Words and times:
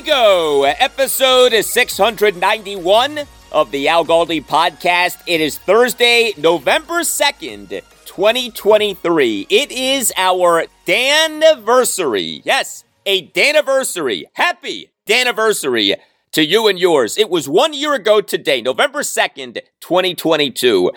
Go. 0.00 0.64
Episode 0.64 1.52
691 1.64 3.20
of 3.50 3.70
the 3.70 3.88
Al 3.88 4.04
Galdi 4.04 4.44
podcast. 4.44 5.18
It 5.26 5.40
is 5.40 5.58
Thursday, 5.58 6.34
November 6.36 7.00
2nd, 7.00 7.68
2023. 8.04 9.46
It 9.50 9.72
is 9.72 10.12
our 10.16 10.66
Daniversary. 10.86 12.42
Yes, 12.44 12.84
a 13.06 13.26
Daniversary. 13.28 14.24
Happy 14.34 14.90
Daniversary 15.06 15.96
to 16.32 16.44
you 16.44 16.68
and 16.68 16.78
yours. 16.78 17.18
It 17.18 17.30
was 17.30 17.48
one 17.48 17.72
year 17.72 17.94
ago 17.94 18.20
today, 18.20 18.60
November 18.60 19.00
2nd, 19.00 19.60
2022 19.80 20.92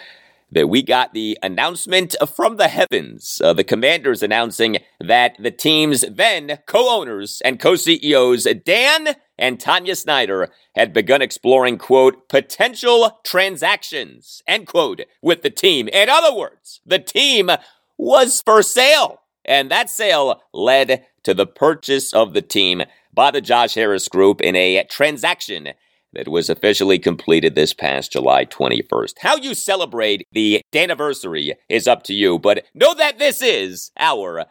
that 0.52 0.68
we 0.68 0.84
got 0.84 1.14
the 1.14 1.38
announcement 1.42 2.16
from 2.36 2.58
the 2.58 2.68
heavens. 2.68 3.42
Uh, 3.44 3.54
the 3.54 3.64
commanders 3.64 4.22
announcing 4.22 4.78
that 5.00 5.36
the 5.40 5.52
team's 5.52 6.02
then 6.10 6.60
co 6.68 7.00
owners 7.00 7.42
and 7.44 7.60
co 7.60 7.76
CEOs, 7.76 8.48
Dan 8.66 9.16
and 9.38 9.60
Tanya 9.60 9.96
Snyder, 9.96 10.50
had 10.76 10.94
begun 10.94 11.22
exploring, 11.22 11.78
quote, 11.78 12.30
potential 12.30 13.20
transactions, 13.24 14.42
end 14.48 14.68
quote, 14.68 15.02
with 15.22 15.42
the 15.42 15.50
team. 15.50 15.88
In 15.88 16.10
other 16.10 16.36
words, 16.36 16.82
the 16.86 17.00
team 17.00 17.50
was 17.98 18.42
for 18.46 18.62
sale. 18.62 19.22
And 19.46 19.72
that 19.72 19.90
sale 19.90 20.42
led 20.54 21.06
to 21.24 21.34
the 21.34 21.48
purchase 21.48 22.14
of 22.14 22.34
the 22.34 22.42
team 22.42 22.84
by 23.14 23.32
the 23.32 23.42
Josh 23.42 23.74
Harris 23.74 24.08
Group 24.08 24.42
in 24.42 24.56
a 24.56 24.84
transaction 24.90 25.70
that 26.14 26.28
was 26.28 26.50
officially 26.50 27.00
completed 27.00 27.56
this 27.56 27.74
past 27.74 28.12
July 28.12 28.46
21st. 28.46 29.14
How 29.20 29.38
you 29.38 29.54
celebrate 29.54 30.26
the 30.32 30.62
anniversary 30.74 31.54
is 31.70 31.88
up 31.88 32.04
to 32.04 32.14
you, 32.14 32.40
but 32.40 32.66
know 32.74 32.94
that 32.94 33.20
this 33.20 33.42
is 33.42 33.92
our 33.98 34.46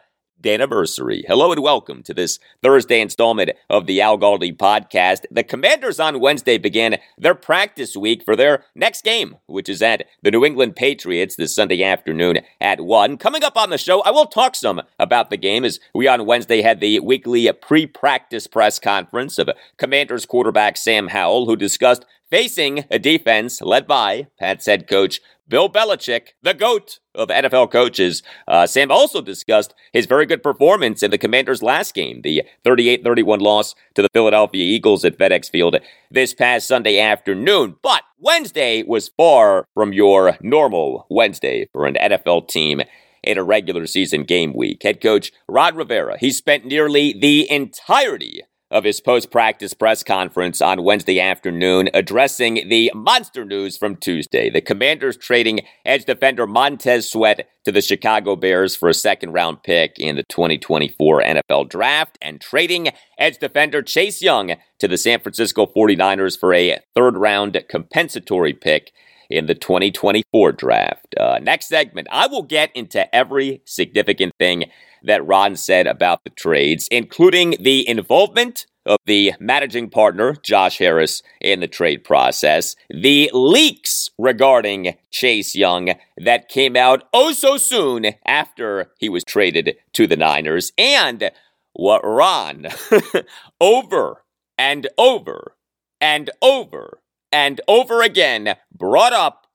anniversary. 0.47 1.23
Hello 1.27 1.51
and 1.51 1.61
welcome 1.61 2.03
to 2.03 2.13
this 2.13 2.39
Thursday 2.61 3.01
installment 3.01 3.51
of 3.69 3.85
the 3.85 4.01
Al 4.01 4.17
Galdi 4.17 4.55
podcast. 4.55 5.25
The 5.31 5.43
Commanders 5.43 5.99
on 5.99 6.19
Wednesday 6.19 6.57
began 6.57 6.97
their 7.17 7.35
practice 7.35 7.95
week 7.95 8.23
for 8.23 8.35
their 8.35 8.63
next 8.75 9.03
game, 9.03 9.37
which 9.47 9.69
is 9.69 9.81
at 9.81 10.05
the 10.21 10.31
New 10.31 10.45
England 10.45 10.75
Patriots 10.75 11.35
this 11.35 11.55
Sunday 11.55 11.83
afternoon 11.83 12.39
at 12.59 12.81
1. 12.81 13.17
Coming 13.17 13.43
up 13.43 13.57
on 13.57 13.69
the 13.69 13.77
show, 13.77 14.01
I 14.01 14.11
will 14.11 14.25
talk 14.25 14.55
some 14.55 14.81
about 14.99 15.29
the 15.29 15.37
game 15.37 15.63
as 15.63 15.79
we 15.93 16.07
on 16.07 16.25
Wednesday 16.25 16.61
had 16.61 16.79
the 16.79 16.99
weekly 16.99 17.51
pre-practice 17.51 18.47
press 18.47 18.79
conference 18.79 19.37
of 19.37 19.49
Commanders 19.77 20.25
quarterback 20.25 20.77
Sam 20.77 21.07
Howell, 21.07 21.45
who 21.45 21.55
discussed 21.55 22.05
facing 22.31 22.85
a 22.89 22.97
defense 22.97 23.61
led 23.61 23.85
by 23.85 24.27
Pat's 24.39 24.65
head 24.65 24.87
coach 24.87 25.19
Bill 25.51 25.69
Belichick, 25.69 26.29
the 26.41 26.53
GOAT 26.53 26.99
of 27.13 27.27
NFL 27.27 27.71
coaches. 27.71 28.23
Uh, 28.47 28.65
Sam 28.65 28.89
also 28.89 29.19
discussed 29.19 29.73
his 29.91 30.05
very 30.05 30.25
good 30.25 30.41
performance 30.41 31.03
in 31.03 31.11
the 31.11 31.17
Commanders' 31.17 31.61
last 31.61 31.93
game, 31.93 32.21
the 32.21 32.43
38 32.63 33.03
31 33.03 33.41
loss 33.41 33.75
to 33.95 34.01
the 34.01 34.07
Philadelphia 34.13 34.63
Eagles 34.63 35.03
at 35.03 35.17
FedEx 35.17 35.49
Field 35.49 35.75
this 36.09 36.33
past 36.33 36.69
Sunday 36.69 36.99
afternoon. 36.99 37.75
But 37.83 38.03
Wednesday 38.17 38.83
was 38.83 39.09
far 39.09 39.65
from 39.73 39.91
your 39.91 40.37
normal 40.41 41.05
Wednesday 41.09 41.67
for 41.73 41.85
an 41.85 41.95
NFL 41.95 42.47
team 42.47 42.81
in 43.21 43.37
a 43.37 43.43
regular 43.43 43.85
season 43.87 44.23
game 44.23 44.53
week. 44.53 44.83
Head 44.83 45.01
coach 45.01 45.33
Ron 45.49 45.75
Rivera, 45.75 46.17
he 46.17 46.31
spent 46.31 46.65
nearly 46.65 47.11
the 47.11 47.51
entirety 47.51 48.43
of 48.71 48.85
his 48.85 49.01
post 49.01 49.29
practice 49.29 49.73
press 49.73 50.01
conference 50.01 50.61
on 50.61 50.83
Wednesday 50.83 51.19
afternoon, 51.19 51.89
addressing 51.93 52.67
the 52.69 52.91
monster 52.95 53.43
news 53.43 53.77
from 53.77 53.97
Tuesday. 53.97 54.49
The 54.49 54.61
Commanders 54.61 55.17
trading 55.17 55.61
edge 55.85 56.05
defender 56.05 56.47
Montez 56.47 57.11
Sweat 57.11 57.49
to 57.65 57.71
the 57.71 57.81
Chicago 57.81 58.35
Bears 58.35 58.75
for 58.75 58.89
a 58.89 58.93
second 58.93 59.33
round 59.33 59.61
pick 59.61 59.99
in 59.99 60.15
the 60.15 60.23
2024 60.23 61.21
NFL 61.21 61.69
Draft, 61.69 62.17
and 62.21 62.39
trading 62.39 62.89
edge 63.17 63.37
defender 63.37 63.81
Chase 63.81 64.21
Young 64.21 64.55
to 64.79 64.87
the 64.87 64.97
San 64.97 65.19
Francisco 65.19 65.65
49ers 65.65 66.39
for 66.39 66.53
a 66.53 66.79
third 66.95 67.17
round 67.17 67.61
compensatory 67.69 68.53
pick 68.53 68.91
in 69.29 69.45
the 69.45 69.55
2024 69.55 70.51
draft. 70.51 71.15
Uh, 71.17 71.39
next 71.41 71.67
segment, 71.67 72.07
I 72.11 72.27
will 72.27 72.43
get 72.43 72.69
into 72.75 73.13
every 73.15 73.61
significant 73.65 74.33
thing 74.37 74.65
that 75.03 75.25
Ron 75.25 75.55
said 75.55 75.87
about 75.87 76.23
the 76.23 76.29
trades, 76.29 76.87
including 76.91 77.55
the 77.59 77.87
involvement 77.87 78.65
of 78.85 78.97
the 79.05 79.33
managing 79.39 79.89
partner, 79.89 80.35
Josh 80.43 80.79
Harris, 80.79 81.21
in 81.39 81.59
the 81.59 81.67
trade 81.67 82.03
process, 82.03 82.75
the 82.89 83.29
leaks 83.33 84.09
regarding 84.17 84.95
Chase 85.11 85.55
Young 85.55 85.93
that 86.17 86.49
came 86.49 86.75
out 86.75 87.03
oh 87.13 87.31
so 87.31 87.57
soon 87.57 88.07
after 88.25 88.91
he 88.97 89.09
was 89.09 89.23
traded 89.23 89.75
to 89.93 90.07
the 90.07 90.17
Niners, 90.17 90.71
and 90.77 91.31
what 91.73 92.01
Ron 92.03 92.67
over 93.61 94.23
and 94.57 94.87
over 94.97 95.55
and 95.99 96.29
over 96.41 97.01
and 97.31 97.61
over 97.67 98.01
again 98.01 98.55
brought 98.75 99.13
up 99.13 99.47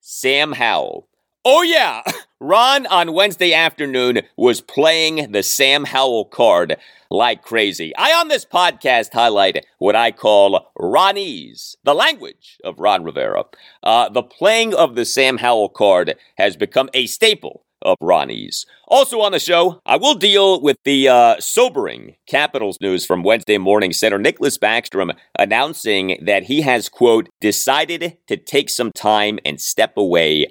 Sam 0.00 0.52
Howell. 0.52 1.08
Oh, 1.44 1.62
yeah, 1.62 2.02
Ron 2.40 2.86
on 2.86 3.14
Wednesday 3.14 3.52
afternoon 3.52 4.20
was 4.36 4.60
playing 4.60 5.32
the 5.32 5.42
Sam 5.42 5.84
Howell 5.84 6.26
card 6.26 6.76
like 7.10 7.42
crazy. 7.42 7.92
I 7.96 8.12
on 8.12 8.28
this 8.28 8.44
podcast 8.44 9.12
highlight 9.12 9.66
what 9.78 9.96
I 9.96 10.12
call 10.12 10.70
Ronese, 10.78 11.76
the 11.82 11.94
language 11.94 12.58
of 12.62 12.78
Ron 12.78 13.02
Rivera. 13.02 13.44
Uh, 13.82 14.08
the 14.08 14.22
playing 14.22 14.72
of 14.72 14.94
the 14.94 15.04
Sam 15.04 15.38
Howell 15.38 15.70
card 15.70 16.14
has 16.38 16.56
become 16.56 16.88
a 16.94 17.06
staple 17.06 17.64
of 17.84 17.96
Ronese. 18.00 18.64
Also 18.86 19.20
on 19.20 19.32
the 19.32 19.40
show, 19.40 19.80
I 19.84 19.96
will 19.96 20.14
deal 20.14 20.60
with 20.60 20.76
the 20.84 21.08
uh, 21.08 21.40
sobering 21.40 22.14
Capitals 22.28 22.78
news 22.80 23.04
from 23.04 23.24
Wednesday 23.24 23.58
morning. 23.58 23.92
Center 23.92 24.18
Nicklas 24.18 24.60
Backstrom 24.60 25.16
announcing 25.36 26.18
that 26.24 26.44
he 26.44 26.60
has, 26.60 26.88
quote, 26.88 27.28
decided 27.40 28.18
to 28.28 28.36
take 28.36 28.70
some 28.70 28.92
time 28.92 29.40
and 29.44 29.60
step 29.60 29.96
away 29.96 30.46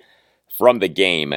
from 0.62 0.78
the 0.78 0.88
game. 0.88 1.34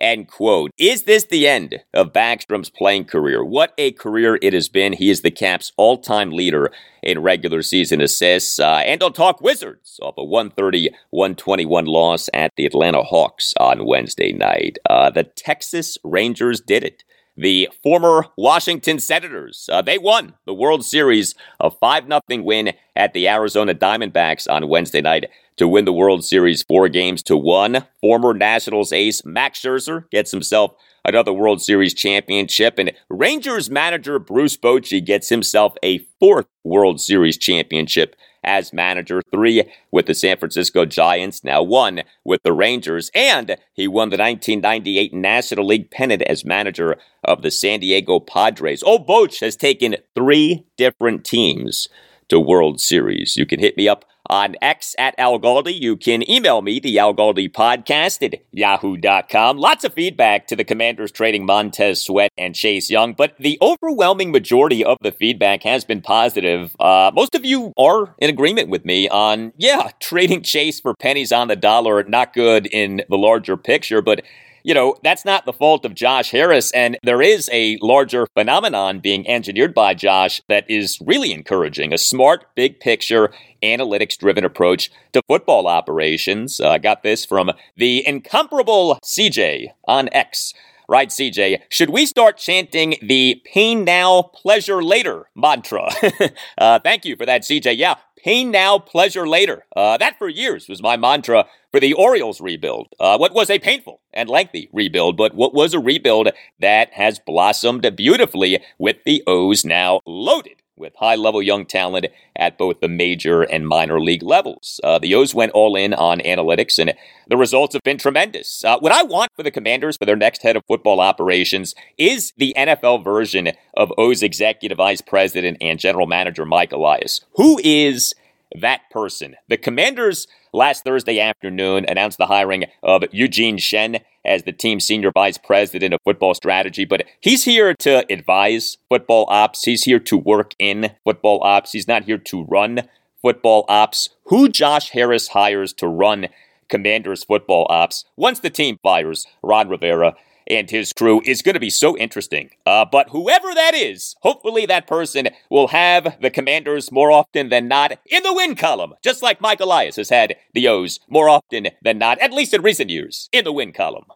End 0.00 0.28
quote. 0.28 0.70
Is 0.78 1.02
this 1.02 1.24
the 1.24 1.48
end 1.48 1.80
of 1.92 2.12
Backstrom's 2.12 2.70
playing 2.70 3.06
career? 3.06 3.44
What 3.44 3.74
a 3.76 3.90
career 3.90 4.38
it 4.40 4.52
has 4.52 4.68
been. 4.68 4.92
He 4.92 5.10
is 5.10 5.22
the 5.22 5.32
Caps' 5.32 5.72
all 5.76 5.98
time 5.98 6.30
leader 6.30 6.70
in 7.02 7.20
regular 7.20 7.62
season 7.62 8.00
assists. 8.00 8.60
Uh, 8.60 8.82
and 8.86 9.02
I'll 9.02 9.10
talk 9.10 9.40
Wizards 9.40 9.98
off 10.00 10.14
a 10.16 10.22
130 10.22 10.90
121 11.10 11.86
loss 11.86 12.30
at 12.32 12.52
the 12.56 12.66
Atlanta 12.66 13.02
Hawks 13.02 13.52
on 13.58 13.84
Wednesday 13.84 14.30
night. 14.30 14.78
Uh, 14.88 15.10
the 15.10 15.24
Texas 15.24 15.98
Rangers 16.04 16.60
did 16.60 16.84
it. 16.84 17.02
The 17.36 17.68
former 17.82 18.26
Washington 18.36 19.00
Senators, 19.00 19.68
uh, 19.72 19.82
they 19.82 19.98
won 19.98 20.34
the 20.46 20.54
World 20.54 20.84
Series, 20.84 21.34
a 21.58 21.72
5 21.72 22.04
0 22.06 22.44
win 22.44 22.74
at 22.94 23.12
the 23.12 23.28
Arizona 23.28 23.74
Diamondbacks 23.74 24.48
on 24.48 24.68
Wednesday 24.68 25.00
night 25.00 25.26
to 25.58 25.68
win 25.68 25.84
the 25.84 25.92
World 25.92 26.24
Series 26.24 26.62
four 26.62 26.88
games 26.88 27.22
to 27.24 27.36
one. 27.36 27.84
Former 28.00 28.32
Nationals 28.32 28.92
ace 28.92 29.24
Max 29.24 29.60
Scherzer 29.60 30.08
gets 30.10 30.30
himself 30.30 30.72
another 31.04 31.32
World 31.32 31.60
Series 31.60 31.94
championship, 31.94 32.78
and 32.78 32.92
Rangers 33.10 33.68
manager 33.68 34.18
Bruce 34.18 34.56
Bochy 34.56 35.04
gets 35.04 35.28
himself 35.28 35.74
a 35.82 35.98
fourth 36.20 36.46
World 36.64 37.00
Series 37.00 37.36
championship 37.36 38.16
as 38.44 38.72
manager, 38.72 39.20
three 39.32 39.64
with 39.90 40.06
the 40.06 40.14
San 40.14 40.38
Francisco 40.38 40.84
Giants, 40.84 41.42
now 41.42 41.62
one 41.62 42.02
with 42.24 42.42
the 42.44 42.52
Rangers, 42.52 43.10
and 43.14 43.56
he 43.74 43.88
won 43.88 44.10
the 44.10 44.16
1998 44.16 45.12
National 45.12 45.66
League 45.66 45.90
pennant 45.90 46.22
as 46.22 46.44
manager 46.44 46.96
of 47.24 47.42
the 47.42 47.50
San 47.50 47.80
Diego 47.80 48.20
Padres. 48.20 48.82
Oh, 48.86 48.98
Boch 48.98 49.40
has 49.40 49.56
taken 49.56 49.96
three 50.14 50.66
different 50.76 51.24
teams 51.24 51.88
to 52.28 52.38
World 52.38 52.80
Series. 52.80 53.36
You 53.36 53.46
can 53.46 53.58
hit 53.58 53.76
me 53.76 53.88
up 53.88 54.04
on 54.28 54.56
X 54.60 54.94
at 54.98 55.14
Al 55.18 55.38
Galdi. 55.38 55.78
You 55.78 55.96
can 55.96 56.28
email 56.30 56.62
me, 56.62 56.80
the 56.80 56.98
Al 56.98 57.14
Galdi 57.14 57.50
podcast 57.50 58.22
at 58.22 58.40
yahoo.com. 58.52 59.58
Lots 59.58 59.84
of 59.84 59.94
feedback 59.94 60.46
to 60.48 60.56
the 60.56 60.64
commanders 60.64 61.12
trading 61.12 61.46
Montez 61.46 62.02
Sweat 62.02 62.30
and 62.36 62.54
Chase 62.54 62.90
Young, 62.90 63.12
but 63.12 63.36
the 63.38 63.58
overwhelming 63.60 64.30
majority 64.30 64.84
of 64.84 64.98
the 65.00 65.12
feedback 65.12 65.62
has 65.62 65.84
been 65.84 66.00
positive. 66.00 66.74
Uh, 66.78 67.10
most 67.14 67.34
of 67.34 67.44
you 67.44 67.72
are 67.78 68.14
in 68.18 68.30
agreement 68.30 68.68
with 68.68 68.84
me 68.84 69.08
on, 69.08 69.52
yeah, 69.56 69.90
trading 70.00 70.42
Chase 70.42 70.80
for 70.80 70.94
pennies 70.94 71.32
on 71.32 71.48
the 71.48 71.56
dollar, 71.56 72.02
not 72.04 72.32
good 72.32 72.66
in 72.66 73.02
the 73.08 73.16
larger 73.16 73.56
picture, 73.56 74.02
but 74.02 74.22
you 74.68 74.74
know, 74.74 74.96
that's 75.02 75.24
not 75.24 75.46
the 75.46 75.52
fault 75.52 75.86
of 75.86 75.94
Josh 75.94 76.30
Harris. 76.30 76.70
And 76.72 76.98
there 77.02 77.22
is 77.22 77.48
a 77.52 77.78
larger 77.80 78.26
phenomenon 78.34 79.00
being 79.00 79.26
engineered 79.26 79.72
by 79.72 79.94
Josh 79.94 80.42
that 80.48 80.68
is 80.70 80.98
really 81.00 81.32
encouraging 81.32 81.92
a 81.92 81.98
smart, 81.98 82.44
big 82.54 82.78
picture, 82.80 83.30
analytics 83.62 84.16
driven 84.16 84.44
approach 84.44 84.90
to 85.12 85.22
football 85.28 85.66
operations. 85.66 86.60
Uh, 86.60 86.70
I 86.70 86.78
got 86.78 87.02
this 87.02 87.24
from 87.24 87.50
the 87.76 88.06
incomparable 88.06 88.98
CJ 89.04 89.68
on 89.86 90.08
X. 90.12 90.54
Right, 90.90 91.10
CJ, 91.10 91.60
should 91.68 91.90
we 91.90 92.06
start 92.06 92.38
chanting 92.38 92.96
the 93.02 93.42
pain 93.44 93.84
now, 93.84 94.22
pleasure 94.22 94.82
later 94.82 95.28
mantra? 95.34 95.90
uh, 96.58 96.78
thank 96.78 97.04
you 97.04 97.14
for 97.14 97.26
that, 97.26 97.42
CJ. 97.42 97.76
Yeah, 97.76 97.96
pain 98.16 98.50
now, 98.50 98.78
pleasure 98.78 99.28
later. 99.28 99.66
Uh, 99.76 99.98
that 99.98 100.18
for 100.18 100.30
years 100.30 100.66
was 100.66 100.82
my 100.82 100.96
mantra 100.96 101.46
for 101.70 101.80
the 101.80 101.92
Orioles 101.92 102.40
rebuild. 102.40 102.88
Uh, 102.98 103.18
what 103.18 103.34
was 103.34 103.50
a 103.50 103.58
painful 103.58 104.00
and 104.12 104.28
lengthy 104.28 104.68
rebuild, 104.72 105.16
but 105.16 105.34
what 105.34 105.54
was 105.54 105.74
a 105.74 105.78
rebuild 105.78 106.30
that 106.58 106.92
has 106.94 107.18
blossomed 107.18 107.94
beautifully 107.94 108.62
with 108.78 109.04
the 109.04 109.22
O's 109.26 109.64
now 109.64 110.00
loaded 110.06 110.57
with 110.78 110.94
high 110.96 111.14
level 111.14 111.42
young 111.42 111.66
talent 111.66 112.06
at 112.36 112.58
both 112.58 112.80
the 112.80 112.88
major 112.88 113.42
and 113.42 113.66
minor 113.66 114.00
league 114.00 114.22
levels. 114.22 114.80
Uh, 114.82 114.98
the 114.98 115.14
O's 115.14 115.34
went 115.34 115.52
all 115.52 115.76
in 115.76 115.94
on 115.94 116.20
analytics, 116.20 116.78
and 116.78 116.94
the 117.26 117.36
results 117.36 117.74
have 117.74 117.82
been 117.82 117.98
tremendous. 117.98 118.64
Uh, 118.64 118.78
what 118.78 118.92
I 118.92 119.02
want 119.02 119.30
for 119.34 119.42
the 119.42 119.50
Commanders 119.50 119.96
for 119.96 120.04
their 120.04 120.16
next 120.16 120.42
head 120.42 120.56
of 120.56 120.64
football 120.66 121.00
operations 121.00 121.74
is 121.96 122.32
the 122.36 122.54
NFL 122.56 123.04
version 123.04 123.50
of 123.76 123.92
O's 123.98 124.22
executive 124.22 124.78
vice 124.78 125.00
president 125.00 125.58
and 125.60 125.78
general 125.78 126.06
manager 126.06 126.44
Mike 126.44 126.72
Elias. 126.72 127.20
Who 127.34 127.60
is 127.62 128.14
that 128.54 128.82
person? 128.90 129.36
The 129.48 129.56
Commanders 129.56 130.26
last 130.52 130.84
Thursday 130.84 131.20
afternoon 131.20 131.84
announced 131.88 132.18
the 132.18 132.26
hiring 132.26 132.64
of 132.82 133.04
Eugene 133.12 133.58
Shen 133.58 133.98
as 134.24 134.42
the 134.42 134.52
team's 134.52 134.84
senior 134.84 135.10
vice 135.10 135.38
president 135.38 135.94
of 135.94 136.00
football 136.04 136.34
strategy, 136.34 136.84
but 136.84 137.04
he's 137.20 137.44
here 137.44 137.74
to 137.74 138.04
advise 138.12 138.76
football 138.88 139.26
ops. 139.28 139.64
He's 139.64 139.84
here 139.84 140.00
to 140.00 140.16
work 140.16 140.54
in 140.58 140.92
football 141.04 141.42
ops. 141.42 141.72
He's 141.72 141.88
not 141.88 142.04
here 142.04 142.18
to 142.18 142.44
run 142.44 142.82
football 143.22 143.64
ops. 143.68 144.10
Who 144.24 144.48
Josh 144.48 144.90
Harris 144.90 145.28
hires 145.28 145.72
to 145.74 145.88
run 145.88 146.28
Commanders 146.68 147.24
football 147.24 147.66
ops 147.70 148.04
once 148.16 148.40
the 148.40 148.50
team 148.50 148.78
fires 148.82 149.26
Ron 149.42 149.68
Rivera 149.68 150.14
and 150.48 150.70
his 150.70 150.92
crew 150.92 151.20
is 151.24 151.42
going 151.42 151.54
to 151.54 151.60
be 151.60 151.70
so 151.70 151.96
interesting. 151.96 152.50
Uh, 152.66 152.84
but 152.90 153.10
whoever 153.10 153.54
that 153.54 153.74
is, 153.74 154.16
hopefully 154.22 154.66
that 154.66 154.86
person 154.86 155.28
will 155.50 155.68
have 155.68 156.16
the 156.20 156.30
commanders 156.30 156.90
more 156.90 157.10
often 157.10 157.48
than 157.48 157.68
not 157.68 157.92
in 158.06 158.22
the 158.22 158.34
win 158.34 158.56
column, 158.56 158.94
just 159.02 159.22
like 159.22 159.40
Mike 159.40 159.60
Elias 159.60 159.96
has 159.96 160.10
had 160.10 160.36
the 160.54 160.68
O's 160.68 161.00
more 161.08 161.28
often 161.28 161.68
than 161.82 161.98
not, 161.98 162.18
at 162.18 162.32
least 162.32 162.54
in 162.54 162.62
recent 162.62 162.90
years, 162.90 163.28
in 163.32 163.44
the 163.44 163.52
win 163.52 163.72
column. 163.72 164.06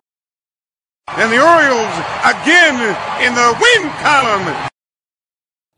And 1.08 1.32
the 1.32 1.43
Orioles 1.43 1.94
again 2.25 2.76
in 3.20 3.34
the 3.34 3.58
win 3.61 3.90
column. 4.00 4.72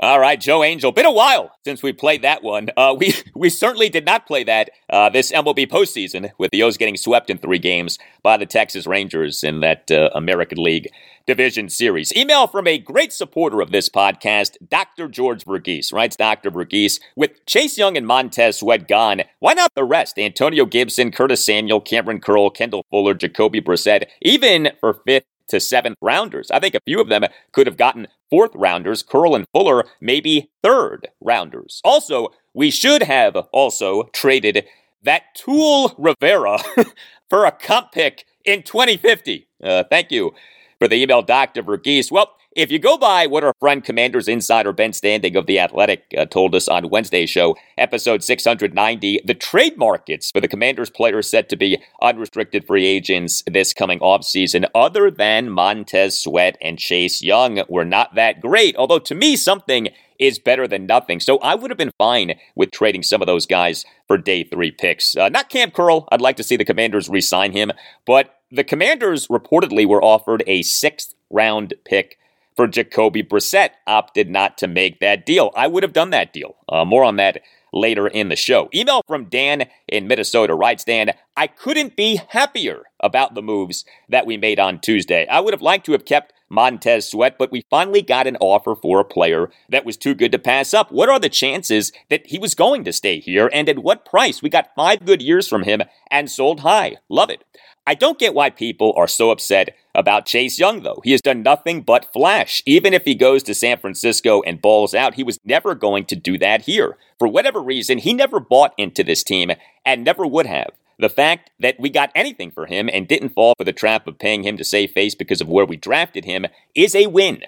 All 0.01 0.19
right, 0.19 0.41
Joe 0.41 0.65
Angel. 0.65 0.91
Been 0.91 1.07
a 1.07 1.13
while 1.13 1.53
since 1.65 1.81
we 1.81 1.93
played 1.93 2.23
that 2.23 2.43
one. 2.43 2.69
Uh, 2.77 2.97
we 2.99 3.15
we 3.35 3.49
certainly 3.49 3.89
did 3.89 4.05
not 4.05 4.27
play 4.27 4.43
that 4.45 4.71
uh, 4.91 5.09
this 5.09 5.31
MLB 5.31 5.69
postseason 5.71 6.31
with 6.37 6.51
the 6.51 6.63
O's 6.65 6.77
getting 6.77 6.97
swept 6.97 7.31
in 7.31 7.39
three 7.39 7.61
games 7.61 7.99
by 8.23 8.37
the 8.37 8.47
Texas 8.47 8.89
Rangers 8.89 9.45
in 9.45 9.61
that 9.61 9.91
uh, 9.93 10.11
American 10.15 10.59
League 10.59 10.89
Division 11.27 11.69
Series. 11.69 12.13
Email 12.17 12.49
from 12.49 12.67
a 12.67 12.77
great 12.77 13.13
supporter 13.13 13.61
of 13.61 13.71
this 13.71 13.89
podcast, 13.89 14.57
Dr. 14.69 15.09
George 15.09 15.45
Verghese. 15.45 15.93
Writes 15.93 16.17
Dr. 16.17 16.51
Verghese, 16.51 17.01
with 17.17 17.47
Chase 17.47 17.79
Young 17.79 17.97
and 17.97 18.07
Montez 18.07 18.59
Sweat 18.59 18.89
gone, 18.89 19.23
why 19.39 19.55
not 19.55 19.73
the 19.75 19.85
rest? 19.85 20.19
Antonio 20.19 20.67
Gibson, 20.67 21.13
Curtis 21.13 21.45
Samuel, 21.45 21.81
Kamren 21.81 22.21
Curl, 22.21 22.51
Kendall 22.51 22.85
Fuller, 22.91 23.15
Jacoby 23.15 23.61
Brissett, 23.63 24.07
even 24.21 24.73
for 24.81 25.01
fifth 25.07 25.25
to 25.49 25.61
seventh 25.61 25.99
rounders. 26.01 26.51
I 26.51 26.61
think 26.61 26.75
a 26.75 26.81
few 26.87 27.01
of 27.01 27.09
them 27.09 27.25
could 27.53 27.67
have 27.67 27.77
gotten 27.77 28.09
fourth 28.31 28.53
rounders, 28.55 29.03
Curl 29.03 29.35
and 29.35 29.47
Fuller, 29.53 29.85
maybe 30.01 30.51
third 30.63 31.09
rounders. 31.21 31.81
Also, 31.85 32.29
we 32.55 32.71
should 32.71 33.03
have 33.03 33.37
also 33.53 34.05
traded 34.13 34.65
that 35.03 35.35
Tool 35.35 35.95
Rivera 35.99 36.59
for 37.31 37.45
a 37.45 37.53
comp 37.53 37.93
pick 37.93 38.25
in 38.45 38.63
2050. 38.63 39.49
Uh, 39.63 39.85
thank 39.85 40.11
you 40.11 40.33
for 40.79 40.89
the 40.89 40.97
email, 40.97 41.23
Dr. 41.23 41.63
Verghese. 41.63 42.11
Well, 42.11 42.35
if 42.55 42.71
you 42.71 42.79
go 42.79 42.97
by 42.97 43.27
what 43.27 43.43
our 43.43 43.55
friend 43.59 43.83
Commanders 43.83 44.29
Insider 44.29 44.73
Ben 44.73 44.93
Standig 44.93 45.37
of 45.37 45.47
The 45.47 45.59
Athletic 45.59 46.05
uh, 46.17 46.27
told 46.27 46.55
us 46.55 46.69
on 46.69 46.89
Wednesday's 46.89 47.31
show, 47.31 47.57
episode 47.77 48.23
690, 48.23 49.23
the 49.25 49.35
trade 49.35 49.77
markets 49.77 50.31
for 50.31 50.41
the 50.41 50.49
Commanders 50.49 50.91
players 50.91 51.29
set 51.29 51.49
to 51.49 51.57
be 51.57 51.83
unrestricted 52.01 52.67
free 52.67 52.87
agents 52.87 53.43
this 53.47 53.73
coming 53.73 53.99
offseason, 53.99 54.69
other 54.75 55.11
than 55.11 55.51
Montez 55.51 56.19
Sweat 56.19 56.57
and 56.63 56.79
Chase 56.79 57.23
Young, 57.23 57.63
were 57.69 57.85
not 57.85 58.15
that 58.15 58.41
great. 58.41 58.77
Although 58.77 59.01
to 59.01 59.15
me, 59.15 59.35
something 59.37 59.89
is 60.21 60.39
better 60.39 60.69
than 60.69 60.87
nothing. 60.87 61.19
So 61.19 61.39
I 61.39 61.57
would 61.57 61.73
have 61.73 61.79
been 61.79 61.91
fine 61.99 62.39
with 62.55 62.71
trading 62.71 63.03
some 63.03 63.21
of 63.21 63.27
those 63.27 63.47
guys 63.47 63.85
for 64.07 64.17
day 64.17 64.45
three 64.45 64.71
picks. 64.71 65.17
Uh, 65.17 65.29
not 65.29 65.49
Kam 65.49 65.73
Curl. 65.73 66.07
I'd 66.13 66.21
like 66.21 66.37
to 66.37 66.45
see 66.45 66.57
the 66.57 66.65
Commanders 66.65 67.09
re 67.09 67.21
sign 67.21 67.51
him. 67.51 67.73
But 68.07 68.37
the 68.53 68.63
Commanders 68.63 69.27
reportedly 69.27 69.87
were 69.87 70.03
offered 70.03 70.45
a 70.47 70.63
sixth 70.63 71.15
round 71.31 71.75
pick 71.85 72.17
for 72.57 72.67
Jacoby 72.67 73.23
Brissett, 73.23 73.71
opted 73.87 74.31
not 74.31 74.59
to 74.59 74.69
make 74.69 75.01
that 75.01 75.27
deal. 75.27 75.51
I 75.57 75.67
would 75.67 75.83
have 75.83 75.93
done 75.93 76.11
that 76.11 76.33
deal. 76.33 76.57
Uh, 76.69 76.85
more 76.85 77.05
on 77.05 77.17
that 77.17 77.43
later 77.73 78.07
in 78.07 78.29
the 78.29 78.37
show. 78.37 78.69
Email 78.73 79.03
from 79.07 79.25
Dan 79.25 79.69
in 79.89 80.07
Minnesota 80.07 80.55
writes 80.55 80.85
Dan, 80.85 81.11
I 81.37 81.49
couldn't 81.49 81.97
be 81.97 82.21
happier 82.29 82.85
about 83.01 83.35
the 83.35 83.43
moves 83.43 83.85
that 84.09 84.27
we 84.27 84.37
made 84.37 84.61
on 84.61 84.81
Tuesday. 84.81 85.27
I 85.27 85.41
would 85.41 85.53
have 85.53 85.63
liked 85.63 85.87
to 85.87 85.93
have 85.93 86.05
kept 86.05 86.33
Montez 86.49 87.11
Sweat, 87.11 87.37
but 87.37 87.51
we 87.51 87.65
finally 87.69 88.03
got 88.03 88.29
an 88.29 88.37
offer 88.41 88.77
for 88.77 89.01
a 89.01 89.05
player 89.05 89.51
that 89.69 89.85
was 89.85 89.97
too 89.97 90.15
good 90.15 90.31
to 90.33 90.39
pass 90.39 90.73
up. 90.73 90.93
What 90.93 91.09
are 91.09 91.19
the 91.19 91.29
chances 91.29 91.91
that 92.11 92.27
he 92.27 92.39
was 92.39 92.55
going 92.55 92.85
to 92.85 92.93
stay 92.93 93.19
here 93.19 93.51
and 93.53 93.69
at 93.69 93.81
what 93.81 94.05
price? 94.05 94.41
We 94.41 94.51
got 94.51 94.75
five 94.77 95.05
good 95.05 95.21
years 95.21 95.49
from 95.49 95.65
him 95.65 95.83
and 96.11 96.31
sold 96.31 96.61
high. 96.61 96.99
Love 97.09 97.31
it. 97.31 97.43
I 97.87 97.95
don't 97.95 98.19
get 98.19 98.35
why 98.35 98.51
people 98.51 98.95
are 98.97 99.09
so 99.09 99.31
upset 99.31 99.75
about 99.95 100.27
Chase 100.27 100.59
Young, 100.59 100.83
though. 100.83 101.01
He 101.05 101.13
has 101.13 101.21
done 101.21 101.43
nothing 101.43 101.83
but 101.83 102.13
flash. 102.13 102.63
Even 102.67 102.93
if 102.93 103.05
he 103.05 103.15
goes 103.15 103.43
to 103.45 103.55
San 103.55 103.79
Francisco 103.79 104.43
and 104.43 104.61
balls 104.61 104.95
out, 104.95 105.15
he 105.15 105.23
was 105.23 105.39
never 105.45 105.75
going 105.75 106.05
to 106.07 106.17
do 106.17 106.37
that 106.39 106.63
here. 106.63 106.97
For 107.19 107.29
whatever 107.29 107.63
reason, 107.63 107.99
he 107.99 108.13
never 108.13 108.41
bought 108.41 108.75
into 108.77 109.05
this 109.05 109.23
team 109.23 109.53
and 109.85 110.05
never 110.05 110.27
would 110.27 110.47
have. 110.47 110.71
The 110.99 111.09
fact 111.09 111.51
that 111.61 111.77
we 111.79 111.91
got 111.91 112.13
anything 112.15 112.51
for 112.51 112.67
him 112.67 112.89
and 112.93 113.09
didn't 113.09 113.31
fall 113.31 113.55
for 113.59 113.65
the 113.65 113.73
trap 113.73 114.07
of 114.07 114.19
paying 114.19 114.45
him 114.45 114.57
to 114.57 114.65
save 114.65 114.93
face 114.93 115.15
because 115.15 115.41
of 115.41 115.49
where 115.49 115.65
we 115.65 115.77
drafted 115.77 116.25
him 116.25 116.47
is 116.75 116.95
a 116.95 117.07
win. 117.07 117.43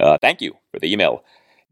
Uh, 0.00 0.16
thank 0.20 0.40
you 0.40 0.56
for 0.72 0.78
the 0.78 0.90
email. 0.90 1.22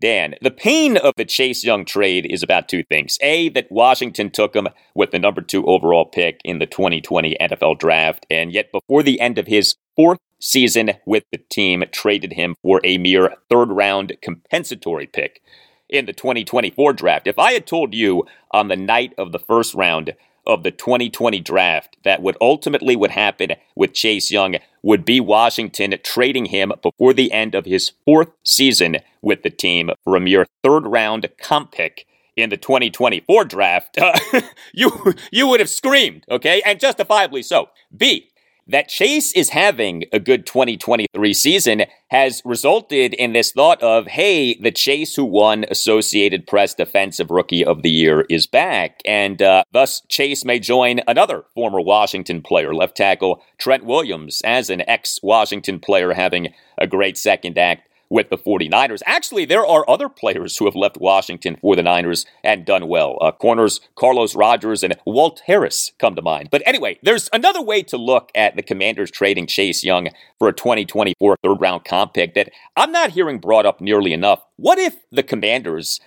Dan, 0.01 0.35
the 0.41 0.51
pain 0.51 0.97
of 0.97 1.13
the 1.19 1.27
Chase 1.27 1.63
Young 1.63 1.85
trade 1.85 2.27
is 2.29 2.43
about 2.43 2.69
two 2.69 2.83
things. 2.85 3.19
A, 3.21 3.51
that 3.51 3.71
Washington 3.71 4.31
took 4.31 4.57
him 4.57 4.69
with 4.95 5.11
the 5.11 5.19
number 5.19 5.43
two 5.43 5.67
overall 5.67 6.07
pick 6.07 6.41
in 6.43 6.59
the 6.59 6.67
2020 6.67 7.37
NFL 7.39 7.79
draft, 7.79 8.25
and 8.31 8.51
yet 8.51 8.73
before 8.73 9.03
the 9.03 9.21
end 9.21 9.37
of 9.37 9.47
his 9.47 9.77
fourth 10.01 10.19
season 10.39 10.93
with 11.05 11.25
the 11.31 11.37
team, 11.51 11.85
traded 11.93 12.33
him 12.33 12.55
for 12.63 12.81
a 12.83 12.97
mere 12.97 13.35
third 13.51 13.71
round 13.71 14.17
compensatory 14.23 15.07
pick 15.07 15.43
in 15.91 16.07
the 16.07 16.15
2024 16.15 16.95
draft. 16.95 17.27
If 17.27 17.39
I 17.39 17.53
had 17.53 17.67
told 17.67 17.95
you 17.95 18.25
on 18.51 18.69
the 18.69 18.77
night 18.77 19.13
of 19.19 19.31
the 19.31 19.39
first 19.39 19.75
round 19.75 20.15
of 20.47 20.63
the 20.63 20.71
2020 20.71 21.39
draft 21.41 21.99
that 22.05 22.23
would 22.23 22.39
ultimately 22.41 22.97
would 22.97 23.11
happen 23.11 23.51
with 23.77 23.93
Chase 23.93 24.31
Young 24.31 24.57
would 24.83 25.05
be 25.05 25.21
Washington 25.21 25.95
trading 26.03 26.47
him 26.47 26.73
before 26.83 27.13
the 27.13 27.31
end 27.31 27.55
of 27.55 27.67
his 27.67 27.93
fourth 28.07 28.31
season 28.43 28.97
with 29.21 29.43
the 29.43 29.51
team 29.51 29.91
for 30.03 30.17
a 30.17 30.21
mere 30.21 30.47
third 30.65 30.87
round 30.87 31.29
comp 31.39 31.73
pick 31.73 32.07
in 32.37 32.51
the 32.51 32.57
2024 32.57 33.45
draft, 33.45 33.99
uh, 33.99 34.19
you 34.73 35.15
you 35.31 35.47
would 35.47 35.61
have 35.61 35.69
screamed, 35.69 36.25
okay, 36.31 36.63
and 36.65 36.81
justifiably 36.81 37.43
so. 37.43 37.69
B, 37.95 38.30
that 38.71 38.89
Chase 38.89 39.33
is 39.33 39.51
having 39.51 40.05
a 40.13 40.21
good 40.21 40.47
2023 40.47 41.35
season 41.35 41.83
has 42.09 42.41
resulted 42.45 43.15
in 43.15 43.33
this 43.33 43.53
thought 43.53 43.83
of, 43.83 44.07
hey, 44.07 44.55
the 44.55 44.71
Chase 44.71 45.17
who 45.17 45.25
won 45.25 45.65
Associated 45.71 46.47
Press 46.47 46.75
Defensive 46.75 47.31
Rookie 47.31 47.65
of 47.65 47.83
the 47.83 47.91
Year 47.91 48.27
is 48.31 48.47
back. 48.47 49.01
And 49.05 49.43
uh, 49.43 49.65
thus, 49.73 50.03
Chase 50.09 50.45
may 50.45 50.59
join 50.59 51.01
another 51.09 51.45
former 51.55 51.81
Washington 51.81 52.43
player, 52.43 52.75
left 52.75 52.97
tackle 52.97 53.43
Trent 53.59 53.85
Williams, 53.85 54.41
as 54.45 54.71
an 54.71 54.83
ex 54.89 55.19
Washington 55.23 55.81
player 55.81 56.13
having 56.13 56.53
a 56.79 56.87
great 56.87 57.19
second 57.19 57.59
act 57.59 57.90
with 58.11 58.29
the 58.29 58.37
49ers. 58.37 59.01
Actually, 59.07 59.45
there 59.45 59.65
are 59.65 59.89
other 59.89 60.09
players 60.09 60.57
who 60.57 60.65
have 60.65 60.75
left 60.75 60.99
Washington 60.99 61.57
for 61.61 61.77
the 61.77 61.83
Niners 61.83 62.27
and 62.43 62.67
done 62.67 62.89
well. 62.89 63.17
Uh, 63.21 63.31
corners 63.31 63.81
Carlos 63.95 64.35
Rogers 64.35 64.83
and 64.83 64.97
Walt 65.07 65.43
Harris 65.47 65.93
come 65.99 66.17
to 66.17 66.23
mind. 66.23 66.49
But 66.51 66.63
anyway, 66.67 66.99
there's 67.03 67.31
another 67.33 67.63
way 67.63 67.83
to 67.85 67.97
look 67.97 68.31
at 68.35 68.57
the 68.57 68.63
Commanders 68.63 69.11
trading 69.11 69.47
Chase 69.47 69.85
Young 69.85 70.09
for 70.39 70.49
a 70.49 70.53
2024 70.53 71.37
third 71.43 71.61
round 71.61 71.85
comp 71.85 72.15
pick 72.15 72.35
that 72.35 72.51
I'm 72.77 72.93
not 72.93 73.13
hearing 73.13 73.39
brought 73.39 73.67
up 73.67 73.81
nearly 73.81 74.13
enough. 74.13 74.45
What 74.57 74.79
if 74.79 74.97
the 75.11 75.23
Commanders 75.23 76.01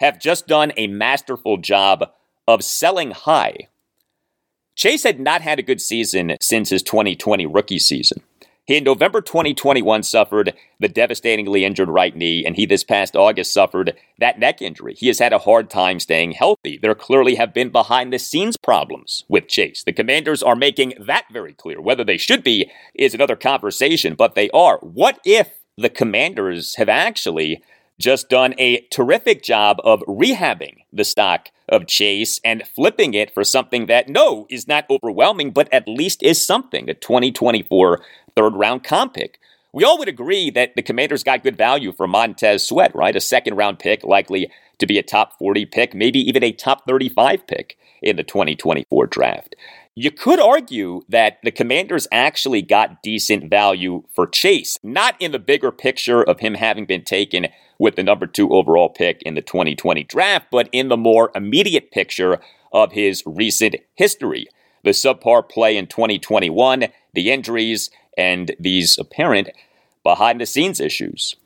have 0.00 0.20
just 0.20 0.46
done 0.46 0.72
a 0.76 0.86
masterful 0.86 1.56
job 1.56 2.10
of 2.46 2.62
selling 2.62 3.10
high? 3.10 3.68
Chase 4.76 5.02
had 5.02 5.18
not 5.18 5.42
had 5.42 5.58
a 5.58 5.62
good 5.62 5.80
season 5.80 6.36
since 6.40 6.70
his 6.70 6.84
2020 6.84 7.46
rookie 7.46 7.80
season. 7.80 8.22
He 8.68 8.76
in 8.76 8.84
November 8.84 9.22
2021 9.22 10.02
suffered 10.02 10.52
the 10.78 10.88
devastatingly 10.88 11.64
injured 11.64 11.88
right 11.88 12.14
knee, 12.14 12.44
and 12.44 12.54
he 12.54 12.66
this 12.66 12.84
past 12.84 13.16
August 13.16 13.54
suffered 13.54 13.94
that 14.18 14.38
neck 14.38 14.60
injury. 14.60 14.92
He 14.92 15.06
has 15.06 15.18
had 15.18 15.32
a 15.32 15.38
hard 15.38 15.70
time 15.70 15.98
staying 15.98 16.32
healthy. 16.32 16.76
There 16.76 16.94
clearly 16.94 17.36
have 17.36 17.54
been 17.54 17.70
behind 17.70 18.12
the 18.12 18.18
scenes 18.18 18.58
problems 18.58 19.24
with 19.26 19.48
Chase. 19.48 19.84
The 19.84 19.94
commanders 19.94 20.42
are 20.42 20.54
making 20.54 20.92
that 21.00 21.24
very 21.32 21.54
clear. 21.54 21.80
Whether 21.80 22.04
they 22.04 22.18
should 22.18 22.44
be 22.44 22.70
is 22.92 23.14
another 23.14 23.36
conversation, 23.36 24.14
but 24.14 24.34
they 24.34 24.50
are. 24.50 24.76
What 24.82 25.18
if 25.24 25.48
the 25.78 25.88
commanders 25.88 26.74
have 26.74 26.90
actually 26.90 27.62
just 27.98 28.28
done 28.28 28.54
a 28.58 28.82
terrific 28.90 29.42
job 29.42 29.78
of 29.82 30.00
rehabbing 30.02 30.84
the 30.92 31.04
stock 31.04 31.48
of 31.68 31.86
Chase 31.86 32.40
and 32.44 32.66
flipping 32.74 33.14
it 33.14 33.32
for 33.32 33.44
something 33.44 33.86
that, 33.86 34.08
no, 34.08 34.46
is 34.48 34.68
not 34.68 34.86
overwhelming, 34.88 35.50
but 35.50 35.72
at 35.72 35.88
least 35.88 36.22
is 36.22 36.44
something 36.44 36.88
a 36.88 36.94
2024 36.94 38.00
third 38.38 38.54
round 38.54 38.84
comp 38.84 39.14
pick. 39.14 39.40
We 39.72 39.84
all 39.84 39.98
would 39.98 40.08
agree 40.08 40.50
that 40.50 40.76
the 40.76 40.82
Commanders 40.82 41.24
got 41.24 41.42
good 41.42 41.56
value 41.56 41.92
for 41.92 42.06
Montez 42.06 42.66
Sweat, 42.66 42.94
right? 42.94 43.16
A 43.16 43.20
second 43.20 43.56
round 43.56 43.80
pick, 43.80 44.04
likely 44.04 44.50
to 44.78 44.86
be 44.86 44.96
a 44.96 45.02
top 45.02 45.36
40 45.38 45.66
pick, 45.66 45.92
maybe 45.92 46.20
even 46.20 46.44
a 46.44 46.52
top 46.52 46.86
35 46.86 47.46
pick 47.46 47.76
in 48.00 48.16
the 48.16 48.22
2024 48.22 49.06
draft. 49.08 49.56
You 49.96 50.12
could 50.12 50.38
argue 50.38 51.02
that 51.08 51.38
the 51.42 51.50
Commanders 51.50 52.06
actually 52.12 52.62
got 52.62 53.02
decent 53.02 53.50
value 53.50 54.04
for 54.14 54.28
Chase, 54.28 54.78
not 54.84 55.16
in 55.18 55.32
the 55.32 55.40
bigger 55.40 55.72
picture 55.72 56.22
of 56.22 56.38
him 56.38 56.54
having 56.54 56.86
been 56.86 57.02
taken 57.02 57.48
with 57.80 57.96
the 57.96 58.04
number 58.04 58.28
two 58.28 58.50
overall 58.50 58.88
pick 58.88 59.20
in 59.22 59.34
the 59.34 59.42
2020 59.42 60.04
draft, 60.04 60.46
but 60.52 60.68
in 60.70 60.88
the 60.88 60.96
more 60.96 61.32
immediate 61.34 61.90
picture 61.90 62.38
of 62.72 62.92
his 62.92 63.24
recent 63.26 63.74
history. 63.96 64.46
The 64.84 64.90
subpar 64.90 65.48
play 65.48 65.76
in 65.76 65.88
2021, 65.88 66.86
the 67.14 67.30
injuries, 67.32 67.90
and 68.18 68.54
these 68.58 68.98
apparent 68.98 69.48
behind 70.02 70.40
the 70.40 70.46
scenes 70.46 70.80
issues. 70.80 71.36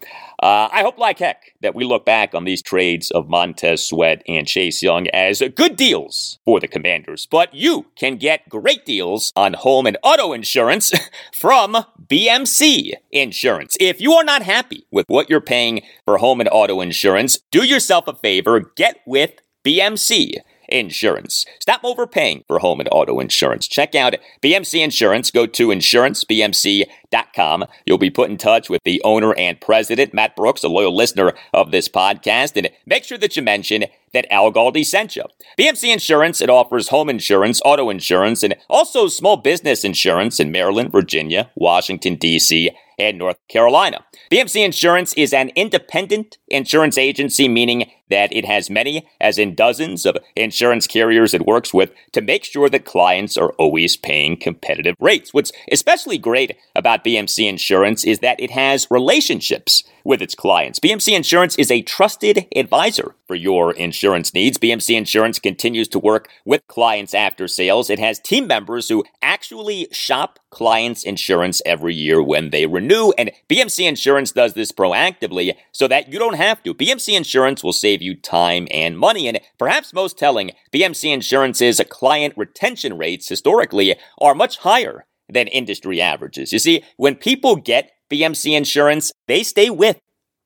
Uh, 0.42 0.68
I 0.72 0.82
hope, 0.82 0.98
like 0.98 1.18
heck, 1.20 1.54
that 1.60 1.74
we 1.74 1.84
look 1.84 2.04
back 2.04 2.34
on 2.34 2.44
these 2.44 2.62
trades 2.62 3.10
of 3.12 3.28
Montez 3.28 3.86
Sweat 3.86 4.22
and 4.26 4.46
Chase 4.46 4.82
Young 4.82 5.06
as 5.08 5.42
good 5.54 5.76
deals 5.76 6.38
for 6.44 6.58
the 6.58 6.66
Commanders. 6.66 7.26
But 7.30 7.54
you 7.54 7.86
can 7.96 8.16
get 8.16 8.48
great 8.48 8.84
deals 8.84 9.32
on 9.36 9.54
home 9.54 9.86
and 9.86 9.96
auto 10.02 10.32
insurance 10.32 10.92
from 11.32 11.76
BMC 12.06 12.92
Insurance. 13.12 13.76
If 13.78 14.00
you 14.00 14.12
are 14.14 14.24
not 14.24 14.42
happy 14.42 14.86
with 14.90 15.06
what 15.08 15.30
you're 15.30 15.40
paying 15.40 15.82
for 16.04 16.18
home 16.18 16.40
and 16.40 16.48
auto 16.50 16.80
insurance, 16.80 17.38
do 17.50 17.64
yourself 17.64 18.08
a 18.08 18.14
favor, 18.14 18.72
get 18.76 19.00
with 19.06 19.32
BMC 19.64 20.40
insurance. 20.72 21.44
Stop 21.60 21.82
overpaying 21.84 22.44
for 22.46 22.58
home 22.58 22.80
and 22.80 22.88
auto 22.90 23.20
insurance. 23.20 23.68
Check 23.68 23.94
out 23.94 24.14
BMC 24.42 24.82
Insurance. 24.82 25.30
Go 25.30 25.46
to 25.46 25.68
insurancebmc.com. 25.68 27.64
You'll 27.86 27.98
be 27.98 28.10
put 28.10 28.30
in 28.30 28.36
touch 28.38 28.68
with 28.68 28.82
the 28.84 29.00
owner 29.04 29.34
and 29.34 29.60
president, 29.60 30.14
Matt 30.14 30.34
Brooks, 30.34 30.64
a 30.64 30.68
loyal 30.68 30.96
listener 30.96 31.34
of 31.52 31.70
this 31.70 31.88
podcast. 31.88 32.56
And 32.56 32.70
make 32.86 33.04
sure 33.04 33.18
that 33.18 33.36
you 33.36 33.42
mention 33.42 33.84
that 34.12 34.26
Al 34.30 34.52
Galdi 34.52 34.84
sent 34.84 35.16
you. 35.16 35.24
BMC 35.58 35.92
Insurance, 35.92 36.40
it 36.40 36.50
offers 36.50 36.88
home 36.88 37.08
insurance, 37.08 37.60
auto 37.64 37.90
insurance, 37.90 38.42
and 38.42 38.54
also 38.68 39.08
small 39.08 39.36
business 39.36 39.84
insurance 39.84 40.38
in 40.40 40.52
Maryland, 40.52 40.92
Virginia, 40.92 41.50
Washington, 41.54 42.16
D.C., 42.16 42.70
and 42.98 43.18
North 43.18 43.38
Carolina. 43.48 44.04
BMC 44.30 44.64
Insurance 44.64 45.12
is 45.14 45.32
an 45.32 45.50
independent 45.56 46.38
insurance 46.48 46.98
agency, 46.98 47.48
meaning 47.48 47.90
that 48.12 48.32
it 48.32 48.44
has 48.44 48.68
many, 48.68 49.08
as 49.20 49.38
in 49.38 49.54
dozens, 49.54 50.04
of 50.04 50.18
insurance 50.36 50.86
carriers 50.86 51.32
it 51.32 51.46
works 51.46 51.72
with 51.72 51.92
to 52.12 52.20
make 52.20 52.44
sure 52.44 52.68
that 52.68 52.84
clients 52.84 53.38
are 53.38 53.52
always 53.52 53.96
paying 53.96 54.36
competitive 54.36 54.94
rates. 55.00 55.32
What's 55.32 55.50
especially 55.70 56.18
great 56.18 56.56
about 56.76 57.04
BMC 57.04 57.48
Insurance 57.48 58.04
is 58.04 58.18
that 58.18 58.38
it 58.38 58.50
has 58.50 58.86
relationships 58.90 59.82
with 60.04 60.20
its 60.20 60.34
clients. 60.34 60.78
BMC 60.78 61.14
Insurance 61.16 61.56
is 61.56 61.70
a 61.70 61.82
trusted 61.82 62.46
advisor 62.54 63.14
for 63.26 63.34
your 63.34 63.72
insurance 63.72 64.34
needs. 64.34 64.58
BMC 64.58 64.96
Insurance 64.96 65.38
continues 65.38 65.88
to 65.88 65.98
work 65.98 66.28
with 66.44 66.66
clients 66.68 67.14
after 67.14 67.48
sales. 67.48 67.88
It 67.88 67.98
has 67.98 68.18
team 68.18 68.46
members 68.46 68.88
who 68.88 69.04
actually 69.22 69.88
shop 69.92 70.38
clients' 70.50 71.04
insurance 71.04 71.62
every 71.64 71.94
year 71.94 72.22
when 72.22 72.50
they 72.50 72.66
renew, 72.66 73.12
and 73.16 73.30
BMC 73.48 73.88
Insurance 73.88 74.32
does 74.32 74.52
this 74.52 74.70
proactively 74.70 75.54
so 75.72 75.88
that 75.88 76.12
you 76.12 76.18
don't 76.18 76.34
have 76.34 76.62
to. 76.62 76.74
BMC 76.74 77.16
Insurance 77.16 77.64
will 77.64 77.72
save 77.72 78.01
you 78.02 78.14
time 78.14 78.68
and 78.70 78.98
money, 78.98 79.26
and 79.28 79.40
perhaps 79.58 79.94
most 79.94 80.18
telling, 80.18 80.50
BMC 80.72 81.12
Insurance's 81.12 81.80
client 81.88 82.34
retention 82.36 82.98
rates 82.98 83.28
historically 83.28 83.96
are 84.18 84.34
much 84.34 84.58
higher 84.58 85.06
than 85.28 85.48
industry 85.48 86.00
averages. 86.00 86.52
You 86.52 86.58
see, 86.58 86.84
when 86.96 87.14
people 87.14 87.56
get 87.56 87.92
BMC 88.10 88.54
Insurance, 88.56 89.12
they 89.26 89.42
stay 89.42 89.70
with 89.70 89.98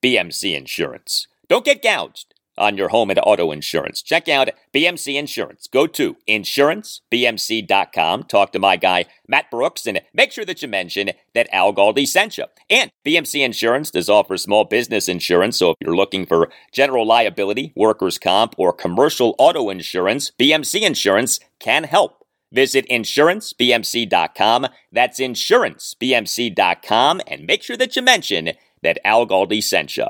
BMC 0.05 0.57
Insurance. 0.57 1.27
Don't 1.49 1.65
get 1.65 1.83
gouged 1.83 2.35
on 2.59 2.77
your 2.77 2.89
home 2.89 3.11
and 3.11 3.21
auto 3.23 3.53
insurance. 3.53 4.03
Check 4.03 4.29
out 4.29 4.51
BMC 4.75 5.17
Insurance. 5.17 5.67
Go 5.67 5.87
to 5.87 6.17
insurancebmc.com. 6.29 8.25
Talk 8.25 8.53
to 8.53 8.59
my 8.59 8.77
guy, 8.77 9.07
Matt 9.29 9.51
Brooks, 9.51 9.87
and 9.87 10.01
make 10.13 10.33
sure 10.33 10.45
that 10.45 10.63
you 10.63 10.69
mention 10.69 11.11
that 11.35 11.49
Al 11.53 11.73
Galdi 11.73 12.07
sent 12.07 12.39
you. 12.39 12.45
And 12.69 12.91
BMC 13.05 13.45
Insurance 13.45 13.91
does 13.91 14.09
offer 14.09 14.37
small 14.37 14.65
business 14.65 15.09
insurance. 15.09 15.59
So 15.59 15.71
if 15.71 15.77
you're 15.81 15.97
looking 15.97 16.27
for 16.27 16.51
general 16.73 17.07
liability, 17.07 17.73
workers' 17.77 18.19
comp, 18.19 18.55
or 18.59 18.73
commercial 18.73 19.35
auto 19.39 19.71
insurance, 19.71 20.33
BMC 20.39 20.83
Insurance 20.83 21.41
can 21.61 21.85
help. 21.85 22.25
Visit 22.53 22.89
insurancebmc.com. 22.89 24.67
That's 24.93 25.21
insurancebmc.com 25.21 27.21
and 27.27 27.47
make 27.47 27.63
sure 27.63 27.77
that 27.77 27.97
you 27.97 28.03
mention 28.03 28.53
that 28.83 28.99
Al 29.05 29.27
Galdi 29.27 29.63
sent 29.63 29.97
you. 29.97 30.07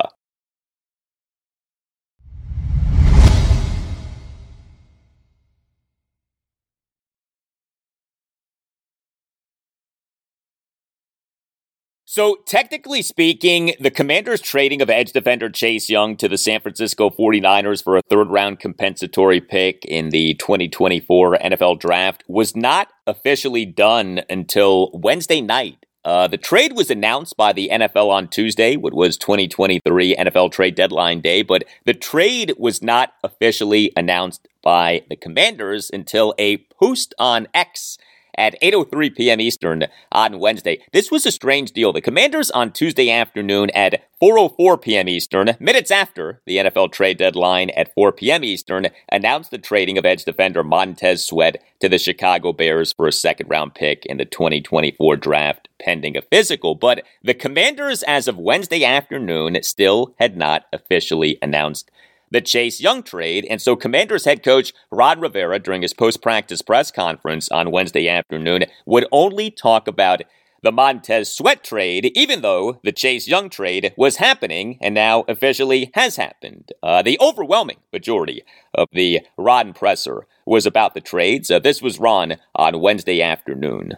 So, 12.17 12.37
technically 12.47 13.03
speaking, 13.03 13.75
the 13.79 13.91
Commanders' 13.91 14.41
trading 14.41 14.81
of 14.81 14.89
edge 14.89 15.13
defender 15.13 15.51
Chase 15.51 15.91
Young 15.91 16.17
to 16.17 16.29
the 16.29 16.39
San 16.39 16.63
Francisco 16.63 17.11
49ers 17.11 17.85
for 17.85 17.99
a 17.99 18.03
third 18.09 18.31
round 18.31 18.59
compensatory 18.59 19.39
pick 19.39 19.85
in 19.85 20.09
the 20.09 20.33
2024 20.37 21.37
NFL 21.37 21.79
draft 21.79 22.25
was 22.27 22.57
not 22.57 22.89
officially 23.07 23.67
done 23.67 24.23
until 24.31 24.91
Wednesday 24.95 25.43
night. 25.43 25.85
Uh, 26.07 26.27
the 26.27 26.39
trade 26.39 26.73
was 26.73 26.91
announced 26.91 27.37
by 27.37 27.53
the 27.53 27.69
NFL 27.71 28.09
on 28.09 28.29
Tuesday, 28.29 28.77
what 28.77 28.95
was 28.95 29.19
2023 29.19 30.17
NFL 30.17 30.53
trade 30.53 30.75
deadline 30.75 31.21
day, 31.21 31.43
but 31.43 31.65
the 31.85 31.93
trade 31.93 32.55
was 32.57 32.81
not 32.81 33.13
officially 33.25 33.93
announced 33.95 34.49
by 34.63 35.03
the 35.11 35.17
Commanders 35.17 35.91
until 35.93 36.35
a 36.39 36.57
post 36.79 37.13
on 37.19 37.47
X 37.53 37.99
at 38.37 38.61
8.03 38.63 39.17
p.m. 39.17 39.41
Eastern 39.41 39.87
on 40.13 40.39
Wednesday. 40.39 40.79
This 40.93 41.11
was 41.11 41.27
a 41.27 41.33
strange 41.33 41.73
deal. 41.73 41.93
The 41.93 42.01
Commanders 42.01 42.51
on 42.51 42.73
Tuesday 42.73 43.11
afternoon 43.11 43.71
at 43.71 44.05
4.04 44.23 44.81
p.m. 44.81 45.09
Eastern, 45.09 45.57
minutes 45.61 45.91
after 45.91 46.41
the 46.47 46.57
NFL 46.57 46.93
trade 46.93 47.19
deadline 47.19 47.71
at 47.71 47.93
4 47.95 48.13
p.m. 48.13 48.45
Eastern, 48.45 48.89
announced 49.11 49.51
the 49.51 49.59
trading 49.59 49.99
of 49.99 50.07
edge 50.07 50.25
defender 50.25 50.65
Montez 50.65 51.25
Sweat 51.25 51.63
to 51.81 51.89
the 51.89 51.99
Chicago 51.99 52.53
Bears 52.53 52.93
for 52.93 53.07
a 53.07 53.13
second 53.13 53.49
round 53.49 53.75
pick 53.75 54.07
in 54.07 54.17
the 54.17 54.25
2024 54.25 55.17
draft 55.17 55.69
pending 55.79 56.17
a 56.17 56.23
physical. 56.23 56.75
But 56.75 57.03
the 57.23 57.35
Commanders, 57.35 58.03
as 58.05 58.29
of 58.29 58.39
Wednesday 58.39 58.85
afternoon, 58.85 59.63
still 59.63 60.15
had 60.19 60.37
not 60.37 60.67
officially 60.73 61.39
announced 61.43 61.91
the 62.31 62.41
Chase 62.41 62.81
Young 62.81 63.03
trade. 63.03 63.47
And 63.49 63.61
so 63.61 63.77
Commanders 63.77 64.25
head 64.25 64.43
coach 64.43 64.73
Ron 64.91 65.21
Rivera, 65.21 65.59
during 65.59 65.83
his 65.83 65.95
post 65.95 66.23
practice 66.23 66.63
press 66.63 66.91
conference 66.91 67.49
on 67.51 67.71
Wednesday 67.71 68.09
afternoon, 68.09 68.65
would 68.85 69.07
only 69.13 69.51
talk 69.51 69.89
about 69.89 70.23
the 70.63 70.73
Montez 70.73 71.33
Sweat 71.33 71.63
trade, 71.63 72.11
even 72.17 72.41
though 72.41 72.81
the 72.83 72.93
Chase 72.93 73.29
Young 73.29 73.49
trade 73.49 73.95
was 73.97 74.17
happening 74.17 74.79
and 74.81 74.95
now 74.95 75.25
officially 75.29 75.91
has 75.95 76.17
happened. 76.17 76.73
Uh, 76.83 77.03
the 77.03 77.19
overwhelming 77.21 77.79
majority 77.93 78.43
of 78.75 78.89
the 78.93 79.21
Ron 79.37 79.73
presser 79.73 80.27
was 80.45 80.67
about 80.67 80.95
the 80.95 81.01
trades. 81.01 81.51
Uh, 81.51 81.59
this 81.59 81.81
was 81.81 82.01
Ron 82.01 82.37
on 82.55 82.81
Wednesday 82.81 83.23
afternoon. 83.23 83.95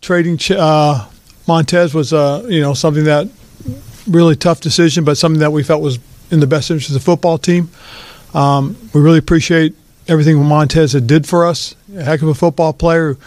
Trading 0.00 0.38
uh, 0.56 1.08
Montez 1.48 1.94
was, 1.94 2.12
uh, 2.12 2.46
you 2.48 2.60
know, 2.60 2.74
something 2.74 3.04
that 3.04 3.28
really 4.06 4.36
tough 4.36 4.60
decision, 4.60 5.04
but 5.04 5.16
something 5.16 5.40
that 5.40 5.52
we 5.52 5.62
felt 5.62 5.82
was 5.82 5.98
in 6.30 6.40
the 6.40 6.46
best 6.46 6.70
interest 6.70 6.90
of 6.90 6.94
the 6.94 7.00
football 7.00 7.38
team. 7.38 7.70
Um, 8.32 8.76
we 8.92 9.00
really 9.00 9.18
appreciate 9.18 9.74
everything 10.08 10.42
Montez 10.42 10.92
did 10.92 11.26
for 11.26 11.46
us. 11.46 11.74
A 11.96 12.02
heck 12.02 12.22
of 12.22 12.28
a 12.28 12.34
football 12.34 12.72
player 12.72 13.14
who 13.14 13.20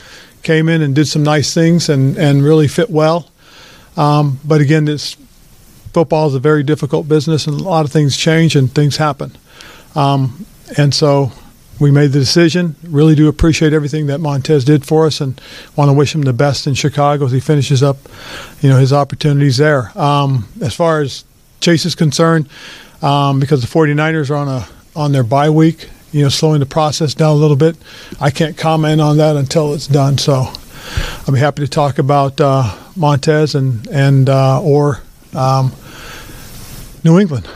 came 0.43 0.69
in 0.69 0.81
and 0.81 0.93
did 0.93 1.07
some 1.07 1.23
nice 1.23 1.53
things 1.53 1.89
and, 1.89 2.17
and 2.17 2.43
really 2.43 2.67
fit 2.67 2.89
well. 2.89 3.29
Um, 3.95 4.39
but 4.45 4.61
again, 4.61 4.85
this 4.85 5.15
football 5.93 6.27
is 6.27 6.35
a 6.35 6.39
very 6.39 6.63
difficult 6.63 7.07
business, 7.07 7.47
and 7.47 7.59
a 7.59 7.63
lot 7.63 7.85
of 7.85 7.91
things 7.91 8.15
change 8.15 8.55
and 8.55 8.71
things 8.71 8.97
happen. 8.97 9.35
Um, 9.95 10.45
and 10.77 10.93
so 10.93 11.31
we 11.79 11.89
made 11.91 12.11
the 12.11 12.19
decision. 12.19 12.75
Really 12.83 13.15
do 13.15 13.27
appreciate 13.27 13.73
everything 13.73 14.07
that 14.07 14.19
Montez 14.19 14.63
did 14.63 14.85
for 14.85 15.07
us, 15.07 15.21
and 15.21 15.41
want 15.75 15.89
to 15.89 15.93
wish 15.93 16.13
him 16.13 16.21
the 16.21 16.33
best 16.33 16.67
in 16.67 16.75
Chicago 16.75 17.25
as 17.25 17.31
he 17.31 17.39
finishes 17.39 17.81
up, 17.81 17.97
you 18.61 18.69
know, 18.69 18.77
his 18.77 18.93
opportunities 18.93 19.57
there. 19.57 19.97
Um, 19.97 20.47
as 20.61 20.75
far 20.75 21.01
as 21.01 21.23
Chase 21.59 21.85
is 21.85 21.95
concerned, 21.95 22.47
um, 23.01 23.39
because 23.39 23.61
the 23.61 23.67
49ers 23.67 24.29
are 24.29 24.35
on 24.35 24.47
a 24.47 24.67
on 24.95 25.11
their 25.11 25.23
bye 25.23 25.49
week, 25.49 25.89
you 26.11 26.23
know, 26.23 26.29
slowing 26.29 26.59
the 26.59 26.65
process 26.65 27.13
down 27.13 27.31
a 27.31 27.39
little 27.39 27.55
bit. 27.55 27.77
I 28.19 28.31
can't 28.31 28.57
comment 28.57 28.99
on 28.99 29.17
that 29.17 29.35
until 29.35 29.73
it's 29.73 29.87
done. 29.87 30.17
So 30.17 30.33
I'll 31.27 31.33
be 31.33 31.39
happy 31.39 31.61
to 31.63 31.67
talk 31.67 31.99
about 31.99 32.41
uh, 32.41 32.75
Montez 32.95 33.55
and 33.55 33.87
and 33.87 34.29
uh, 34.29 34.61
or 34.61 35.01
um, 35.33 35.71
New 37.03 37.19
England. 37.19 37.47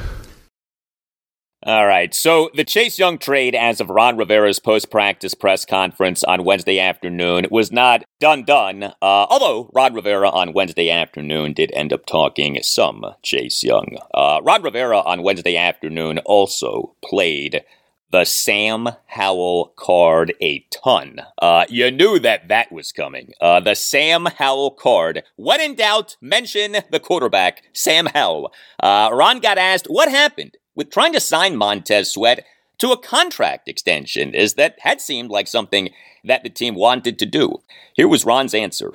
All 1.63 1.86
right. 1.86 2.12
So 2.12 2.50
the 2.56 2.63
Chase 2.63 2.98
Young 2.98 3.20
trade, 3.20 3.53
as 3.53 3.80
of 3.80 3.91
Ron 3.91 4.18
Rivera's 4.18 4.58
post 4.58 4.89
practice 4.89 5.36
press 5.36 5.63
conference 5.63 6.24
on 6.24 6.44
Wednesday 6.44 6.80
afternoon, 6.80 7.46
was 7.51 7.72
not 7.72 8.03
done 8.20 8.44
done. 8.44 8.84
Uh, 8.84 8.94
although 9.30 9.70
Ron 9.72 9.94
Rivera 9.94 10.27
on 10.30 10.53
Wednesday 10.53 10.89
afternoon 10.89 11.53
did 11.53 11.72
end 11.75 11.94
up 11.94 12.08
talking 12.08 12.58
some 12.63 13.06
Chase 13.22 13.63
Young. 13.63 13.98
Uh, 14.12 14.39
Ron 14.41 14.63
Rivera 14.63 15.01
on 15.01 15.22
Wednesday 15.22 15.56
afternoon 15.56 16.18
also 16.20 16.96
played 17.06 17.63
the 18.12 18.25
Sam 18.25 18.89
Howell 19.06 19.74
card 19.77 20.34
a 20.41 20.65
ton. 20.72 21.22
Uh, 21.39 21.65
you 21.70 21.91
knew 21.91 22.18
that 22.20 22.48
that 22.48 22.72
was 22.72 22.91
coming. 22.91 23.34
Uh, 23.39 23.60
the 23.60 23.75
Sam 23.75 24.25
Howell 24.25 24.72
card. 24.72 25.24
When 25.36 25.62
in 25.62 25.75
doubt, 25.75 26.18
mention 26.22 26.77
the 26.91 27.00
quarterback, 27.00 27.63
Sam 27.74 28.08
Howell. 28.08 28.51
Uh, 28.82 29.10
Ron 29.13 29.39
got 29.39 29.58
asked 29.58 29.86
what 29.88 30.10
happened 30.10 30.58
with 30.75 30.90
trying 30.90 31.13
to 31.13 31.20
sign 31.20 31.56
Montez 31.56 32.12
Sweat 32.12 32.46
to 32.80 32.92
a 32.92 32.98
contract 32.98 33.68
extension, 33.68 34.34
as 34.36 34.56
that 34.56 34.78
had 34.80 35.01
seemed 35.01 35.30
like 35.30 35.48
something 35.48 35.90
that 36.24 36.44
the 36.44 36.50
team 36.50 36.75
wanted 36.75 37.20
to 37.20 37.25
do. 37.25 37.62
Here 37.96 38.08
was 38.08 38.25
Ron's 38.25 38.54
answer. 38.54 38.94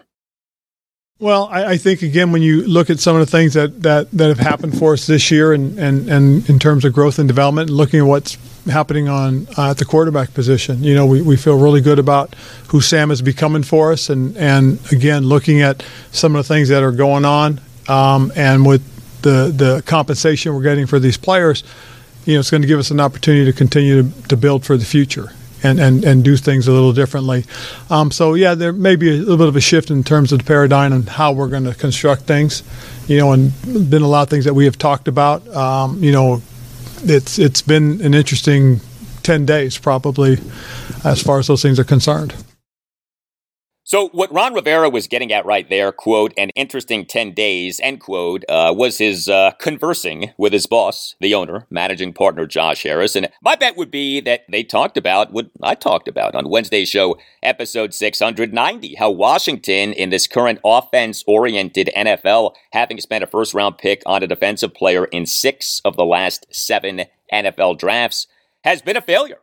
Well, 1.19 1.49
I, 1.51 1.65
I, 1.65 1.77
think 1.79 2.03
again 2.03 2.31
when 2.31 2.43
you 2.43 2.67
look 2.67 2.91
at 2.91 3.01
some 3.01 3.17
of 3.17 3.21
the 3.21 3.31
things 3.31 3.55
that, 3.55 3.83
that, 3.85 4.11
that 4.11 4.29
have 4.29 4.39
happened 4.39 4.79
for 4.79 4.93
us 4.93 5.07
this 5.07 5.31
year, 5.31 5.55
and, 5.55 5.79
and, 5.79 6.11
and 6.11 6.51
in 6.51 6.59
terms 6.59 6.85
of 6.85 6.93
growth 6.93 7.19
and 7.19 7.27
development, 7.27 7.71
and 7.71 7.77
looking 7.79 8.01
at 8.01 8.07
what's 8.07 8.37
happening 8.67 9.09
on 9.09 9.49
uh, 9.57 9.71
at 9.71 9.79
the 9.79 9.87
quarterback 9.87 10.35
position, 10.35 10.85
you 10.85 10.95
know, 10.95 11.07
we, 11.07 11.23
we 11.23 11.39
feel 11.39 11.59
really 11.59 11.81
good 11.81 11.99
about 11.99 12.35
who 12.69 12.83
Sam 12.83 13.11
is 13.11 13.23
becoming 13.23 13.63
for 13.63 13.93
us, 13.93 14.11
and 14.11 14.37
and 14.37 14.79
again 14.93 15.25
looking 15.25 15.63
at 15.63 15.83
some 16.13 16.37
of 16.37 16.47
the 16.47 16.55
things 16.55 16.69
that 16.69 16.83
are 16.83 16.93
going 16.93 17.25
on, 17.25 17.63
um, 17.89 18.31
and 18.37 18.67
with 18.67 18.83
the 19.27 19.53
the 19.65 19.83
compensation 19.87 20.55
we're 20.55 20.63
getting 20.63 20.87
for 20.87 21.01
these 21.01 21.17
players, 21.17 21.65
you 22.25 22.35
know, 22.35 22.41
it's 22.41 22.51
going 22.51 22.63
to 22.63 22.69
give 22.69 22.79
us 22.79 22.91
an 22.91 23.01
opportunity 23.01 23.45
to 23.51 23.57
continue 23.57 24.03
to, 24.03 24.29
to 24.29 24.37
build 24.37 24.65
for 24.65 24.77
the 24.77 24.85
future 24.85 25.33
and, 25.63 25.81
and, 25.81 26.05
and 26.05 26.23
do 26.23 26.37
things 26.37 26.69
a 26.69 26.73
little 26.73 26.93
differently. 26.93 27.45
Um, 27.91 28.11
so 28.11 28.35
yeah, 28.35 28.55
there 28.55 28.73
may 28.73 28.95
be 28.95 29.09
a 29.11 29.19
little 29.19 29.37
bit 29.37 29.49
of 29.49 29.57
a 29.57 29.61
shift 29.61 29.91
in 29.91 30.05
terms 30.05 30.33
of 30.33 30.39
the 30.39 30.45
paradigm 30.45 30.93
and 30.93 31.09
how 31.09 31.33
we're 31.33 31.49
going 31.49 31.65
to 31.65 31.75
construct 31.75 32.23
things. 32.23 32.63
You 33.09 33.19
know, 33.19 33.33
and 33.33 33.53
been 33.91 34.03
a 34.03 34.09
lot 34.09 34.23
of 34.23 34.31
things 34.31 34.45
that 34.45 34.55
we 34.55 34.65
have 34.65 34.79
talked 34.79 35.09
about. 35.09 35.47
Um, 35.49 36.03
you 36.03 36.13
know, 36.13 36.43
it's 37.03 37.39
it's 37.39 37.63
been 37.63 38.01
an 38.01 38.15
interesting 38.15 38.81
ten 39.23 39.45
days 39.45 39.79
probably, 39.79 40.39
as 41.05 41.23
far 41.23 41.39
as 41.39 41.47
those 41.47 41.63
things 41.63 41.79
are 41.79 41.85
concerned. 41.85 42.35
So, 43.89 44.09
what 44.09 44.33
Ron 44.33 44.53
Rivera 44.53 44.91
was 44.91 45.07
getting 45.07 45.33
at 45.33 45.47
right 45.47 45.71
there, 45.71 45.93
quote, 45.93 46.35
an 46.37 46.51
interesting 46.57 47.07
10 47.07 47.35
days, 47.35 47.79
end 47.81 48.01
quote, 48.01 48.45
uh, 48.49 48.75
was 48.77 48.99
his 48.99 49.29
uh, 49.29 49.53
conversing 49.61 50.33
with 50.37 50.53
his 50.53 50.67
boss, 50.67 51.15
the 51.21 51.35
owner, 51.35 51.69
managing 51.71 52.13
partner 52.13 52.47
Josh 52.47 52.83
Harris. 52.83 53.15
And 53.15 53.29
my 53.41 53.55
bet 53.55 53.77
would 53.77 53.93
be 53.93 54.19
that 54.23 54.41
they 54.51 54.65
talked 54.65 54.97
about 54.97 55.33
what 55.33 55.53
I 55.63 55.77
talked 55.77 56.09
about 56.09 56.35
on 56.35 56.49
Wednesday's 56.49 56.89
show, 56.89 57.17
episode 57.45 57.95
690, 57.95 58.97
how 58.97 59.13
Washington, 59.13 59.93
in 59.93 60.11
this 60.11 60.27
current 60.27 60.59
offense 60.65 61.23
oriented 61.25 61.89
NFL, 61.97 62.55
having 62.73 62.99
spent 63.01 63.23
a 63.23 63.29
first 63.29 63.55
round 63.55 63.79
pick 63.79 64.03
on 64.05 64.21
a 64.21 64.27
defensive 64.27 64.75
player 64.75 65.05
in 65.05 65.27
six 65.27 65.81
of 65.85 65.95
the 65.95 66.05
last 66.05 66.45
seven 66.51 67.05
NFL 67.33 67.79
drafts, 67.79 68.27
has 68.65 68.83
been 68.83 68.97
a 68.97 69.01
failure. 69.01 69.39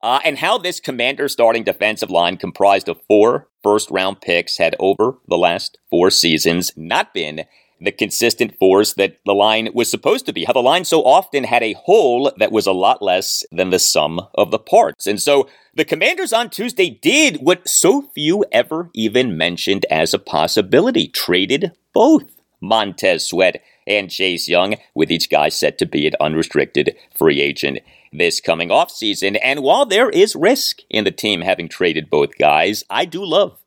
Uh, 0.00 0.20
and 0.24 0.38
how 0.38 0.58
this 0.58 0.78
commander 0.80 1.28
starting 1.28 1.64
defensive 1.64 2.10
line 2.10 2.36
comprised 2.36 2.88
of 2.88 3.00
four 3.08 3.48
first 3.62 3.90
round 3.90 4.20
picks 4.20 4.58
had 4.58 4.76
over 4.78 5.18
the 5.26 5.38
last 5.38 5.78
four 5.90 6.10
seasons 6.10 6.72
not 6.76 7.12
been 7.12 7.44
the 7.80 7.92
consistent 7.92 8.58
force 8.58 8.94
that 8.94 9.18
the 9.24 9.34
line 9.34 9.68
was 9.72 9.90
supposed 9.90 10.26
to 10.26 10.32
be. 10.32 10.44
How 10.44 10.52
the 10.52 10.60
line 10.60 10.84
so 10.84 11.02
often 11.04 11.44
had 11.44 11.62
a 11.62 11.74
hole 11.74 12.32
that 12.36 12.52
was 12.52 12.66
a 12.66 12.72
lot 12.72 13.02
less 13.02 13.44
than 13.52 13.70
the 13.70 13.78
sum 13.78 14.20
of 14.34 14.50
the 14.50 14.58
parts. 14.58 15.06
And 15.06 15.20
so 15.20 15.48
the 15.74 15.84
commanders 15.84 16.32
on 16.32 16.50
Tuesday 16.50 16.90
did 16.90 17.36
what 17.36 17.68
so 17.68 18.02
few 18.14 18.44
ever 18.50 18.90
even 18.94 19.36
mentioned 19.36 19.86
as 19.90 20.12
a 20.12 20.18
possibility 20.18 21.06
traded 21.08 21.72
both 21.92 22.24
Montez 22.60 23.28
Sweat 23.28 23.62
and 23.86 24.10
Chase 24.10 24.48
Young, 24.48 24.74
with 24.94 25.10
each 25.10 25.30
guy 25.30 25.48
set 25.48 25.78
to 25.78 25.86
be 25.86 26.06
an 26.06 26.12
unrestricted 26.20 26.94
free 27.14 27.40
agent 27.40 27.78
this 28.12 28.40
coming 28.40 28.70
off 28.70 28.90
season. 28.90 29.36
And 29.36 29.62
while 29.62 29.86
there 29.86 30.10
is 30.10 30.36
risk 30.36 30.80
in 30.90 31.04
the 31.04 31.10
team 31.10 31.40
having 31.40 31.68
traded 31.68 32.10
both 32.10 32.38
guys, 32.38 32.84
I 32.90 33.04
do 33.04 33.24
love 33.24 33.58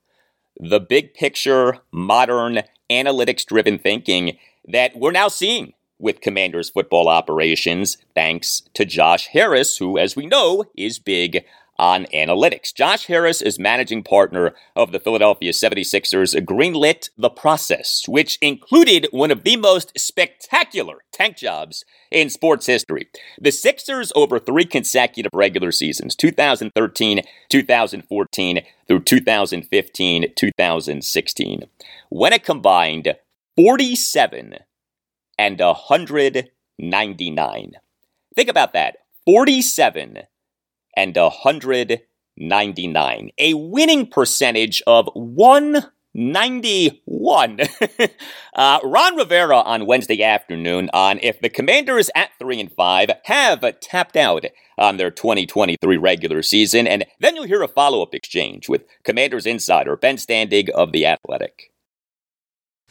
the 0.59 0.79
big 0.79 1.13
picture, 1.13 1.79
modern, 1.91 2.61
analytics 2.89 3.45
driven 3.45 3.79
thinking 3.79 4.37
that 4.67 4.95
we're 4.95 5.11
now 5.11 5.27
seeing 5.27 5.73
with 5.97 6.21
Commanders 6.21 6.69
football 6.69 7.07
operations, 7.07 7.97
thanks 8.15 8.63
to 8.73 8.85
Josh 8.85 9.27
Harris, 9.27 9.77
who, 9.77 9.97
as 9.97 10.15
we 10.15 10.25
know, 10.25 10.65
is 10.75 10.99
big 10.99 11.45
on 11.81 12.05
analytics. 12.13 12.73
Josh 12.73 13.07
Harris 13.07 13.41
is 13.41 13.57
managing 13.57 14.03
partner 14.03 14.53
of 14.75 14.91
the 14.91 14.99
Philadelphia 14.99 15.51
76ers, 15.51 16.35
greenlit 16.45 17.09
the 17.17 17.31
process, 17.31 18.03
which 18.07 18.37
included 18.39 19.07
one 19.09 19.31
of 19.31 19.43
the 19.43 19.57
most 19.57 19.91
spectacular 19.97 20.99
tank 21.11 21.37
jobs 21.37 21.83
in 22.11 22.29
sports 22.29 22.67
history. 22.67 23.09
The 23.39 23.51
Sixers, 23.51 24.11
over 24.15 24.37
three 24.37 24.65
consecutive 24.65 25.31
regular 25.33 25.71
seasons 25.71 26.15
2013, 26.15 27.21
2014 27.49 28.61
through 28.87 29.03
2015, 29.03 30.33
2016, 30.35 31.63
When 32.09 32.31
a 32.31 32.37
combined 32.37 33.15
47 33.55 34.57
and 35.39 35.59
199. 35.59 37.71
Think 38.35 38.49
about 38.49 38.73
that 38.73 38.97
47 39.25 40.27
and 40.95 41.15
199, 41.15 43.29
a 43.37 43.53
winning 43.53 44.07
percentage 44.07 44.81
of 44.87 45.09
191. 45.13 47.59
uh, 48.55 48.79
Ron 48.83 49.15
Rivera 49.15 49.57
on 49.57 49.85
Wednesday 49.85 50.23
afternoon 50.23 50.89
on 50.93 51.19
if 51.21 51.39
the 51.41 51.49
Commanders 51.49 52.09
at 52.15 52.31
3 52.39 52.59
and 52.59 52.71
5 52.71 53.11
have 53.25 53.79
tapped 53.79 54.15
out 54.15 54.45
on 54.77 54.97
their 54.97 55.11
2023 55.11 55.97
regular 55.97 56.41
season, 56.41 56.87
and 56.87 57.05
then 57.19 57.35
you'll 57.35 57.45
hear 57.45 57.61
a 57.61 57.67
follow 57.67 58.01
up 58.01 58.15
exchange 58.15 58.67
with 58.67 58.83
Commanders 59.03 59.45
insider 59.45 59.95
Ben 59.95 60.17
Standig 60.17 60.69
of 60.69 60.91
The 60.91 61.05
Athletic. 61.05 61.70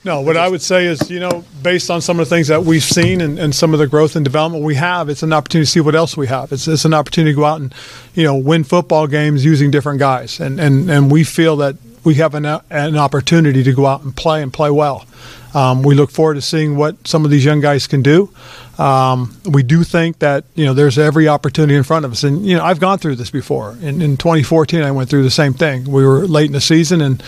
No, 0.02 0.22
what 0.22 0.38
I 0.38 0.48
would 0.48 0.62
say 0.62 0.86
is, 0.86 1.10
you 1.10 1.20
know, 1.20 1.44
based 1.62 1.90
on 1.90 2.00
some 2.00 2.18
of 2.18 2.26
the 2.26 2.34
things 2.34 2.48
that 2.48 2.64
we've 2.64 2.82
seen 2.82 3.20
and, 3.20 3.38
and, 3.38 3.54
some 3.54 3.74
of 3.74 3.78
the 3.78 3.86
growth 3.86 4.16
and 4.16 4.24
development 4.24 4.64
we 4.64 4.76
have, 4.76 5.10
it's 5.10 5.22
an 5.22 5.34
opportunity 5.34 5.66
to 5.66 5.70
see 5.70 5.80
what 5.80 5.94
else 5.94 6.16
we 6.16 6.26
have. 6.26 6.52
It's, 6.52 6.66
it's 6.66 6.86
an 6.86 6.94
opportunity 6.94 7.32
to 7.32 7.36
go 7.36 7.44
out 7.44 7.60
and, 7.60 7.74
you 8.14 8.24
know, 8.24 8.34
win 8.34 8.64
football 8.64 9.06
games 9.06 9.44
using 9.44 9.70
different 9.70 9.98
guys. 9.98 10.40
And, 10.40 10.58
and, 10.58 10.90
and 10.90 11.12
we 11.12 11.22
feel 11.22 11.56
that 11.56 11.76
we 12.02 12.14
have 12.14 12.34
an, 12.34 12.46
an 12.46 12.96
opportunity 12.96 13.62
to 13.62 13.72
go 13.74 13.84
out 13.84 14.02
and 14.02 14.16
play 14.16 14.42
and 14.42 14.50
play 14.50 14.70
well. 14.70 15.04
Um, 15.52 15.82
we 15.82 15.94
look 15.94 16.10
forward 16.10 16.34
to 16.34 16.42
seeing 16.42 16.76
what 16.76 17.06
some 17.06 17.26
of 17.26 17.30
these 17.30 17.44
young 17.44 17.60
guys 17.60 17.86
can 17.86 18.00
do. 18.00 18.32
Um, 18.78 19.36
we 19.44 19.62
do 19.62 19.84
think 19.84 20.20
that 20.20 20.44
you 20.54 20.64
know 20.64 20.72
there's 20.72 20.96
every 20.96 21.28
opportunity 21.28 21.74
in 21.74 21.82
front 21.82 22.04
of 22.04 22.12
us, 22.12 22.24
and 22.24 22.46
you 22.46 22.56
know 22.56 22.64
I've 22.64 22.80
gone 22.80 22.98
through 22.98 23.16
this 23.16 23.30
before. 23.30 23.72
In, 23.82 24.00
in 24.00 24.16
2014, 24.16 24.82
I 24.82 24.92
went 24.92 25.10
through 25.10 25.24
the 25.24 25.30
same 25.30 25.52
thing. 25.52 25.90
We 25.90 26.06
were 26.06 26.26
late 26.26 26.46
in 26.46 26.52
the 26.52 26.60
season, 26.60 27.00
and 27.00 27.22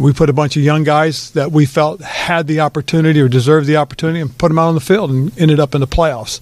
we 0.00 0.12
put 0.12 0.30
a 0.30 0.32
bunch 0.32 0.56
of 0.56 0.62
young 0.62 0.82
guys 0.82 1.30
that 1.32 1.52
we 1.52 1.66
felt 1.66 2.00
had 2.00 2.46
the 2.46 2.60
opportunity 2.60 3.20
or 3.20 3.28
deserved 3.28 3.66
the 3.66 3.76
opportunity 3.76 4.20
and 4.20 4.36
put 4.36 4.48
them 4.48 4.58
out 4.58 4.68
on 4.68 4.74
the 4.74 4.80
field 4.80 5.10
and 5.10 5.38
ended 5.38 5.60
up 5.60 5.74
in 5.74 5.80
the 5.80 5.86
playoffs. 5.86 6.40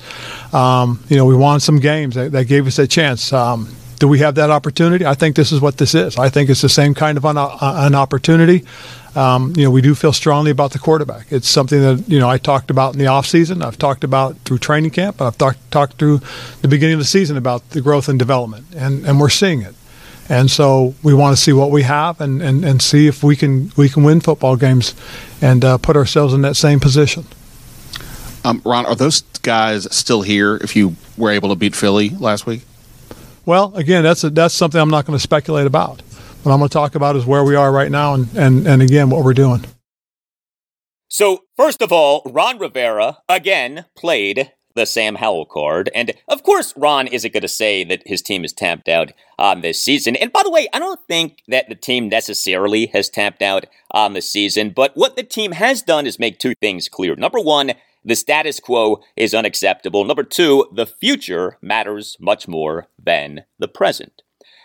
Um, 0.54 1.02
you 1.08 1.16
know, 1.16 1.26
we 1.26 1.34
won 1.34 1.60
some 1.60 1.78
games 1.78 2.14
that, 2.14 2.32
that 2.32 2.44
gave 2.46 2.66
us 2.66 2.78
a 2.78 2.86
chance. 2.86 3.32
Um, 3.32 3.74
do 3.98 4.06
we 4.06 4.20
have 4.20 4.36
that 4.36 4.50
opportunity? 4.50 5.04
I 5.04 5.14
think 5.14 5.34
this 5.34 5.50
is 5.50 5.60
what 5.60 5.76
this 5.76 5.94
is. 5.94 6.16
I 6.16 6.28
think 6.28 6.50
it's 6.50 6.62
the 6.62 6.68
same 6.68 6.94
kind 6.94 7.18
of 7.18 7.24
an, 7.24 7.36
uh, 7.36 7.58
an 7.60 7.96
opportunity. 7.96 8.64
Um, 9.16 9.52
you 9.56 9.64
know, 9.64 9.72
we 9.72 9.82
do 9.82 9.96
feel 9.96 10.12
strongly 10.12 10.52
about 10.52 10.70
the 10.70 10.78
quarterback. 10.78 11.32
It's 11.32 11.48
something 11.48 11.80
that, 11.80 12.08
you 12.08 12.20
know, 12.20 12.28
I 12.28 12.38
talked 12.38 12.70
about 12.70 12.92
in 12.92 13.00
the 13.00 13.06
offseason. 13.06 13.64
I've 13.64 13.78
talked 13.78 14.04
about 14.04 14.36
through 14.44 14.58
training 14.58 14.92
camp. 14.92 15.20
I've 15.20 15.36
talk, 15.36 15.56
talked 15.72 15.98
through 15.98 16.20
the 16.62 16.68
beginning 16.68 16.94
of 16.94 17.00
the 17.00 17.06
season 17.06 17.36
about 17.36 17.68
the 17.70 17.80
growth 17.80 18.08
and 18.08 18.18
development, 18.18 18.66
and, 18.76 19.04
and 19.04 19.18
we're 19.18 19.30
seeing 19.30 19.62
it. 19.62 19.74
And 20.28 20.50
so 20.50 20.94
we 21.02 21.14
want 21.14 21.36
to 21.36 21.42
see 21.42 21.52
what 21.52 21.70
we 21.70 21.82
have 21.84 22.20
and, 22.20 22.42
and, 22.42 22.64
and 22.64 22.82
see 22.82 23.06
if 23.06 23.22
we 23.22 23.34
can 23.34 23.72
we 23.76 23.88
can 23.88 24.02
win 24.02 24.20
football 24.20 24.56
games 24.56 24.94
and 25.40 25.64
uh, 25.64 25.78
put 25.78 25.96
ourselves 25.96 26.34
in 26.34 26.42
that 26.42 26.56
same 26.56 26.80
position. 26.80 27.24
Um, 28.44 28.62
Ron, 28.64 28.86
are 28.86 28.94
those 28.94 29.22
guys 29.42 29.88
still 29.94 30.22
here 30.22 30.56
if 30.56 30.76
you 30.76 30.96
were 31.16 31.30
able 31.30 31.48
to 31.48 31.54
beat 31.54 31.74
Philly 31.74 32.10
last 32.10 32.46
week? 32.46 32.62
Well, 33.46 33.74
again, 33.74 34.02
that's 34.02 34.24
a, 34.24 34.30
that's 34.30 34.54
something 34.54 34.80
I'm 34.80 34.90
not 34.90 35.06
going 35.06 35.16
to 35.16 35.22
speculate 35.22 35.66
about. 35.66 36.02
What 36.42 36.52
I'm 36.52 36.58
going 36.58 36.68
to 36.68 36.72
talk 36.72 36.94
about 36.94 37.16
is 37.16 37.24
where 37.26 37.42
we 37.42 37.56
are 37.56 37.72
right 37.72 37.90
now 37.90 38.14
and, 38.14 38.28
and, 38.36 38.66
and 38.66 38.82
again, 38.82 39.10
what 39.10 39.24
we're 39.24 39.34
doing. 39.34 39.64
So, 41.08 41.44
first 41.56 41.80
of 41.80 41.90
all, 41.90 42.22
Ron 42.26 42.58
Rivera 42.58 43.18
again 43.28 43.86
played 43.96 44.52
the 44.78 44.86
Sam 44.86 45.16
Howell 45.16 45.46
card. 45.46 45.90
And 45.94 46.14
of 46.28 46.42
course, 46.42 46.72
Ron 46.76 47.06
isn't 47.06 47.32
going 47.32 47.42
to 47.42 47.48
say 47.48 47.84
that 47.84 48.02
his 48.06 48.22
team 48.22 48.44
is 48.44 48.52
tapped 48.52 48.88
out 48.88 49.12
on 49.38 49.60
this 49.60 49.82
season. 49.82 50.16
And 50.16 50.32
by 50.32 50.42
the 50.42 50.50
way, 50.50 50.68
I 50.72 50.78
don't 50.78 51.00
think 51.06 51.42
that 51.48 51.68
the 51.68 51.74
team 51.74 52.08
necessarily 52.08 52.86
has 52.86 53.08
tapped 53.08 53.42
out 53.42 53.66
um, 53.92 54.08
on 54.08 54.12
the 54.14 54.22
season, 54.22 54.70
but 54.70 54.96
what 54.96 55.16
the 55.16 55.22
team 55.24 55.52
has 55.52 55.82
done 55.82 56.06
is 56.06 56.20
make 56.20 56.38
two 56.38 56.54
things 56.60 56.88
clear. 56.88 57.16
Number 57.16 57.40
one, 57.40 57.72
the 58.04 58.14
status 58.14 58.60
quo 58.60 59.02
is 59.16 59.34
unacceptable. 59.34 60.04
Number 60.04 60.22
two, 60.22 60.68
the 60.72 60.86
future 60.86 61.58
matters 61.60 62.16
much 62.20 62.46
more 62.46 62.86
than 62.96 63.44
the 63.58 63.66
present. 63.66 64.22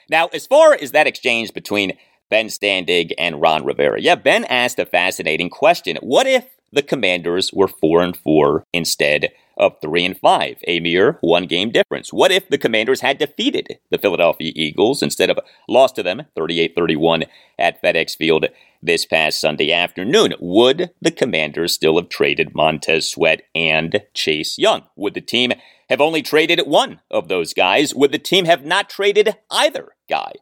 Now, 0.09 0.27
as 0.27 0.45
far 0.45 0.77
as 0.79 0.91
that 0.91 1.07
exchange 1.07 1.51
between 1.51 1.97
Ben 2.29 2.47
Standig 2.47 3.11
and 3.17 3.41
Ron 3.41 3.65
Rivera, 3.65 3.99
yeah, 3.99 4.15
Ben 4.15 4.45
asked 4.45 4.77
a 4.77 4.85
fascinating 4.85 5.49
question. 5.49 5.97
What 6.01 6.27
if 6.27 6.45
the 6.73 6.81
Commanders 6.81 7.53
were 7.53 7.67
4 7.67 8.01
and 8.01 8.17
4 8.17 8.65
instead 8.73 9.29
of 9.55 9.79
3 9.81 10.05
and 10.05 10.17
5, 10.17 10.57
a 10.67 10.79
mere 10.79 11.19
one 11.21 11.45
game 11.45 11.69
difference. 11.69 12.11
What 12.11 12.31
if 12.31 12.49
the 12.49 12.57
Commanders 12.57 13.01
had 13.01 13.19
defeated 13.19 13.77
the 13.91 13.99
Philadelphia 13.99 14.51
Eagles 14.55 15.03
instead 15.03 15.29
of 15.29 15.39
lost 15.69 15.95
to 15.95 16.03
them 16.03 16.23
38-31 16.35 17.25
at 17.59 17.81
FedEx 17.81 18.17
Field 18.17 18.47
this 18.81 19.05
past 19.05 19.39
Sunday 19.39 19.71
afternoon? 19.71 20.33
Would 20.39 20.91
the 20.99 21.11
Commanders 21.11 21.73
still 21.73 21.97
have 21.97 22.09
traded 22.09 22.55
Montez 22.55 23.09
Sweat 23.09 23.43
and 23.53 24.01
Chase 24.15 24.57
Young? 24.57 24.83
Would 24.95 25.13
the 25.13 25.21
team 25.21 25.53
have 25.89 26.01
only 26.01 26.23
traded 26.23 26.61
one 26.65 27.01
of 27.11 27.27
those 27.27 27.53
guys? 27.53 27.93
Would 27.93 28.11
the 28.11 28.17
team 28.17 28.45
have 28.45 28.65
not 28.65 28.89
traded 28.89 29.35
either 29.51 29.89
guy? 30.09 30.33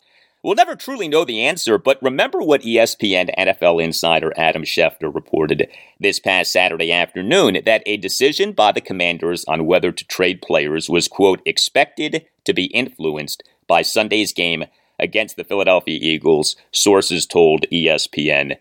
We'll 0.43 0.55
never 0.55 0.75
truly 0.75 1.07
know 1.07 1.23
the 1.23 1.43
answer, 1.43 1.77
but 1.77 2.01
remember 2.01 2.39
what 2.39 2.63
ESPN 2.63 3.29
NFL 3.37 3.83
insider 3.83 4.33
Adam 4.35 4.63
Schefter 4.63 5.13
reported 5.13 5.67
this 5.99 6.19
past 6.19 6.51
Saturday 6.51 6.91
afternoon 6.91 7.59
that 7.65 7.83
a 7.85 7.97
decision 7.97 8.53
by 8.53 8.71
the 8.71 8.81
commanders 8.81 9.45
on 9.47 9.67
whether 9.67 9.91
to 9.91 10.07
trade 10.07 10.41
players 10.41 10.89
was, 10.89 11.07
quote, 11.07 11.41
expected 11.45 12.25
to 12.45 12.53
be 12.53 12.65
influenced 12.65 13.43
by 13.67 13.83
Sunday's 13.83 14.33
game 14.33 14.65
against 14.97 15.35
the 15.35 15.43
Philadelphia 15.43 15.99
Eagles, 16.01 16.55
sources 16.71 17.27
told 17.27 17.67
ESPN. 17.71 18.57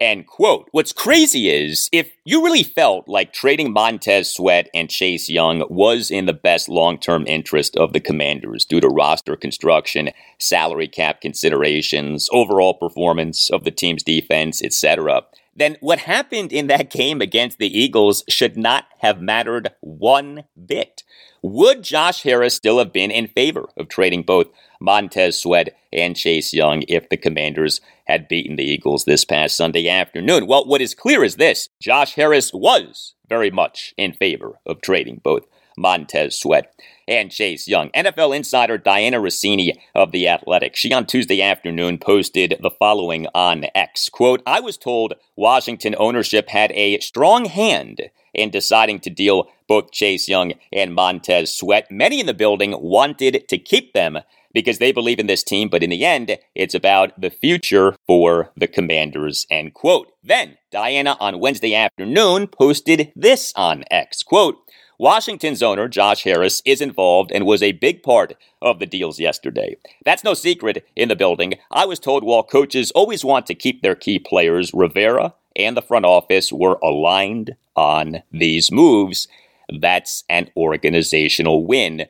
End 0.00 0.26
quote. 0.26 0.66
What's 0.72 0.94
crazy 0.94 1.50
is 1.50 1.90
if 1.92 2.10
you 2.24 2.42
really 2.42 2.62
felt 2.62 3.06
like 3.06 3.34
trading 3.34 3.70
Montez 3.70 4.32
Sweat 4.32 4.70
and 4.72 4.88
Chase 4.88 5.28
Young 5.28 5.62
was 5.68 6.10
in 6.10 6.24
the 6.24 6.32
best 6.32 6.70
long 6.70 6.98
term 6.98 7.26
interest 7.26 7.76
of 7.76 7.92
the 7.92 8.00
commanders 8.00 8.64
due 8.64 8.80
to 8.80 8.88
roster 8.88 9.36
construction, 9.36 10.08
salary 10.38 10.88
cap 10.88 11.20
considerations, 11.20 12.30
overall 12.32 12.72
performance 12.72 13.50
of 13.50 13.64
the 13.64 13.70
team's 13.70 14.02
defense, 14.02 14.62
etc., 14.62 15.22
then 15.54 15.76
what 15.80 15.98
happened 15.98 16.52
in 16.52 16.68
that 16.68 16.90
game 16.90 17.20
against 17.20 17.58
the 17.58 17.78
Eagles 17.78 18.24
should 18.28 18.56
not 18.56 18.86
have 19.00 19.20
mattered 19.20 19.70
one 19.80 20.44
bit. 20.66 21.02
Would 21.42 21.82
Josh 21.82 22.22
Harris 22.22 22.54
still 22.54 22.78
have 22.78 22.92
been 22.92 23.10
in 23.10 23.26
favor 23.28 23.68
of 23.76 23.88
trading 23.88 24.22
both 24.22 24.46
Montez 24.80 25.38
Sweat 25.38 25.76
and 25.92 26.16
Chase 26.16 26.54
Young 26.54 26.84
if 26.88 27.08
the 27.08 27.16
Commanders 27.16 27.80
had 28.10 28.26
beaten 28.26 28.56
the 28.56 28.64
Eagles 28.64 29.04
this 29.04 29.24
past 29.24 29.56
Sunday 29.56 29.88
afternoon? 29.88 30.48
Well, 30.48 30.66
what 30.66 30.80
is 30.80 30.94
clear 30.94 31.22
is 31.22 31.36
this 31.36 31.68
Josh 31.80 32.14
Harris 32.16 32.52
was 32.52 33.14
very 33.28 33.50
much 33.50 33.94
in 33.96 34.12
favor 34.12 34.58
of 34.66 34.80
trading 34.80 35.20
both 35.22 35.46
Montez 35.78 36.36
Sweat 36.36 36.74
and 37.06 37.30
Chase 37.30 37.68
Young. 37.68 37.90
NFL 37.90 38.36
insider 38.36 38.78
Dianna 38.78 39.20
Russini 39.20 39.78
of 39.94 40.10
The 40.10 40.26
Athletic, 40.26 40.74
she 40.74 40.92
on 40.92 41.06
Tuesday 41.06 41.40
afternoon 41.40 41.98
posted 41.98 42.58
the 42.60 42.70
following 42.70 43.28
on 43.32 43.66
X. 43.74 44.08
Quote, 44.08 44.42
I 44.44 44.58
was 44.58 44.76
told 44.76 45.14
Washington 45.36 45.94
ownership 45.96 46.48
had 46.48 46.72
a 46.72 46.98
strong 46.98 47.44
hand 47.44 48.10
in 48.34 48.50
deciding 48.50 49.00
to 49.00 49.10
deal 49.10 49.48
both 49.68 49.92
Chase 49.92 50.28
Young 50.28 50.54
and 50.72 50.94
Montez 50.94 51.54
Sweat. 51.54 51.90
Many 51.90 52.18
in 52.18 52.26
the 52.26 52.34
building 52.34 52.74
wanted 52.76 53.48
to 53.48 53.58
keep 53.58 53.92
them 53.92 54.18
because 54.52 54.78
they 54.78 54.92
believe 54.92 55.18
in 55.18 55.26
this 55.26 55.42
team, 55.42 55.68
but 55.68 55.82
in 55.82 55.90
the 55.90 56.04
end, 56.04 56.38
it's 56.54 56.74
about 56.74 57.20
the 57.20 57.30
future 57.30 57.94
for 58.06 58.50
the 58.56 58.66
Commanders, 58.66 59.46
end 59.50 59.74
quote. 59.74 60.12
Then, 60.22 60.58
Dianna 60.72 61.16
on 61.20 61.40
Wednesday 61.40 61.74
afternoon 61.74 62.46
posted 62.46 63.12
this 63.14 63.52
on 63.56 63.84
X, 63.90 64.22
quote, 64.22 64.58
Washington's 64.98 65.62
owner, 65.62 65.88
Josh 65.88 66.24
Harris, 66.24 66.60
is 66.66 66.82
involved 66.82 67.32
and 67.32 67.46
was 67.46 67.62
a 67.62 67.72
big 67.72 68.02
part 68.02 68.34
of 68.60 68.80
the 68.80 68.86
deals 68.86 69.18
yesterday. 69.18 69.76
That's 70.04 70.24
no 70.24 70.34
secret 70.34 70.86
in 70.94 71.08
the 71.08 71.16
building. 71.16 71.54
I 71.70 71.86
was 71.86 71.98
told 71.98 72.22
while 72.22 72.42
coaches 72.42 72.90
always 72.90 73.24
want 73.24 73.46
to 73.46 73.54
keep 73.54 73.80
their 73.80 73.94
key 73.94 74.18
players, 74.18 74.72
Rivera 74.74 75.32
and 75.56 75.76
the 75.76 75.82
front 75.82 76.04
office 76.04 76.52
were 76.52 76.78
aligned 76.82 77.56
on 77.76 78.22
these 78.32 78.70
moves. 78.70 79.28
That's 79.68 80.24
an 80.28 80.50
organizational 80.56 81.66
win. 81.66 82.06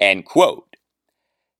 End 0.00 0.24
quote. 0.24 0.71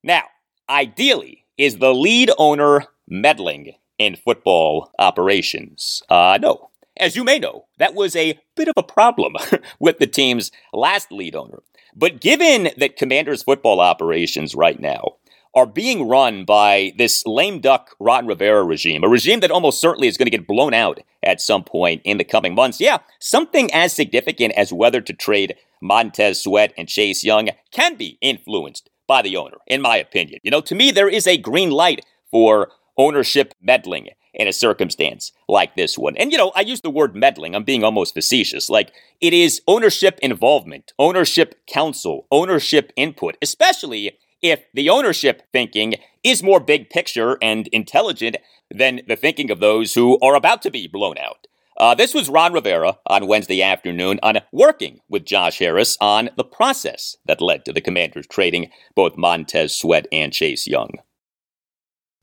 Now, 0.03 0.25
ideally, 0.69 1.45
is 1.57 1.79
the 1.79 1.95
lead 1.95 2.31
owner 2.39 2.87
meddling 3.07 3.75
in 3.99 4.17
football 4.17 4.91
operations? 4.99 6.03
Uh, 6.09 6.39
no. 6.41 6.71
As 6.97 7.17
you 7.17 7.25
may 7.25 7.39
know, 7.39 7.67
that 7.79 7.95
was 7.95 8.15
a 8.15 8.39
bit 8.55 8.69
of 8.69 8.75
a 8.77 8.83
problem 8.83 9.35
with 9.81 9.99
the 9.99 10.07
team's 10.07 10.51
last 10.73 11.11
lead 11.11 11.35
owner. 11.35 11.63
But 11.95 12.21
given 12.21 12.71
that 12.77 12.97
Commanders 12.97 13.43
football 13.43 13.81
operations 13.81 14.55
right 14.55 14.79
now 14.79 15.17
are 15.55 15.67
being 15.67 16.09
run 16.09 16.45
by 16.45 16.93
this 16.97 17.25
lame 17.27 17.61
duck 17.61 17.95
Ron 18.01 18.27
Rivera 18.27 18.65
regime, 18.65 19.05
a 19.05 19.09
regime 19.09 19.41
that 19.41 19.51
almost 19.51 19.81
certainly 19.81 20.09
is 20.09 20.17
going 20.17 20.27
to 20.27 20.37
get 20.37 20.47
blown 20.47 20.75
out 20.75 21.01
at 21.23 21.41
some 21.41 21.63
point 21.63 22.03
in 22.05 22.19
the 22.19 22.25
coming 22.25 22.55
months, 22.55 22.81
yeah, 22.81 22.99
something 23.21 23.73
as 23.73 23.93
significant 23.93 24.55
as 24.55 24.73
whether 24.73 25.01
to 25.01 25.13
trade 25.13 25.57
Montez 25.81 26.43
Sweat 26.43 26.73
and 26.79 26.89
Chase 26.89 27.25
Young 27.25 27.51
can 27.71 27.97
be 27.97 28.19
influenced 28.21 28.89
by 29.07 29.23
the 29.23 29.37
owner, 29.37 29.59
in 29.67 29.83
my 29.83 29.97
opinion. 29.97 30.41
You 30.43 30.51
know, 30.51 30.61
to 30.63 30.75
me, 30.75 30.91
there 30.91 31.09
is 31.09 31.27
a 31.27 31.37
green 31.37 31.71
light 31.71 32.05
for 32.31 32.71
ownership 32.97 33.55
meddling 33.61 34.09
in 34.35 34.49
a 34.49 34.53
circumstance 34.53 35.33
like 35.49 35.77
this 35.77 35.99
one. 35.99 36.17
And, 36.17 36.33
you 36.33 36.39
know, 36.39 36.53
I 36.55 36.63
use 36.63 36.81
the 36.81 36.91
word 36.91 37.15
meddling, 37.15 37.55
I'm 37.55 37.65
being 37.65 37.85
almost 37.85 38.15
facetious. 38.15 38.71
Like, 38.71 38.93
it 39.21 39.33
is 39.33 39.61
ownership 39.67 40.19
involvement, 40.23 40.93
ownership 40.99 41.67
counsel, 41.67 42.27
ownership 42.31 42.93
input, 42.97 43.37
especially 43.43 44.19
if 44.41 44.65
the 44.75 44.91
ownership 44.91 45.43
thinking 45.53 45.95
is 46.25 46.43
more 46.43 46.61
big 46.61 46.91
picture 46.91 47.39
and 47.41 47.69
intelligent 47.69 48.37
than 48.71 49.03
the 49.07 49.17
thinking 49.17 49.51
of 49.51 49.61
those 49.61 49.95
who 49.95 50.19
are 50.21 50.35
about 50.35 50.63
to 50.63 50.71
be 50.71 50.89
blown 50.89 51.19
out. 51.19 51.47
Uh, 51.77 51.95
this 51.95 52.15
was 52.15 52.29
Ron 52.29 52.53
Rivera 52.53 52.99
on 53.07 53.27
Wednesday 53.27 53.63
afternoon 53.63 54.21
on 54.23 54.41
working 54.53 55.01
with 55.09 55.25
Josh 55.25 55.59
Harris 55.59 55.97
on 56.01 56.31
the 56.37 56.45
process 56.45 57.17
that 57.27 57.41
led 57.41 57.65
to 57.65 57.73
the 57.73 57.81
Commanders 57.81 58.27
trading 58.27 58.71
both 58.95 59.17
Montez 59.17 59.77
Sweat 59.77 60.07
and 60.13 60.33
Chase 60.33 60.67
Young. 60.67 60.91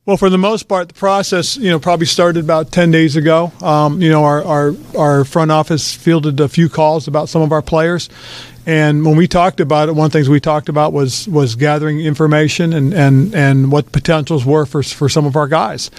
Well, 0.09 0.17
for 0.17 0.31
the 0.31 0.39
most 0.39 0.63
part, 0.63 0.87
the 0.87 0.95
process, 0.95 1.55
you 1.55 1.69
know, 1.69 1.77
probably 1.77 2.07
started 2.07 2.43
about 2.43 2.71
10 2.71 2.89
days 2.89 3.15
ago. 3.15 3.51
Um, 3.61 4.01
you 4.01 4.09
know, 4.09 4.23
our, 4.23 4.43
our, 4.43 4.73
our 4.97 5.23
front 5.23 5.51
office 5.51 5.93
fielded 5.93 6.39
a 6.39 6.49
few 6.49 6.67
calls 6.67 7.07
about 7.07 7.29
some 7.29 7.43
of 7.43 7.51
our 7.51 7.61
players. 7.61 8.09
And 8.65 9.05
when 9.05 9.17
we 9.17 9.27
talked 9.27 9.59
about 9.59 9.87
it, 9.87 9.91
one 9.91 10.07
of 10.07 10.11
the 10.11 10.17
things 10.17 10.27
we 10.27 10.39
talked 10.39 10.67
about 10.67 10.93
was 10.93 11.27
was 11.27 11.53
gathering 11.53 11.99
information 11.99 12.73
and, 12.73 12.91
and, 12.91 13.35
and 13.35 13.71
what 13.71 13.91
potentials 13.91 14.47
were 14.47 14.65
for, 14.65 14.81
for 14.81 15.09
some 15.09 15.27
of 15.27 15.35
our 15.35 15.47
guys. 15.47 15.91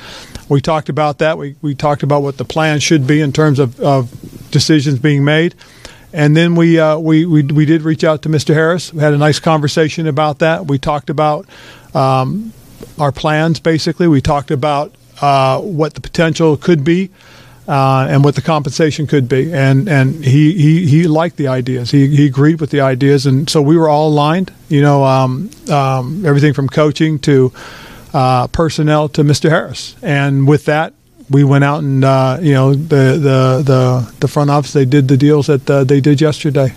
We 0.49 0.61
talked 0.61 0.88
about 0.88 1.18
that. 1.18 1.38
We, 1.38 1.55
we 1.62 1.77
talked 1.77 2.03
about 2.03 2.25
what 2.25 2.37
the 2.37 2.44
plan 2.44 2.81
should 2.81 3.07
be 3.07 3.20
in 3.20 3.33
terms 3.33 3.61
of, 3.61 3.79
of 3.79 4.11
decisions 4.51 4.99
being 4.99 5.23
made. 5.23 5.55
And 6.12 6.37
then 6.37 6.57
we, 6.57 6.81
uh, 6.81 6.99
we, 6.99 7.27
we, 7.27 7.44
we 7.44 7.64
did 7.64 7.83
reach 7.83 8.03
out 8.03 8.23
to 8.23 8.29
Mr. 8.29 8.55
Harris. 8.55 8.92
We 8.92 9.03
had 9.03 9.14
a 9.14 9.18
nice 9.18 9.38
conversation 9.38 10.09
about 10.09 10.40
that. 10.40 10.66
We 10.66 10.81
talked 10.81 11.11
about 11.11 11.46
um, 11.94 12.53
our 12.99 13.12
plans, 13.12 13.61
basically. 13.61 14.09
We 14.09 14.21
talked 14.21 14.51
about 14.51 14.95
uh, 15.21 15.61
what 15.61 15.95
the 15.95 16.01
potential 16.01 16.57
could 16.57 16.85
be. 16.85 17.11
Uh, 17.69 18.09
and 18.11 18.25
what 18.25 18.35
the 18.35 18.43
compensation 18.43 19.07
could 19.07 19.29
be. 19.29 19.53
And 19.53 19.88
and 19.88 20.25
he, 20.25 20.55
he, 20.55 20.87
he 20.88 21.07
liked 21.07 21.37
the 21.37 21.47
ideas. 21.47 21.93
He, 21.93 22.09
he 22.09 22.27
agreed 22.27 22.61
with 22.61 22.71
the 22.71 22.81
ideas, 22.81 23.27
and 23.27 23.49
so 23.49 23.62
we 23.62 23.77
were 23.77 23.88
all 23.88 24.09
aligned. 24.09 24.53
You 24.69 24.83
know, 24.83 25.05
um, 25.05 25.51
um, 25.71 26.27
everything 26.27 26.53
from 26.53 26.69
coaching 26.69 27.21
to 27.21 27.53
uh, 28.12 28.49
personnel 28.49 29.09
to 29.11 29.23
Mr. 29.23 29.51
Harris. 29.51 29.95
And 30.03 30.49
with 30.49 30.64
that, 30.64 30.95
we 31.31 31.45
went 31.45 31.64
out 31.64 31.83
and 31.83 32.05
uh, 32.05 32.38
you 32.43 32.53
know 32.53 32.75
the, 32.75 33.16
the 33.16 33.62
the 33.64 34.14
the 34.21 34.29
front 34.29 34.51
office 34.51 34.73
they 34.73 34.85
did 34.85 35.09
the 35.09 35.16
deals 35.16 35.47
that 35.47 35.71
uh, 35.71 35.85
they 35.85 36.01
did 36.01 36.21
yesterday. 36.21 36.75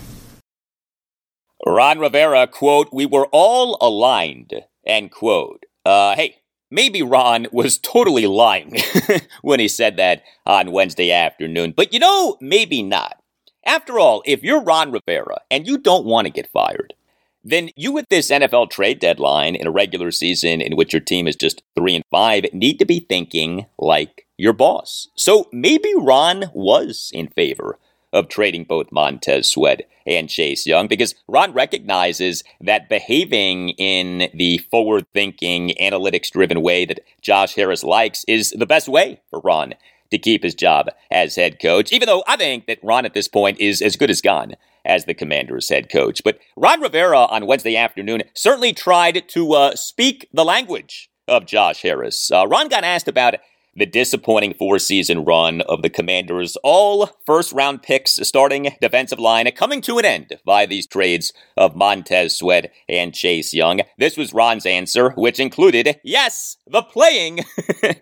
Ron 1.66 1.98
Rivera 1.98 2.46
quote: 2.46 2.88
"We 2.92 3.04
were 3.04 3.26
all 3.32 3.76
aligned." 3.80 4.54
End 4.86 5.10
quote. 5.10 5.64
Uh, 5.84 6.16
hey, 6.16 6.36
maybe 6.70 7.02
Ron 7.02 7.46
was 7.52 7.78
totally 7.78 8.26
lying 8.26 8.78
when 9.42 9.60
he 9.60 9.68
said 9.68 9.96
that 9.96 10.22
on 10.46 10.72
Wednesday 10.72 11.12
afternoon, 11.12 11.72
but 11.76 11.92
you 11.92 11.98
know, 11.98 12.36
maybe 12.40 12.82
not. 12.82 13.20
After 13.66 13.98
all, 13.98 14.22
if 14.26 14.42
you're 14.42 14.62
Ron 14.62 14.92
Rivera 14.92 15.38
and 15.50 15.66
you 15.66 15.78
don't 15.78 16.04
want 16.04 16.26
to 16.26 16.32
get 16.32 16.50
fired, 16.50 16.94
then 17.42 17.70
you 17.76 17.96
at 17.98 18.08
this 18.08 18.30
NFL 18.30 18.70
trade 18.70 18.98
deadline 18.98 19.54
in 19.54 19.66
a 19.66 19.70
regular 19.70 20.10
season 20.10 20.60
in 20.60 20.76
which 20.76 20.92
your 20.92 21.00
team 21.00 21.28
is 21.28 21.36
just 21.36 21.62
3 21.76 21.96
and 21.96 22.04
5 22.10 22.46
need 22.52 22.78
to 22.78 22.84
be 22.86 23.00
thinking 23.00 23.66
like 23.78 24.26
your 24.36 24.52
boss. 24.52 25.08
So 25.14 25.48
maybe 25.52 25.92
Ron 25.96 26.50
was 26.54 27.10
in 27.14 27.28
favor 27.28 27.78
of 28.12 28.28
trading 28.28 28.64
both 28.64 28.92
Montez 28.92 29.50
Sweat 29.50 29.82
and 30.06 30.28
Chase 30.28 30.66
Young 30.66 30.86
because 30.86 31.14
Ron 31.28 31.52
recognizes 31.52 32.42
that 32.60 32.88
behaving 32.88 33.70
in 33.70 34.30
the 34.34 34.58
forward 34.70 35.06
thinking, 35.12 35.74
analytics 35.80 36.30
driven 36.30 36.62
way 36.62 36.84
that 36.84 37.00
Josh 37.20 37.54
Harris 37.54 37.84
likes 37.84 38.24
is 38.28 38.50
the 38.50 38.66
best 38.66 38.88
way 38.88 39.20
for 39.30 39.40
Ron 39.40 39.74
to 40.10 40.18
keep 40.18 40.42
his 40.42 40.54
job 40.54 40.88
as 41.10 41.36
head 41.36 41.58
coach, 41.60 41.92
even 41.92 42.06
though 42.06 42.22
I 42.26 42.36
think 42.36 42.66
that 42.66 42.78
Ron 42.82 43.04
at 43.04 43.14
this 43.14 43.28
point 43.28 43.60
is 43.60 43.82
as 43.82 43.96
good 43.96 44.10
as 44.10 44.20
gone 44.20 44.54
as 44.84 45.06
the 45.06 45.14
Commanders 45.14 45.68
head 45.68 45.90
coach. 45.90 46.22
But 46.24 46.38
Ron 46.56 46.80
Rivera 46.80 47.20
on 47.20 47.46
Wednesday 47.46 47.76
afternoon 47.76 48.22
certainly 48.34 48.72
tried 48.72 49.28
to 49.28 49.52
uh, 49.52 49.74
speak 49.74 50.28
the 50.32 50.44
language 50.44 51.10
of 51.26 51.46
Josh 51.46 51.82
Harris. 51.82 52.30
Uh, 52.30 52.46
Ron 52.46 52.68
got 52.68 52.84
asked 52.84 53.08
about 53.08 53.34
the 53.76 53.86
disappointing 53.86 54.54
four 54.54 54.78
season 54.78 55.24
run 55.24 55.60
of 55.62 55.82
the 55.82 55.90
Commanders, 55.90 56.56
all 56.62 57.10
first 57.26 57.52
round 57.52 57.82
picks 57.82 58.12
starting 58.26 58.74
defensive 58.80 59.18
line 59.18 59.50
coming 59.52 59.80
to 59.82 59.98
an 59.98 60.04
end 60.04 60.38
by 60.44 60.66
these 60.66 60.86
trades 60.86 61.32
of 61.56 61.76
Montez 61.76 62.36
Sweat 62.36 62.72
and 62.88 63.14
Chase 63.14 63.52
Young. 63.52 63.80
This 63.98 64.16
was 64.16 64.32
Ron's 64.34 64.66
answer, 64.66 65.10
which 65.10 65.40
included, 65.40 66.00
yes, 66.02 66.56
the 66.66 66.82
playing 66.82 67.40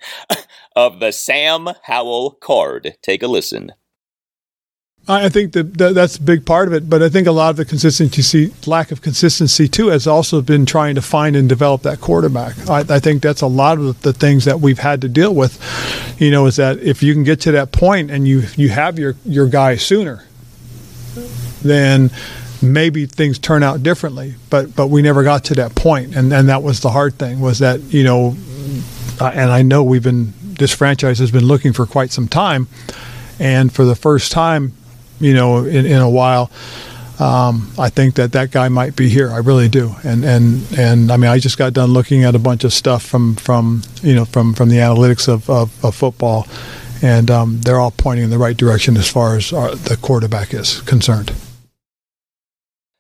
of 0.77 1.01
the 1.01 1.13
Sam 1.13 1.69
Howell 1.85 2.33
card. 2.41 2.97
Take 3.03 3.23
a 3.23 3.29
listen. 3.29 3.73
I 5.09 5.29
think 5.31 5.53
that, 5.55 5.77
that, 5.79 5.95
that's 5.97 6.17
a 6.17 6.23
big 6.23 6.47
part 6.47 6.69
of 6.69 6.75
it, 6.75 6.89
but 6.89 7.03
I 7.03 7.09
think 7.09 7.27
a 7.27 7.33
lot 7.33 7.51
of 7.51 7.57
the 7.57 7.65
consistency, 7.65 8.53
lack 8.67 8.93
of 8.93 9.03
consistency 9.03 9.67
too, 9.67 9.89
has 9.89 10.07
also 10.07 10.41
been 10.41 10.65
trying 10.65 10.95
to 10.95 11.03
find 11.03 11.35
and 11.35 11.49
develop 11.49 11.83
that 11.83 12.01
quarterback. 12.01 12.57
I, 12.71 12.81
I, 12.89 13.01
think 13.01 13.21
that's 13.21 13.41
a 13.41 13.49
lot 13.49 13.79
of 13.79 14.01
the 14.03 14.13
things 14.13 14.45
that 14.45 14.61
we've 14.61 14.79
had 14.79 15.01
to 15.01 15.09
deal 15.09 15.35
with. 15.35 15.61
You 16.21 16.31
know, 16.31 16.47
is 16.47 16.55
that 16.57 16.79
if 16.79 17.03
you 17.03 17.15
can 17.15 17.25
get 17.25 17.41
to 17.43 17.53
that 17.53 17.73
point 17.73 18.13
and 18.13 18.29
you 18.29 18.45
you 18.57 18.69
have 18.69 18.97
your 18.97 19.17
your 19.25 19.49
guy 19.49 19.75
sooner, 19.75 20.25
then 21.63 22.13
maybe 22.63 23.07
things 23.07 23.41
turn 23.41 23.65
out 23.65 23.83
differently. 23.83 24.37
But 24.51 24.77
but 24.77 24.87
we 24.87 25.03
never 25.03 25.25
got 25.25 25.43
to 25.47 25.55
that 25.57 25.75
point, 25.75 26.15
and 26.15 26.33
and 26.33 26.49
that 26.49 26.63
was 26.63 26.79
the 26.79 26.91
hard 26.91 27.15
thing 27.15 27.41
was 27.41 27.59
that 27.59 27.81
you 27.93 28.05
know, 28.05 28.37
and 29.21 29.51
I 29.51 29.63
know 29.63 29.83
we've 29.83 30.05
been 30.05 30.33
this 30.41 30.73
franchise 30.73 31.19
has 31.19 31.33
been 31.33 31.45
looking 31.45 31.73
for 31.73 31.87
quite 31.87 32.13
some 32.13 32.29
time, 32.29 32.69
and 33.41 33.73
for 33.73 33.85
the 33.85 33.97
first 33.97 34.31
time 34.31 34.75
you 35.23 35.35
know, 35.35 35.59
in, 35.65 35.87
in 35.87 36.01
a 36.01 36.11
while. 36.11 36.51
Um, 37.19 37.71
I 37.79 37.89
think 37.89 38.15
that 38.17 38.33
that 38.33 38.51
guy 38.51 38.69
might 38.69 38.97
be 38.97 39.09
here. 39.09 39.31
I 39.31 39.39
really 39.39 39.69
do. 39.69 39.95
And 40.03 40.25
and 40.25 40.67
and 40.77 41.13
I 41.13 41.17
mean, 41.17 41.31
I 41.31 41.39
just 41.39 41.59
got 41.59 41.73
done 41.73 41.93
looking 41.93 42.25
at 42.25 42.35
a 42.35 42.39
bunch 42.39 42.65
of 42.65 42.73
stuff 42.73 43.05
from 43.05 43.37
from 43.37 43.83
you 44.03 44.15
know 44.15 44.25
from 44.25 44.55
from 44.55 44.69
the 44.69 44.77
analytics 44.77 45.29
of 45.29 45.49
of, 45.49 45.85
of 45.85 45.95
football, 45.95 46.49
and 47.01 47.31
um, 47.31 47.61
they're 47.61 47.79
all 47.79 47.93
pointing 47.93 48.25
in 48.25 48.31
the 48.31 48.39
right 48.39 48.57
direction 48.57 48.97
as 48.97 49.09
far 49.09 49.37
as 49.37 49.53
our, 49.53 49.75
the 49.75 49.97
quarterback 49.97 50.53
is 50.53 50.81
concerned. 50.83 51.33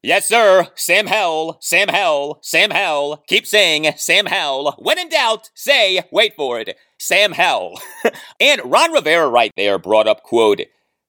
Yes, 0.04 0.26
sir. 0.26 0.66
Sam 0.74 1.06
Howell, 1.06 1.58
Sam 1.60 1.86
Howell, 1.88 2.40
Sam 2.42 2.70
Howell. 2.70 3.22
Keep 3.28 3.46
saying 3.46 3.86
Sam 3.96 4.26
Howell. 4.26 4.74
When 4.78 4.98
in 4.98 5.08
doubt, 5.08 5.50
say, 5.54 6.02
wait 6.10 6.34
for 6.34 6.58
it, 6.58 6.76
Sam 6.98 7.32
Howell. 7.32 7.80
and 8.40 8.60
Ron 8.64 8.90
Rivera 8.90 9.28
right 9.28 9.52
there 9.56 9.78
brought 9.78 10.08
up, 10.08 10.24
quote, 10.24 10.60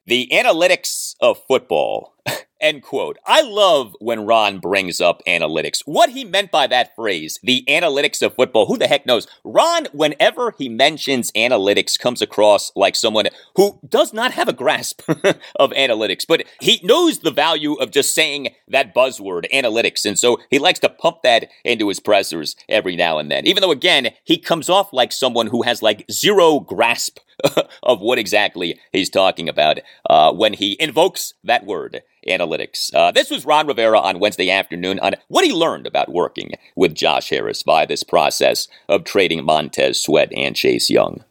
the 0.06 0.30
analytics 0.32 1.16
of 1.22 1.40
football. 1.48 2.14
End 2.62 2.82
quote. 2.82 3.18
I 3.26 3.42
love 3.42 3.94
when 4.00 4.26
Ron 4.26 4.60
brings 4.60 5.02
up 5.02 5.22
analytics. 5.28 5.82
What 5.86 6.12
he 6.12 6.24
meant 6.24 6.50
by 6.50 6.66
that 6.68 6.96
phrase, 6.96 7.38
the 7.44 7.66
analytics 7.68 8.22
of 8.22 8.36
football, 8.36 8.68
who 8.68 8.78
the 8.78 8.88
heck 8.88 9.06
knows? 9.06 9.28
Ron, 9.44 9.88
whenever 9.92 10.54
he 10.58 10.70
mentions 10.70 11.30
analytics, 11.34 12.00
comes 12.00 12.22
across 12.22 12.72
like 12.74 12.96
someone 12.96 13.26
who 13.58 13.82
does 13.88 14.14
not 14.14 14.32
have 14.32 14.48
a 14.48 14.54
grasp 14.54 15.02
of 15.58 15.72
analytics, 15.72 16.26
but 16.26 16.46
he 16.62 16.80
knows 16.84 17.20
the 17.20 17.32
value 17.32 17.74
of 17.74 17.92
just 17.92 18.16
saying 18.16 18.56
that 18.70 18.96
buzzword, 18.96 19.44
analytics. 19.54 20.06
And 20.06 20.18
so 20.18 20.38
he 20.50 20.58
likes 20.58 20.80
to 20.80 20.90
pump 20.90 21.18
that 21.24 21.50
into 21.66 21.90
his 21.90 22.00
pressers 22.00 22.56
every 22.70 22.96
now 22.96 23.18
and 23.18 23.30
then. 23.30 23.46
Even 23.46 23.60
though, 23.60 23.72
again, 23.72 24.12
he 24.24 24.38
comes 24.38 24.70
off 24.70 24.94
like 24.94 25.12
someone 25.12 25.48
who 25.48 25.64
has 25.64 25.82
like 25.82 26.06
zero 26.10 26.62
grasp 26.62 27.20
of 27.84 28.02
what 28.02 28.20
exactly 28.20 28.80
he's 28.92 29.10
talking 29.10 29.50
about 29.50 29.80
uh, 30.10 30.32
when 30.32 30.54
he 30.54 30.78
invokes 30.80 31.34
that 31.44 31.66
word, 31.66 32.02
analytics. 32.28 32.94
Uh, 32.94 33.12
this 33.12 33.30
was 33.30 33.46
Ron 33.46 33.68
Rivera 33.68 34.00
on 34.00 34.20
Wednesday 34.20 34.50
afternoon 34.50 35.00
on 35.00 35.16
what 35.28 35.46
he 35.46 35.52
learned 35.52 35.88
about 35.88 36.12
working 36.12 36.54
with 36.76 36.96
Josh 36.96 37.30
Harris 37.30 37.64
via 37.64 37.88
this 37.88 38.04
process 38.04 38.68
of 38.88 39.04
trading 39.04 39.44
Montez 39.44 40.02
Sweat 40.02 40.32
and 40.36 40.56
Chase 40.56 40.90
Young. 40.90 41.24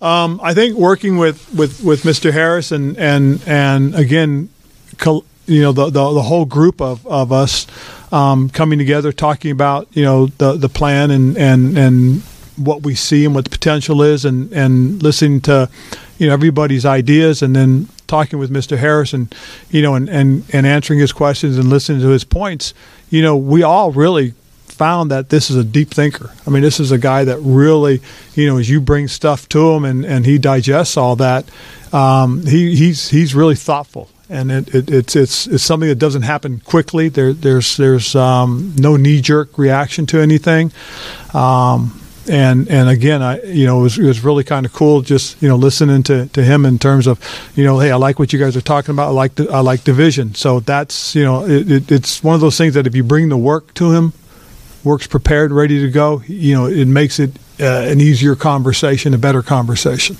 Um, 0.00 0.40
I 0.42 0.54
think 0.54 0.76
working 0.76 1.16
with, 1.16 1.52
with, 1.54 1.82
with 1.82 2.02
Mr. 2.02 2.32
Harris 2.32 2.72
and 2.72 2.98
and 2.98 3.42
and 3.46 3.94
again, 3.94 4.50
you 5.46 5.62
know 5.62 5.72
the, 5.72 5.86
the, 5.86 6.12
the 6.12 6.22
whole 6.22 6.44
group 6.44 6.80
of, 6.80 7.06
of 7.06 7.32
us 7.32 7.66
um, 8.12 8.48
coming 8.48 8.78
together, 8.78 9.12
talking 9.12 9.50
about 9.50 9.88
you 9.92 10.04
know 10.04 10.26
the 10.26 10.54
the 10.54 10.68
plan 10.68 11.10
and 11.10 11.36
and 11.36 11.76
and 11.76 12.22
what 12.56 12.82
we 12.82 12.94
see 12.94 13.24
and 13.24 13.34
what 13.34 13.44
the 13.44 13.50
potential 13.50 14.02
is, 14.02 14.24
and 14.24 14.52
and 14.52 15.02
listening 15.02 15.40
to 15.42 15.68
you 16.18 16.26
know 16.26 16.32
everybody's 16.32 16.84
ideas, 16.84 17.42
and 17.42 17.54
then 17.54 17.88
talking 18.06 18.38
with 18.38 18.50
Mr. 18.50 18.78
Harris, 18.78 19.12
and 19.12 19.34
you 19.70 19.82
know, 19.82 19.94
and 19.94 20.08
and 20.08 20.44
and 20.52 20.66
answering 20.66 20.98
his 20.98 21.12
questions 21.12 21.58
and 21.58 21.68
listening 21.68 22.00
to 22.00 22.08
his 22.08 22.24
points. 22.24 22.74
You 23.10 23.22
know, 23.22 23.36
we 23.36 23.62
all 23.62 23.92
really 23.92 24.34
found 24.74 25.10
that 25.10 25.30
this 25.30 25.50
is 25.50 25.56
a 25.56 25.64
deep 25.64 25.90
thinker. 25.90 26.32
I 26.46 26.50
mean, 26.50 26.62
this 26.62 26.80
is 26.80 26.90
a 26.90 26.98
guy 26.98 27.24
that 27.24 27.38
really, 27.38 28.00
you 28.34 28.46
know, 28.46 28.58
as 28.58 28.68
you 28.68 28.80
bring 28.80 29.06
stuff 29.08 29.48
to 29.50 29.72
him 29.72 29.84
and, 29.84 30.04
and 30.04 30.26
he 30.26 30.36
digests 30.36 30.96
all 30.96 31.16
that, 31.16 31.44
um, 31.92 32.44
he, 32.44 32.74
he's 32.74 33.08
he's 33.10 33.34
really 33.34 33.54
thoughtful, 33.54 34.10
and 34.28 34.50
it, 34.50 34.74
it, 34.74 34.90
it's 34.90 35.14
it's 35.14 35.46
it's 35.46 35.62
something 35.62 35.88
that 35.88 35.98
doesn't 35.98 36.22
happen 36.22 36.60
quickly. 36.60 37.08
There 37.08 37.32
there's 37.32 37.76
there's 37.76 38.16
um, 38.16 38.74
no 38.76 38.96
knee 38.96 39.20
jerk 39.20 39.56
reaction 39.56 40.06
to 40.06 40.18
anything. 40.18 40.72
Um, 41.32 42.00
and 42.28 42.68
and 42.68 42.88
again, 42.88 43.22
I 43.22 43.42
you 43.42 43.66
know 43.66 43.80
it 43.80 43.82
was, 43.82 43.98
it 43.98 44.04
was 44.04 44.24
really 44.24 44.44
kind 44.44 44.66
of 44.66 44.72
cool 44.72 45.02
just 45.02 45.40
you 45.42 45.48
know 45.48 45.56
listening 45.56 46.02
to, 46.04 46.26
to 46.26 46.42
him 46.42 46.64
in 46.64 46.78
terms 46.78 47.06
of 47.06 47.20
you 47.54 47.64
know 47.64 47.78
hey 47.78 47.90
I 47.90 47.96
like 47.96 48.18
what 48.18 48.32
you 48.32 48.38
guys 48.38 48.56
are 48.56 48.60
talking 48.62 48.92
about 48.92 49.08
I 49.08 49.12
like 49.12 49.34
the, 49.34 49.50
I 49.50 49.60
like 49.60 49.84
division 49.84 50.34
so 50.34 50.60
that's 50.60 51.14
you 51.14 51.24
know 51.24 51.44
it, 51.46 51.70
it, 51.70 51.92
it's 51.92 52.22
one 52.22 52.34
of 52.34 52.40
those 52.40 52.56
things 52.56 52.74
that 52.74 52.86
if 52.86 52.94
you 52.94 53.04
bring 53.04 53.28
the 53.28 53.36
work 53.36 53.74
to 53.74 53.92
him, 53.92 54.12
works 54.82 55.06
prepared 55.06 55.52
ready 55.52 55.80
to 55.80 55.90
go 55.90 56.22
you 56.26 56.54
know 56.54 56.66
it 56.66 56.86
makes 56.86 57.18
it 57.18 57.32
uh, 57.60 57.64
an 57.64 58.00
easier 58.00 58.34
conversation 58.34 59.14
a 59.14 59.18
better 59.18 59.42
conversation. 59.42 60.16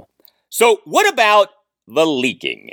So, 0.50 0.80
what 0.84 1.12
about 1.12 1.48
the 1.86 2.06
leaking? 2.06 2.70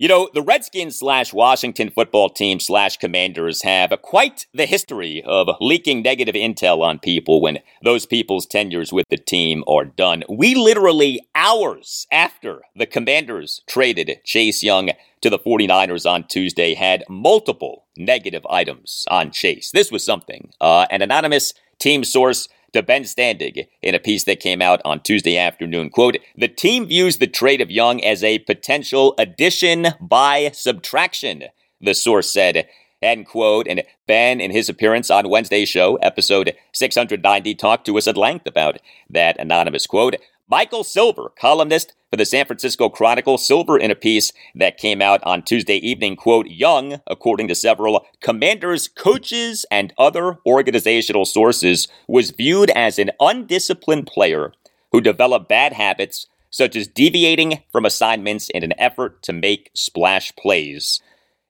You 0.00 0.08
know, 0.08 0.30
the 0.32 0.40
Redskins 0.40 0.98
slash 0.98 1.34
Washington 1.34 1.90
football 1.90 2.30
team 2.30 2.58
slash 2.58 2.96
commanders 2.96 3.64
have 3.64 3.92
quite 4.00 4.46
the 4.54 4.64
history 4.64 5.22
of 5.26 5.50
leaking 5.60 6.00
negative 6.00 6.34
intel 6.34 6.80
on 6.80 6.98
people 6.98 7.42
when 7.42 7.58
those 7.84 8.06
people's 8.06 8.46
tenures 8.46 8.94
with 8.94 9.04
the 9.10 9.18
team 9.18 9.62
are 9.68 9.84
done. 9.84 10.24
We 10.26 10.54
literally, 10.54 11.20
hours 11.34 12.06
after 12.10 12.62
the 12.74 12.86
commanders 12.86 13.60
traded 13.66 14.20
Chase 14.24 14.62
Young 14.62 14.88
to 15.20 15.28
the 15.28 15.38
49ers 15.38 16.10
on 16.10 16.26
Tuesday, 16.26 16.72
had 16.72 17.04
multiple 17.10 17.84
negative 17.94 18.46
items 18.48 19.04
on 19.10 19.30
Chase. 19.30 19.70
This 19.70 19.92
was 19.92 20.02
something. 20.02 20.50
Uh, 20.62 20.86
an 20.90 21.02
anonymous 21.02 21.52
team 21.78 22.04
source 22.04 22.48
to 22.72 22.82
Ben 22.82 23.02
Standig 23.02 23.66
in 23.82 23.94
a 23.94 23.98
piece 23.98 24.24
that 24.24 24.40
came 24.40 24.62
out 24.62 24.80
on 24.84 25.00
Tuesday 25.00 25.36
afternoon. 25.36 25.90
Quote, 25.90 26.18
the 26.36 26.48
team 26.48 26.86
views 26.86 27.18
the 27.18 27.26
trade 27.26 27.60
of 27.60 27.70
Young 27.70 28.02
as 28.02 28.22
a 28.22 28.38
potential 28.40 29.14
addition 29.18 29.88
by 30.00 30.50
subtraction, 30.52 31.44
the 31.80 31.94
source 31.94 32.32
said. 32.32 32.68
End 33.02 33.26
quote. 33.26 33.66
And 33.66 33.82
Ben, 34.06 34.40
in 34.40 34.50
his 34.50 34.68
appearance 34.68 35.10
on 35.10 35.30
Wednesday's 35.30 35.68
show, 35.68 35.96
episode 35.96 36.54
690, 36.72 37.54
talked 37.54 37.86
to 37.86 37.96
us 37.96 38.06
at 38.06 38.16
length 38.16 38.46
about 38.46 38.78
that 39.08 39.38
anonymous 39.38 39.86
quote. 39.86 40.16
Michael 40.50 40.82
Silver, 40.82 41.30
columnist 41.38 41.94
for 42.10 42.16
the 42.16 42.24
San 42.24 42.44
Francisco 42.44 42.88
Chronicle, 42.88 43.38
Silver 43.38 43.78
in 43.78 43.92
a 43.92 43.94
piece 43.94 44.32
that 44.54 44.78
came 44.78 45.00
out 45.00 45.22
on 45.22 45.42
Tuesday 45.42 45.76
evening, 45.76 46.16
quote, 46.16 46.48
Young, 46.48 47.00
according 47.06 47.46
to 47.48 47.54
several 47.54 48.04
commanders, 48.20 48.88
coaches, 48.88 49.64
and 49.70 49.94
other 49.96 50.38
organizational 50.44 51.24
sources, 51.24 51.86
was 52.08 52.32
viewed 52.32 52.68
as 52.70 52.98
an 52.98 53.12
undisciplined 53.20 54.08
player 54.08 54.52
who 54.90 55.00
developed 55.00 55.48
bad 55.48 55.72
habits 55.72 56.26
such 56.50 56.74
as 56.74 56.88
deviating 56.88 57.62
from 57.70 57.86
assignments 57.86 58.50
in 58.50 58.64
an 58.64 58.74
effort 58.76 59.22
to 59.22 59.32
make 59.32 59.70
splash 59.72 60.34
plays. 60.34 61.00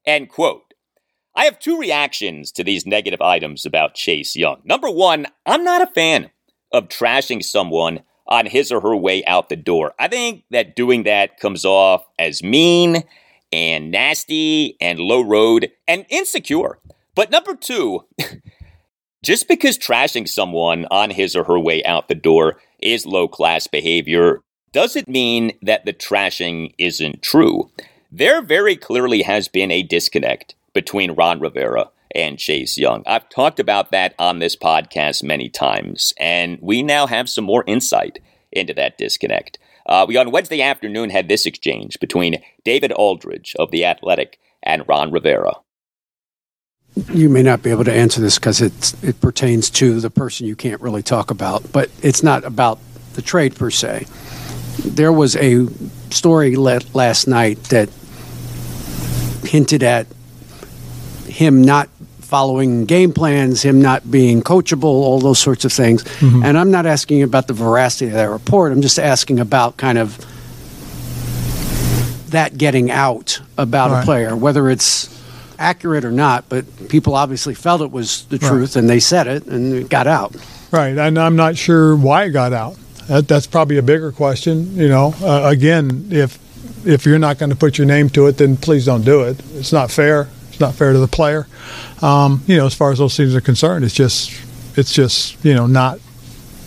End 0.04 0.28
quote. 0.28 0.69
I 1.40 1.44
have 1.44 1.58
two 1.58 1.78
reactions 1.80 2.52
to 2.52 2.62
these 2.62 2.84
negative 2.84 3.22
items 3.22 3.64
about 3.64 3.94
Chase 3.94 4.36
Young. 4.36 4.60
Number 4.62 4.90
one, 4.90 5.26
I'm 5.46 5.64
not 5.64 5.80
a 5.80 5.86
fan 5.86 6.28
of 6.70 6.88
trashing 6.88 7.42
someone 7.42 8.00
on 8.26 8.44
his 8.44 8.70
or 8.70 8.82
her 8.82 8.94
way 8.94 9.24
out 9.24 9.48
the 9.48 9.56
door. 9.56 9.94
I 9.98 10.08
think 10.08 10.44
that 10.50 10.76
doing 10.76 11.04
that 11.04 11.40
comes 11.40 11.64
off 11.64 12.04
as 12.18 12.42
mean 12.42 13.04
and 13.50 13.90
nasty 13.90 14.76
and 14.82 14.98
low 14.98 15.22
road 15.22 15.70
and 15.88 16.04
insecure. 16.10 16.78
But 17.14 17.30
number 17.30 17.56
two, 17.56 18.04
just 19.24 19.48
because 19.48 19.78
trashing 19.78 20.28
someone 20.28 20.86
on 20.90 21.08
his 21.08 21.34
or 21.34 21.44
her 21.44 21.58
way 21.58 21.82
out 21.84 22.08
the 22.08 22.14
door 22.14 22.60
is 22.80 23.06
low 23.06 23.28
class 23.28 23.66
behavior 23.66 24.42
doesn't 24.72 25.08
mean 25.08 25.52
that 25.62 25.86
the 25.86 25.94
trashing 25.94 26.74
isn't 26.76 27.22
true. 27.22 27.70
There 28.12 28.42
very 28.42 28.76
clearly 28.76 29.22
has 29.22 29.48
been 29.48 29.70
a 29.70 29.82
disconnect 29.82 30.54
between 30.72 31.12
Ron 31.12 31.40
Rivera 31.40 31.90
and 32.14 32.38
Chase 32.38 32.76
Young. 32.76 33.02
I've 33.06 33.28
talked 33.28 33.60
about 33.60 33.90
that 33.92 34.14
on 34.18 34.38
this 34.38 34.56
podcast 34.56 35.22
many 35.22 35.48
times, 35.48 36.12
and 36.18 36.58
we 36.60 36.82
now 36.82 37.06
have 37.06 37.28
some 37.28 37.44
more 37.44 37.64
insight 37.66 38.18
into 38.52 38.74
that 38.74 38.98
disconnect. 38.98 39.58
Uh, 39.86 40.04
we 40.06 40.16
on 40.16 40.30
Wednesday 40.30 40.62
afternoon 40.62 41.10
had 41.10 41.28
this 41.28 41.46
exchange 41.46 41.98
between 42.00 42.42
David 42.64 42.92
Aldridge 42.92 43.54
of 43.58 43.70
The 43.70 43.84
Athletic 43.84 44.38
and 44.62 44.86
Ron 44.86 45.10
Rivera. 45.12 45.54
You 47.12 47.28
may 47.28 47.42
not 47.42 47.62
be 47.62 47.70
able 47.70 47.84
to 47.84 47.92
answer 47.92 48.20
this 48.20 48.38
because 48.38 48.60
it 48.60 49.20
pertains 49.20 49.70
to 49.70 50.00
the 50.00 50.10
person 50.10 50.46
you 50.46 50.56
can't 50.56 50.80
really 50.80 51.02
talk 51.02 51.30
about, 51.30 51.72
but 51.72 51.88
it's 52.02 52.22
not 52.22 52.44
about 52.44 52.80
the 53.14 53.22
trade 53.22 53.54
per 53.54 53.70
se. 53.70 54.06
There 54.84 55.12
was 55.12 55.36
a 55.36 55.66
story 56.10 56.56
last 56.56 57.28
night 57.28 57.62
that 57.64 57.88
hinted 59.44 59.82
at 59.82 60.06
him 61.40 61.62
not 61.62 61.88
following 62.20 62.84
game 62.84 63.14
plans, 63.14 63.62
him 63.62 63.80
not 63.80 64.10
being 64.10 64.42
coachable, 64.42 64.84
all 64.84 65.18
those 65.18 65.38
sorts 65.38 65.64
of 65.64 65.72
things. 65.72 66.04
Mm-hmm. 66.04 66.44
And 66.44 66.58
I'm 66.58 66.70
not 66.70 66.84
asking 66.84 67.22
about 67.22 67.46
the 67.46 67.54
veracity 67.54 68.08
of 68.08 68.12
that 68.12 68.28
report. 68.28 68.72
I'm 68.72 68.82
just 68.82 68.98
asking 68.98 69.40
about 69.40 69.78
kind 69.78 69.96
of 69.96 70.18
that 72.30 72.58
getting 72.58 72.90
out 72.90 73.40
about 73.56 73.90
right. 73.90 74.02
a 74.02 74.04
player, 74.04 74.36
whether 74.36 74.68
it's 74.68 75.08
accurate 75.58 76.04
or 76.04 76.12
not, 76.12 76.46
but 76.50 76.66
people 76.90 77.14
obviously 77.14 77.54
felt 77.54 77.80
it 77.80 77.90
was 77.90 78.26
the 78.26 78.38
truth 78.38 78.76
right. 78.76 78.80
and 78.80 78.90
they 78.90 79.00
said 79.00 79.26
it 79.26 79.46
and 79.46 79.72
it 79.72 79.88
got 79.88 80.06
out. 80.06 80.36
Right. 80.70 80.98
And 80.98 81.18
I'm 81.18 81.36
not 81.36 81.56
sure 81.56 81.96
why 81.96 82.24
it 82.24 82.30
got 82.30 82.52
out. 82.52 82.76
That, 83.08 83.28
that's 83.28 83.46
probably 83.46 83.78
a 83.78 83.82
bigger 83.82 84.12
question. 84.12 84.76
You 84.76 84.88
know, 84.90 85.14
uh, 85.22 85.48
again, 85.50 86.08
if 86.10 86.38
if 86.86 87.06
you're 87.06 87.18
not 87.18 87.38
going 87.38 87.50
to 87.50 87.56
put 87.56 87.78
your 87.78 87.86
name 87.86 88.10
to 88.10 88.26
it, 88.26 88.36
then 88.36 88.58
please 88.58 88.84
don't 88.84 89.06
do 89.06 89.22
it. 89.22 89.40
It's 89.54 89.72
not 89.72 89.90
fair 89.90 90.28
not 90.60 90.74
fair 90.74 90.92
to 90.92 90.98
the 90.98 91.08
player. 91.08 91.46
Um, 92.02 92.42
you 92.46 92.56
know, 92.56 92.66
as 92.66 92.74
far 92.74 92.92
as 92.92 92.98
those 92.98 93.16
things 93.16 93.34
are 93.34 93.40
concerned, 93.40 93.84
it's 93.84 93.94
just 93.94 94.32
it's 94.76 94.92
just 94.92 95.42
you 95.44 95.54
know 95.54 95.66
not 95.66 95.98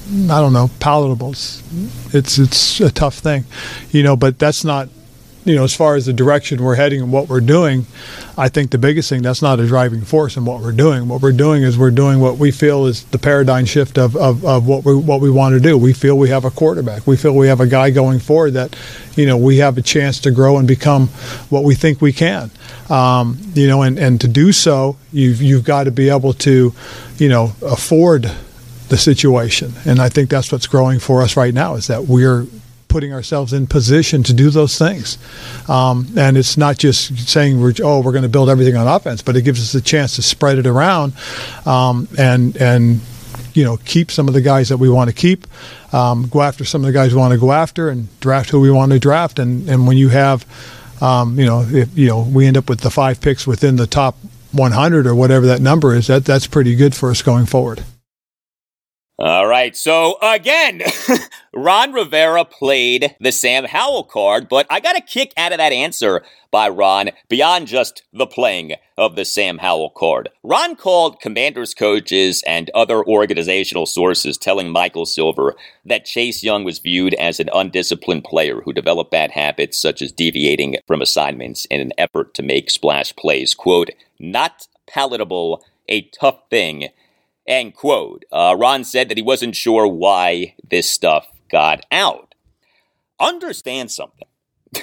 I 0.10 0.41
don't 0.41 0.53
know 0.53 0.69
palatable. 0.79 1.32
It's, 1.32 2.38
it's 2.38 2.79
a 2.82 2.91
tough 2.91 3.15
thing, 3.15 3.45
you 3.91 4.03
know. 4.03 4.15
But 4.15 4.38
that's 4.38 4.63
not 4.63 4.89
you 5.45 5.56
know, 5.56 5.63
as 5.63 5.75
far 5.75 5.95
as 5.95 6.06
the 6.06 6.13
direction 6.13 6.63
we're 6.63 6.75
heading 6.75 7.01
and 7.01 7.12
what 7.12 7.27
we're 7.27 7.41
doing, 7.41 7.86
I 8.38 8.49
think 8.49 8.71
the 8.71 8.77
biggest 8.77 9.10
thing 9.10 9.21
that's 9.21 9.41
not 9.41 9.60
a 9.60 9.67
driving 9.67 10.01
force 10.01 10.38
in 10.38 10.45
what 10.45 10.62
we're 10.62 10.71
doing. 10.71 11.08
What 11.08 11.21
we're 11.21 11.34
doing 11.34 11.63
is 11.63 11.77
we're 11.77 11.91
doing 11.91 12.19
what 12.19 12.38
we 12.38 12.51
feel 12.51 12.86
is 12.86 13.03
the 13.06 13.19
paradigm 13.19 13.65
shift 13.65 13.97
of, 13.97 14.15
of, 14.15 14.45
of 14.45 14.67
what 14.67 14.86
we 14.86 14.95
what 14.95 15.21
we 15.21 15.29
want 15.29 15.53
to 15.53 15.60
do. 15.60 15.77
We 15.77 15.93
feel 15.93 16.17
we 16.17 16.29
have 16.29 16.45
a 16.45 16.51
quarterback. 16.51 17.06
We 17.06 17.17
feel 17.17 17.36
we 17.36 17.47
have 17.47 17.60
a 17.60 17.67
guy 17.67 17.89
going 17.89 18.19
forward 18.19 18.51
that, 18.51 18.75
you 19.15 19.25
know, 19.25 19.38
we 19.38 19.58
have 19.58 19.77
a 19.77 19.82
chance 19.82 20.19
to 20.21 20.32
grow 20.32 20.58
and 20.58 20.67
become 20.67 21.08
what 21.50 21.63
we 21.63 21.75
think 21.75 22.02
we 22.02 22.13
can. 22.13 22.50
Um, 22.89 23.37
you 23.54 23.67
know, 23.67 23.81
and, 23.81 24.00
and 24.00 24.21
to 24.21 24.27
do 24.27 24.52
so, 24.52 24.98
you've 25.12 25.41
you've 25.41 25.65
got 25.65 25.85
to 25.85 25.91
be 25.91 26.10
able 26.10 26.33
to, 26.33 26.73
you 27.17 27.29
know, 27.29 27.54
afford 27.62 28.31
the 28.89 28.98
situation. 28.98 29.73
And 29.85 30.00
I 30.00 30.10
think 30.10 30.29
that's 30.29 30.52
what's 30.52 30.67
growing 30.67 31.00
for 31.00 31.21
us 31.21 31.35
right 31.35 31.54
now 31.54 31.75
is 31.75 31.87
that 31.87 32.06
we're 32.06 32.46
putting 32.94 33.12
ourselves 33.12 33.54
in 33.54 33.65
position 33.65 34.21
to 34.21 34.33
do 34.33 34.52
those 34.52 34.77
things. 34.77 35.17
Um, 35.67 36.08
and 36.15 36.37
it's 36.37 36.58
not 36.58 36.77
just 36.77 37.27
saying 37.27 37.60
we're 37.60 37.73
oh 37.83 38.02
we're 38.02 38.12
going 38.12 38.21
to 38.21 38.29
build 38.29 38.52
everything 38.52 38.77
on 38.77 38.87
offense, 38.87 39.23
but 39.23 39.35
it 39.35 39.41
gives 39.41 39.60
us 39.60 39.73
a 39.73 39.83
chance 39.83 40.15
to 40.17 40.21
spread 40.21 40.60
it 40.60 40.67
around 40.67 41.13
um, 41.65 42.08
and 42.19 42.56
and 42.58 43.02
you 43.56 43.63
know 43.63 43.77
keep 43.77 44.12
some 44.12 44.27
of 44.27 44.35
the 44.35 44.41
guys 44.41 44.69
that 44.69 44.77
we 44.77 44.89
want 44.89 45.10
to 45.10 45.15
keep, 45.15 45.48
um, 45.91 46.27
go 46.27 46.44
after 46.44 46.63
some 46.63 46.81
of 46.81 46.85
the 46.85 46.94
guys 46.94 47.15
we 47.15 47.19
want 47.19 47.33
to 47.33 47.39
go 47.39 47.52
after, 47.52 47.89
and 47.89 48.08
draft 48.19 48.52
who 48.52 48.60
we 48.60 48.69
want 48.69 48.91
to 48.91 49.00
draft. 49.00 49.39
And 49.39 49.67
and 49.67 49.87
when 49.87 49.98
you 49.98 50.10
have, 50.10 50.46
um, 51.02 51.39
you 51.39 51.48
know, 51.48 51.65
if 51.67 51.98
you 51.98 52.08
know 52.08 52.21
we 52.21 52.46
end 52.46 52.58
up 52.58 52.69
with 52.69 52.81
the 52.81 52.91
five 52.91 53.19
picks 53.19 53.48
within 53.48 53.75
the 53.75 53.87
top 53.87 54.17
100 54.52 55.08
or 55.08 55.15
whatever 55.15 55.48
that 55.48 55.62
number 55.62 55.96
is, 55.96 56.06
that 56.08 56.25
that's 56.25 56.46
pretty 56.46 56.75
good 56.75 56.94
for 56.94 57.10
us 57.10 57.23
going 57.23 57.48
forward. 57.48 57.83
All 59.26 59.48
right. 59.48 59.74
So 59.74 60.17
again, 60.21 60.82
Ron 61.54 61.94
Rivera 61.94 62.44
played 62.44 63.15
the 63.21 63.32
Sam 63.32 63.63
Howell 63.63 64.04
card, 64.04 64.50
but 64.50 64.67
I 64.69 64.82
got 64.82 64.98
a 64.98 65.02
kick 65.02 65.32
out 65.38 65.54
of 65.54 65.60
that 65.60 65.71
answer 65.71 66.24
by 66.52 66.67
Ron 66.67 67.12
beyond 67.30 67.67
just 67.67 68.04
the 68.12 68.28
playing 68.28 68.74
of 68.98 69.15
the 69.15 69.24
Sam 69.24 69.60
Howell 69.60 69.92
card. 69.92 70.28
Ron 70.44 70.76
called 70.76 71.21
commanders 71.21 71.74
coaches 71.74 72.44
and 72.46 72.69
other 72.76 73.02
organizational 73.02 73.86
sources 73.86 74.38
telling 74.38 74.69
Michael 74.69 75.06
Silver 75.06 75.56
that 75.86 76.04
Chase 76.04 76.44
Young 76.44 76.65
was 76.65 76.80
viewed 76.80 77.13
as 77.13 77.40
an 77.40 77.50
undisciplined 77.54 78.26
player 78.26 78.60
who 78.60 78.74
developed 78.74 79.12
bad 79.12 79.32
habits 79.32 79.78
such 79.78 80.02
as 80.02 80.12
deviating 80.12 80.76
from 80.86 81.02
assignments 81.02 81.63
in 81.67 81.80
an 81.80 81.94
effort 81.98 82.34
to 82.34 82.44
make 82.44 82.69
splash 82.69 83.15
plays. 83.15 83.56
Quote, 83.56 83.92
not 84.19 84.67
palatable, 84.86 85.63
a 85.88 86.02
tough 86.10 86.40
thing 86.50 86.90
End 87.46 87.73
quote. 87.73 88.23
Uh, 88.31 88.56
Ron 88.58 88.83
said 88.83 89.10
that 89.10 89.17
he 89.17 89.23
wasn't 89.23 89.56
sure 89.56 89.87
why 89.87 90.56
this 90.67 90.89
stuff 90.89 91.27
got 91.50 91.85
out. 91.91 92.35
Understand 93.19 93.91
something. 93.91 94.27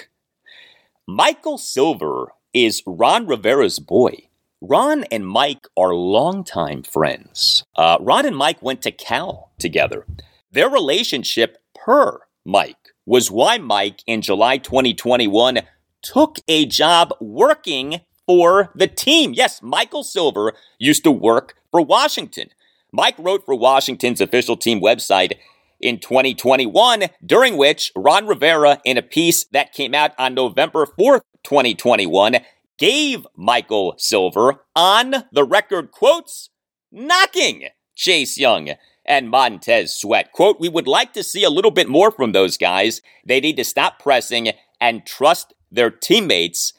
Michael 1.06 1.58
Silver 1.58 2.32
is 2.52 2.82
Ron 2.86 3.26
Rivera's 3.26 3.78
boy. 3.78 4.28
Ron 4.60 5.04
and 5.04 5.26
Mike 5.26 5.66
are 5.76 5.94
longtime 5.94 6.82
friends. 6.82 7.64
Uh, 7.76 7.96
Ron 8.00 8.26
and 8.26 8.36
Mike 8.36 8.60
went 8.62 8.82
to 8.82 8.90
Cal 8.90 9.52
together. 9.58 10.06
Their 10.52 10.68
relationship, 10.68 11.58
per 11.74 12.20
Mike, 12.44 12.76
was 13.06 13.30
why 13.30 13.56
Mike 13.56 14.02
in 14.06 14.20
July 14.20 14.58
2021 14.58 15.60
took 16.02 16.38
a 16.46 16.66
job 16.66 17.14
working 17.20 18.00
for 18.26 18.70
the 18.74 18.86
team. 18.86 19.32
Yes, 19.32 19.62
Michael 19.62 20.04
Silver 20.04 20.52
used 20.78 21.04
to 21.04 21.10
work 21.10 21.54
for 21.70 21.82
Washington. 21.82 22.48
Mike 22.92 23.16
wrote 23.18 23.44
for 23.44 23.54
Washington's 23.54 24.20
official 24.20 24.56
team 24.56 24.80
website 24.80 25.34
in 25.80 25.98
2021, 25.98 27.04
during 27.24 27.56
which 27.56 27.92
Ron 27.96 28.26
Rivera, 28.26 28.80
in 28.84 28.98
a 28.98 29.02
piece 29.02 29.44
that 29.52 29.72
came 29.72 29.94
out 29.94 30.12
on 30.18 30.34
November 30.34 30.86
4th, 30.86 31.22
2021, 31.44 32.36
gave 32.78 33.26
Michael 33.36 33.94
Silver 33.96 34.64
on 34.74 35.24
the 35.32 35.44
record 35.44 35.90
quotes 35.90 36.50
knocking 36.90 37.68
Chase 37.94 38.38
Young 38.38 38.70
and 39.04 39.30
Montez 39.30 39.94
Sweat. 39.94 40.32
Quote, 40.32 40.60
we 40.60 40.68
would 40.68 40.86
like 40.86 41.12
to 41.14 41.22
see 41.22 41.44
a 41.44 41.50
little 41.50 41.70
bit 41.70 41.88
more 41.88 42.10
from 42.10 42.32
those 42.32 42.56
guys. 42.56 43.00
They 43.24 43.40
need 43.40 43.56
to 43.56 43.64
stop 43.64 43.98
pressing 43.98 44.52
and 44.80 45.06
trust 45.06 45.52
their 45.70 45.90
teammates 45.90 46.72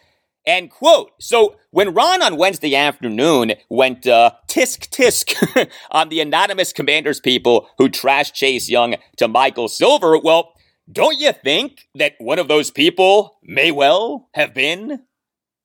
End 0.46 0.72
quote. 0.72 1.12
So 1.20 1.56
when 1.70 1.94
Ron 1.94 2.24
on 2.24 2.38
Wednesday 2.38 2.76
afternoon 2.76 3.54
went 3.70 4.08
uh, 4.08 4.32
tisk 4.48 4.90
tisk 4.90 5.70
on 5.92 6.10
the 6.10 6.20
anonymous 6.20 6.74
commanders 6.74 7.20
people 7.20 7.70
who 7.78 7.90
trashed 7.90 8.34
Chase 8.34 8.70
Young 8.70 8.96
to 9.18 9.28
Michael 9.28 9.68
Silver, 9.68 10.18
well, 10.18 10.54
don't 10.92 11.20
you 11.20 11.32
think 11.32 11.88
that 11.94 12.14
one 12.18 12.40
of 12.40 12.48
those 12.48 12.72
people 12.72 13.38
may 13.44 13.72
well 13.72 14.30
have 14.34 14.54
been 14.54 15.04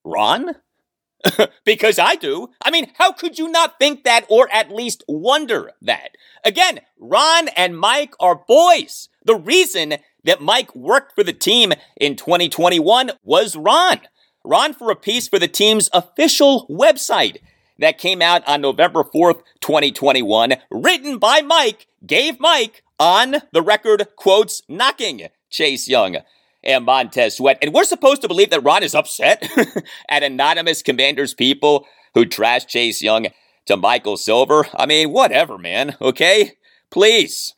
Ron? 0.04 0.56
because 1.64 1.98
I 1.98 2.16
do. 2.16 2.48
I 2.62 2.70
mean, 2.70 2.92
how 2.98 3.12
could 3.12 3.38
you 3.38 3.48
not 3.48 3.78
think 3.78 4.04
that 4.04 4.26
or 4.28 4.48
at 4.52 4.70
least 4.70 5.02
wonder 5.08 5.72
that? 5.82 6.10
Again, 6.44 6.80
Ron 6.98 7.48
and 7.48 7.78
Mike 7.78 8.14
are 8.20 8.42
boys. 8.46 9.08
The 9.24 9.34
reason 9.34 9.94
that 10.24 10.40
Mike 10.40 10.74
worked 10.74 11.14
for 11.14 11.24
the 11.24 11.32
team 11.32 11.72
in 11.96 12.16
2021 12.16 13.12
was 13.22 13.56
Ron. 13.56 14.00
Ron 14.46 14.72
for 14.72 14.90
a 14.90 14.96
piece 14.96 15.26
for 15.26 15.38
the 15.38 15.48
team's 15.48 15.90
official 15.92 16.66
website 16.70 17.38
that 17.78 17.98
came 17.98 18.22
out 18.22 18.46
on 18.46 18.60
November 18.60 19.02
4th, 19.02 19.42
2021, 19.60 20.54
written 20.70 21.18
by 21.18 21.42
Mike, 21.42 21.88
gave 22.06 22.40
Mike 22.40 22.82
on 22.98 23.36
the 23.52 23.60
record 23.60 24.06
quotes 24.16 24.62
knocking 24.68 25.28
Chase 25.50 25.88
Young 25.88 26.18
and 26.62 26.84
Montez 26.84 27.36
Sweat. 27.36 27.58
And 27.60 27.74
we're 27.74 27.84
supposed 27.84 28.22
to 28.22 28.28
believe 28.28 28.50
that 28.50 28.62
Ron 28.62 28.82
is 28.82 28.94
upset 28.94 29.48
at 30.08 30.22
anonymous 30.22 30.82
commanders 30.82 31.34
people 31.34 31.86
who 32.14 32.24
trashed 32.24 32.68
Chase 32.68 33.02
Young 33.02 33.26
to 33.66 33.76
Michael 33.76 34.16
Silver. 34.16 34.66
I 34.74 34.86
mean, 34.86 35.12
whatever, 35.12 35.58
man, 35.58 35.96
okay? 36.00 36.52
Please. 36.90 37.54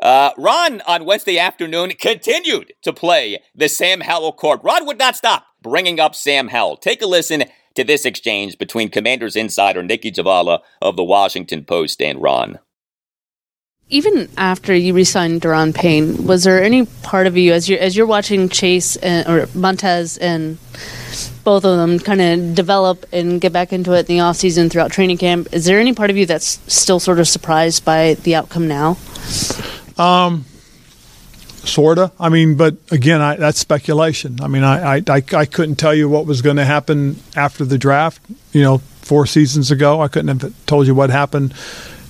Uh, 0.00 0.30
Ron 0.36 0.80
on 0.80 1.04
Wednesday 1.04 1.38
afternoon 1.38 1.92
continued 2.00 2.72
to 2.82 2.92
play 2.92 3.40
the 3.54 3.68
Sam 3.68 4.00
Howell 4.00 4.32
card. 4.32 4.60
Ron 4.64 4.86
would 4.86 4.98
not 4.98 5.14
stop 5.14 5.46
bringing 5.62 6.00
up 6.00 6.14
Sam 6.14 6.48
Howell. 6.48 6.76
Take 6.76 7.02
a 7.02 7.06
listen 7.06 7.44
to 7.74 7.84
this 7.84 8.04
exchange 8.04 8.58
between 8.58 8.88
Commanders 8.88 9.36
insider 9.36 9.82
Nikki 9.82 10.12
Jhabvala 10.12 10.60
of 10.80 10.96
the 10.96 11.04
Washington 11.04 11.64
Post 11.64 12.02
and 12.02 12.20
Ron. 12.20 12.58
Even 13.88 14.28
after 14.38 14.74
you 14.74 14.94
resigned 14.94 15.42
Daron 15.42 15.74
Payne, 15.74 16.26
was 16.26 16.44
there 16.44 16.62
any 16.62 16.86
part 16.86 17.26
of 17.26 17.36
you 17.36 17.52
as 17.52 17.68
you're 17.68 17.78
as 17.78 17.94
you're 17.94 18.06
watching 18.06 18.48
Chase 18.48 18.96
and, 18.96 19.28
or 19.28 19.48
Montez 19.54 20.16
and 20.16 20.56
both 21.44 21.64
of 21.64 21.76
them 21.76 21.98
kind 21.98 22.20
of 22.20 22.54
develop 22.54 23.04
and 23.12 23.40
get 23.40 23.52
back 23.52 23.72
into 23.72 23.92
it 23.92 24.08
in 24.08 24.16
the 24.16 24.20
off 24.20 24.36
season 24.36 24.70
throughout 24.70 24.92
training 24.92 25.18
camp? 25.18 25.48
Is 25.52 25.66
there 25.66 25.78
any 25.78 25.92
part 25.92 26.08
of 26.08 26.16
you 26.16 26.24
that's 26.24 26.60
still 26.72 27.00
sort 27.00 27.18
of 27.18 27.28
surprised 27.28 27.84
by 27.84 28.14
the 28.14 28.34
outcome 28.34 28.66
now? 28.66 28.96
Um, 29.98 30.46
sorta. 31.64 32.12
I 32.18 32.28
mean, 32.28 32.56
but 32.56 32.76
again, 32.90 33.20
I, 33.20 33.36
that's 33.36 33.58
speculation. 33.58 34.40
I 34.40 34.48
mean, 34.48 34.64
I, 34.64 34.96
I, 34.96 35.02
I, 35.08 35.22
I 35.34 35.44
couldn't 35.46 35.76
tell 35.76 35.94
you 35.94 36.08
what 36.08 36.26
was 36.26 36.42
going 36.42 36.56
to 36.56 36.64
happen 36.64 37.16
after 37.36 37.64
the 37.64 37.78
draft. 37.78 38.20
You 38.52 38.62
know, 38.62 38.78
four 38.78 39.26
seasons 39.26 39.70
ago, 39.70 40.00
I 40.00 40.08
couldn't 40.08 40.40
have 40.40 40.66
told 40.66 40.86
you 40.86 40.94
what 40.94 41.10
happened. 41.10 41.54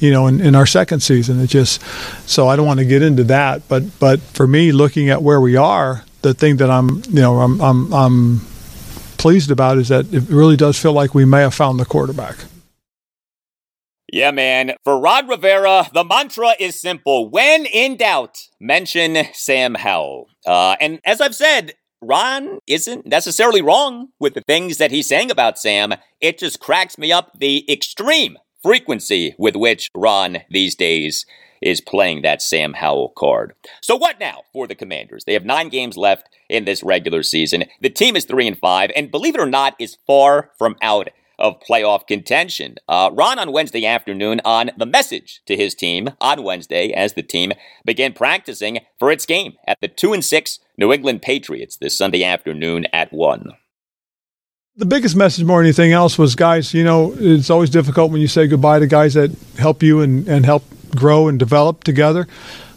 You 0.01 0.11
know, 0.11 0.27
in, 0.27 0.41
in 0.41 0.55
our 0.57 0.67
second 0.67 1.01
season, 1.01 1.41
it 1.41 1.47
just 1.47 1.81
so 2.29 2.49
I 2.49 2.57
don't 2.57 2.67
want 2.67 2.81
to 2.81 2.85
get 2.85 3.03
into 3.03 3.25
that. 3.25 3.69
But 3.69 3.99
but 4.01 4.21
for 4.21 4.47
me, 4.47 4.73
looking 4.73 5.11
at 5.11 5.23
where 5.23 5.41
we 5.41 5.57
are, 5.57 6.05
the 6.23 6.35
thing 6.35 6.57
that 6.57 6.71
I'm 6.71 7.03
you 7.09 7.21
know 7.21 7.39
I'm 7.41 7.61
I'm, 7.61 7.95
I'm 7.95 8.41
pleased 9.17 9.53
about 9.53 9.79
is 9.79 9.89
that 9.89 10.13
it 10.13 10.25
really 10.29 10.57
does 10.57 10.77
feel 10.77 10.93
like 10.93 11.15
we 11.15 11.25
may 11.25 11.43
have 11.43 11.55
found 11.55 11.79
the 11.79 11.85
quarterback. 11.85 12.37
Yeah, 14.13 14.31
man. 14.31 14.75
For 14.85 15.01
Ron 15.01 15.27
Rivera, 15.27 15.89
the 15.95 16.05
mantra 16.05 16.51
is 16.61 16.79
simple. 16.79 17.31
When 17.31 17.65
in 17.65 17.97
doubt, 17.97 18.47
mention 18.61 19.17
Sam 19.33 19.75
Howell. 19.75 20.29
Uh, 20.47 20.77
and 20.81 21.01
as 21.07 21.23
I've 21.23 21.35
said, 21.35 21.73
Ron 22.03 22.59
isn't 22.67 23.07
necessarily 23.07 23.63
wrong 23.63 24.09
with 24.21 24.35
the 24.35 24.43
things 24.43 24.77
that 24.77 24.91
he's 24.91 25.09
saying 25.09 25.31
about 25.31 25.59
Sam. 25.59 25.95
It 26.21 26.39
just 26.39 26.61
cracks 26.61 26.99
me 26.99 27.11
up 27.11 27.39
the 27.39 27.65
extreme 27.73 28.37
frequency 28.63 29.35
with 29.39 29.57
which 29.57 29.89
Ron 29.97 30.39
these 30.51 30.75
days 30.75 31.25
is 31.63 31.81
playing 31.81 32.21
that 32.21 32.43
Sam 32.43 32.75
Howell 32.75 33.15
card. 33.17 33.55
So 33.81 33.97
what 33.97 34.21
now 34.21 34.43
for 34.53 34.67
the 34.67 34.75
Commanders? 34.75 35.25
They 35.25 35.33
have 35.33 35.47
9 35.47 35.71
games 35.71 35.97
left 35.97 36.29
in 36.51 36.67
this 36.67 36.83
regular 36.83 37.23
season. 37.23 37.65
The 37.81 37.89
team 37.89 38.17
is 38.17 38.27
3 38.27 38.47
and 38.49 38.59
5 38.59 38.91
and 38.95 39.11
believe 39.11 39.37
it 39.37 39.41
or 39.41 39.47
not 39.47 39.75
is 39.79 39.97
far 40.07 40.51
from 40.59 40.77
out 40.83 41.09
of 41.43 41.61
playoff 41.61 42.07
contention. 42.07 42.77
Uh, 42.89 43.11
Ron 43.13 43.39
on 43.39 43.53
Wednesday 43.53 43.85
afternoon 43.85 44.41
on 44.45 44.71
the 44.79 44.87
message 44.87 45.43
to 45.47 45.57
his 45.57 45.75
team 45.75 46.11
on 46.21 46.43
Wednesday 46.43 46.93
as 46.93 47.13
the 47.13 47.23
team 47.23 47.53
began 47.85 48.15
practicing 48.15 48.79
for 48.99 49.11
its 49.11 49.27
game 49.27 49.55
at 49.67 49.79
the 49.83 49.89
2 49.89 50.15
and 50.15 50.25
6 50.25 50.59
New 50.79 50.93
England 50.93 51.21
Patriots 51.21 51.77
this 51.77 51.99
Sunday 51.99 52.25
afternoon 52.25 52.87
at 52.93 53.13
1. 53.13 53.51
The 54.77 54.87
biggest 54.87 55.17
message 55.17 55.45
more 55.45 55.59
than 55.59 55.67
anything 55.67 55.93
else 55.93 56.17
was 56.17 56.35
guys, 56.35 56.73
you 56.73 56.85
know, 56.85 57.15
it's 57.19 57.51
always 57.51 57.69
difficult 57.69 58.11
when 58.11 58.23
you 58.23 58.29
say 58.29 58.47
goodbye 58.47 58.79
to 58.79 58.87
guys 58.87 59.15
that 59.15 59.37
help 59.59 59.83
you 59.83 60.01
and, 60.01 60.27
and 60.29 60.47
help 60.47 60.65
grow 60.97 61.29
and 61.29 61.39
develop 61.39 61.85
together. 61.85 62.27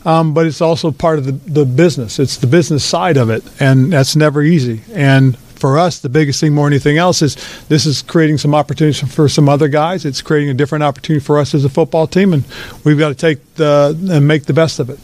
Um, 0.03 0.33
but 0.33 0.45
it's 0.45 0.61
also 0.61 0.91
part 0.91 1.19
of 1.19 1.25
the, 1.25 1.31
the 1.31 1.65
business. 1.65 2.19
It's 2.19 2.37
the 2.37 2.47
business 2.47 2.83
side 2.83 3.17
of 3.17 3.29
it, 3.29 3.43
and 3.59 3.91
that's 3.93 4.15
never 4.15 4.41
easy. 4.41 4.81
And 4.93 5.37
for 5.57 5.77
us, 5.77 5.99
the 5.99 6.09
biggest 6.09 6.39
thing 6.39 6.53
more 6.53 6.65
than 6.65 6.73
anything 6.73 6.97
else 6.97 7.21
is 7.21 7.35
this 7.67 7.85
is 7.85 8.01
creating 8.01 8.37
some 8.37 8.53
opportunities 8.53 9.01
for 9.13 9.27
some 9.29 9.49
other 9.49 9.67
guys. 9.67 10.05
It's 10.05 10.21
creating 10.21 10.49
a 10.49 10.53
different 10.53 10.83
opportunity 10.83 11.23
for 11.23 11.39
us 11.39 11.53
as 11.53 11.65
a 11.65 11.69
football 11.69 12.07
team, 12.07 12.33
and 12.33 12.43
we've 12.83 12.99
got 12.99 13.09
to 13.09 13.15
take 13.15 13.55
the 13.55 13.97
and 14.09 14.27
make 14.27 14.45
the 14.45 14.53
best 14.53 14.79
of 14.79 14.89
it. 14.89 14.99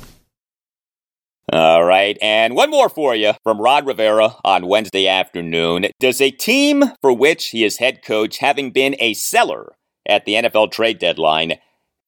All 1.51 1.83
right, 1.83 2.17
and 2.21 2.55
one 2.55 2.69
more 2.69 2.87
for 2.87 3.15
you 3.15 3.33
from 3.43 3.59
Ron 3.59 3.85
Rivera 3.85 4.35
on 4.45 4.67
Wednesday 4.67 5.07
afternoon. 5.07 5.87
Does 5.99 6.21
a 6.21 6.31
team 6.31 6.83
for 7.01 7.11
which 7.11 7.47
he 7.47 7.65
is 7.65 7.77
head 7.77 8.03
coach, 8.03 8.37
having 8.37 8.71
been 8.71 8.95
a 8.99 9.13
seller 9.13 9.73
at 10.07 10.25
the 10.25 10.33
NFL 10.33 10.71
trade 10.71 10.99
deadline, 10.99 11.55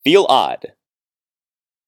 feel 0.04 0.26
odd 0.30 0.74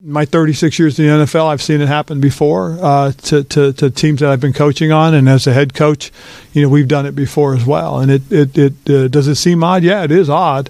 my 0.02 0.26
36 0.26 0.78
years 0.78 1.00
in 1.00 1.06
the 1.06 1.26
NFL, 1.26 1.48
I've 1.48 1.62
seen 1.62 1.80
it 1.80 1.88
happen 1.88 2.20
before 2.20 2.78
uh, 2.82 3.12
to, 3.14 3.44
to, 3.46 3.72
to, 3.74 3.90
teams 3.90 4.20
that 4.20 4.30
I've 4.30 4.42
been 4.42 4.54
coaching 4.54 4.92
on, 4.92 5.14
and 5.14 5.30
as 5.30 5.48
a 5.48 5.54
head 5.54 5.74
coach, 5.74 6.12
you 6.52 6.62
know 6.62 6.70
we've 6.70 6.88
done 6.88 7.06
it 7.06 7.16
before 7.16 7.56
as 7.56 7.66
well. 7.66 8.00
And 8.00 8.12
it 8.12 8.32
it, 8.32 8.58
it 8.58 8.90
uh, 8.90 9.08
does 9.08 9.28
it 9.28 9.36
seem 9.36 9.64
odd? 9.64 9.84
Yeah, 9.84 10.04
it 10.04 10.12
is 10.12 10.30
odd 10.30 10.70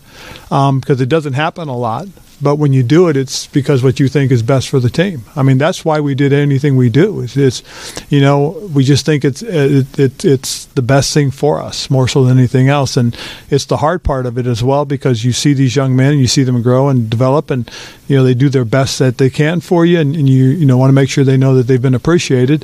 um, 0.52 0.80
because 0.80 1.02
it 1.02 1.10
doesn't 1.10 1.34
happen 1.34 1.68
a 1.68 1.76
lot. 1.76 2.08
But 2.46 2.58
when 2.58 2.74
you 2.74 2.84
do 2.84 3.08
it, 3.10 3.18
it's 3.18 3.48
because 3.48 3.82
what 3.82 4.00
you 4.00 4.08
think 4.08 4.32
is 4.32 4.43
best 4.43 4.70
for 4.70 4.80
the 4.80 4.91
team. 4.91 5.24
I 5.36 5.41
mean, 5.41 5.58
that's 5.58 5.84
why 5.84 6.00
we 6.00 6.14
did 6.14 6.32
anything 6.32 6.78
we 6.78 6.91
do. 6.91 7.22
It's, 7.22 7.36
it's 7.36 7.64
you 8.12 8.22
know, 8.22 8.70
we 8.72 8.84
just 8.84 9.04
think 9.04 9.26
it's 9.26 9.41
it, 9.41 9.98
it, 9.98 10.24
it's 10.24 10.66
the 10.66 10.84
best 10.84 11.12
thing 11.12 11.32
for 11.32 11.60
us 11.60 11.89
more 11.89 12.08
so 12.08 12.24
than 12.24 12.38
anything 12.38 12.70
else, 12.70 12.98
and 12.98 13.18
it's 13.50 13.66
the 13.66 13.78
hard 13.78 14.04
part 14.04 14.28
of 14.28 14.38
it 14.38 14.46
as 14.46 14.64
well 14.64 14.86
because 14.86 15.26
you 15.26 15.32
see 15.34 15.56
these 15.56 15.76
young 15.76 15.96
men 15.96 16.12
and 16.12 16.22
you 16.22 16.28
see 16.28 16.43
them 16.43 16.62
grow 16.62 16.88
and 16.88 17.10
develop, 17.10 17.50
and 17.50 17.68
you 18.08 18.16
know 18.16 18.24
they 18.24 18.36
do 18.36 18.48
their 18.48 18.64
best 18.64 19.00
that 19.00 19.18
they 19.18 19.32
can 19.32 19.60
for 19.60 19.84
you, 19.84 20.00
and, 20.00 20.16
and 20.16 20.30
you 20.30 20.43
you 20.43 20.68
know 20.68 20.78
want 20.78 20.89
to 20.89 20.93
make 20.93 21.10
sure 21.10 21.24
they 21.24 21.38
know 21.38 21.56
that 21.56 21.64
they've 21.64 21.82
been 21.82 21.96
appreciated. 21.96 22.64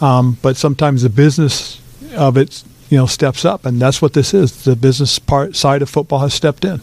Um, 0.00 0.38
but 0.42 0.56
sometimes 0.56 1.02
the 1.02 1.08
business 1.08 1.80
of 2.16 2.36
it 2.36 2.64
you 2.88 2.98
know 2.98 3.06
steps 3.06 3.44
up, 3.44 3.64
and 3.64 3.80
that's 3.80 4.02
what 4.02 4.12
this 4.12 4.34
is. 4.34 4.64
The 4.64 4.74
business 4.74 5.20
part 5.20 5.54
side 5.54 5.82
of 5.82 5.88
football 5.88 6.18
has 6.18 6.34
stepped 6.34 6.64
in. 6.64 6.82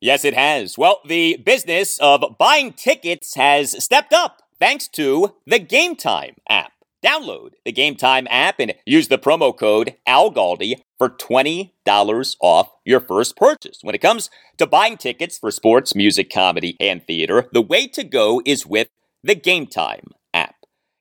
Yes, 0.00 0.24
it 0.24 0.32
has. 0.34 0.78
Well, 0.78 1.00
the 1.04 1.36
business 1.44 1.98
of 1.98 2.24
buying 2.38 2.72
tickets 2.72 3.34
has 3.34 3.82
stepped 3.82 4.14
up 4.14 4.42
thanks 4.58 4.88
to 4.88 5.34
the 5.46 5.58
Game 5.58 5.94
Time 5.94 6.36
app. 6.48 6.72
Download 7.04 7.50
the 7.64 7.72
Game 7.72 7.96
Time 7.96 8.26
app 8.30 8.60
and 8.60 8.74
use 8.86 9.08
the 9.08 9.18
promo 9.18 9.56
code 9.56 9.96
ALGALDI 10.08 10.76
for 10.98 11.10
$20 11.10 12.36
off 12.40 12.70
your 12.84 13.00
first 13.00 13.36
purchase. 13.36 13.80
When 13.82 13.94
it 13.94 14.00
comes 14.00 14.30
to 14.56 14.66
buying 14.66 14.96
tickets 14.96 15.38
for 15.38 15.50
sports, 15.50 15.94
music, 15.94 16.30
comedy, 16.30 16.76
and 16.80 17.06
theater, 17.06 17.48
the 17.52 17.62
way 17.62 17.86
to 17.88 18.02
go 18.02 18.40
is 18.46 18.66
with 18.66 18.88
the 19.22 19.34
Game 19.34 19.66
Time 19.66 20.04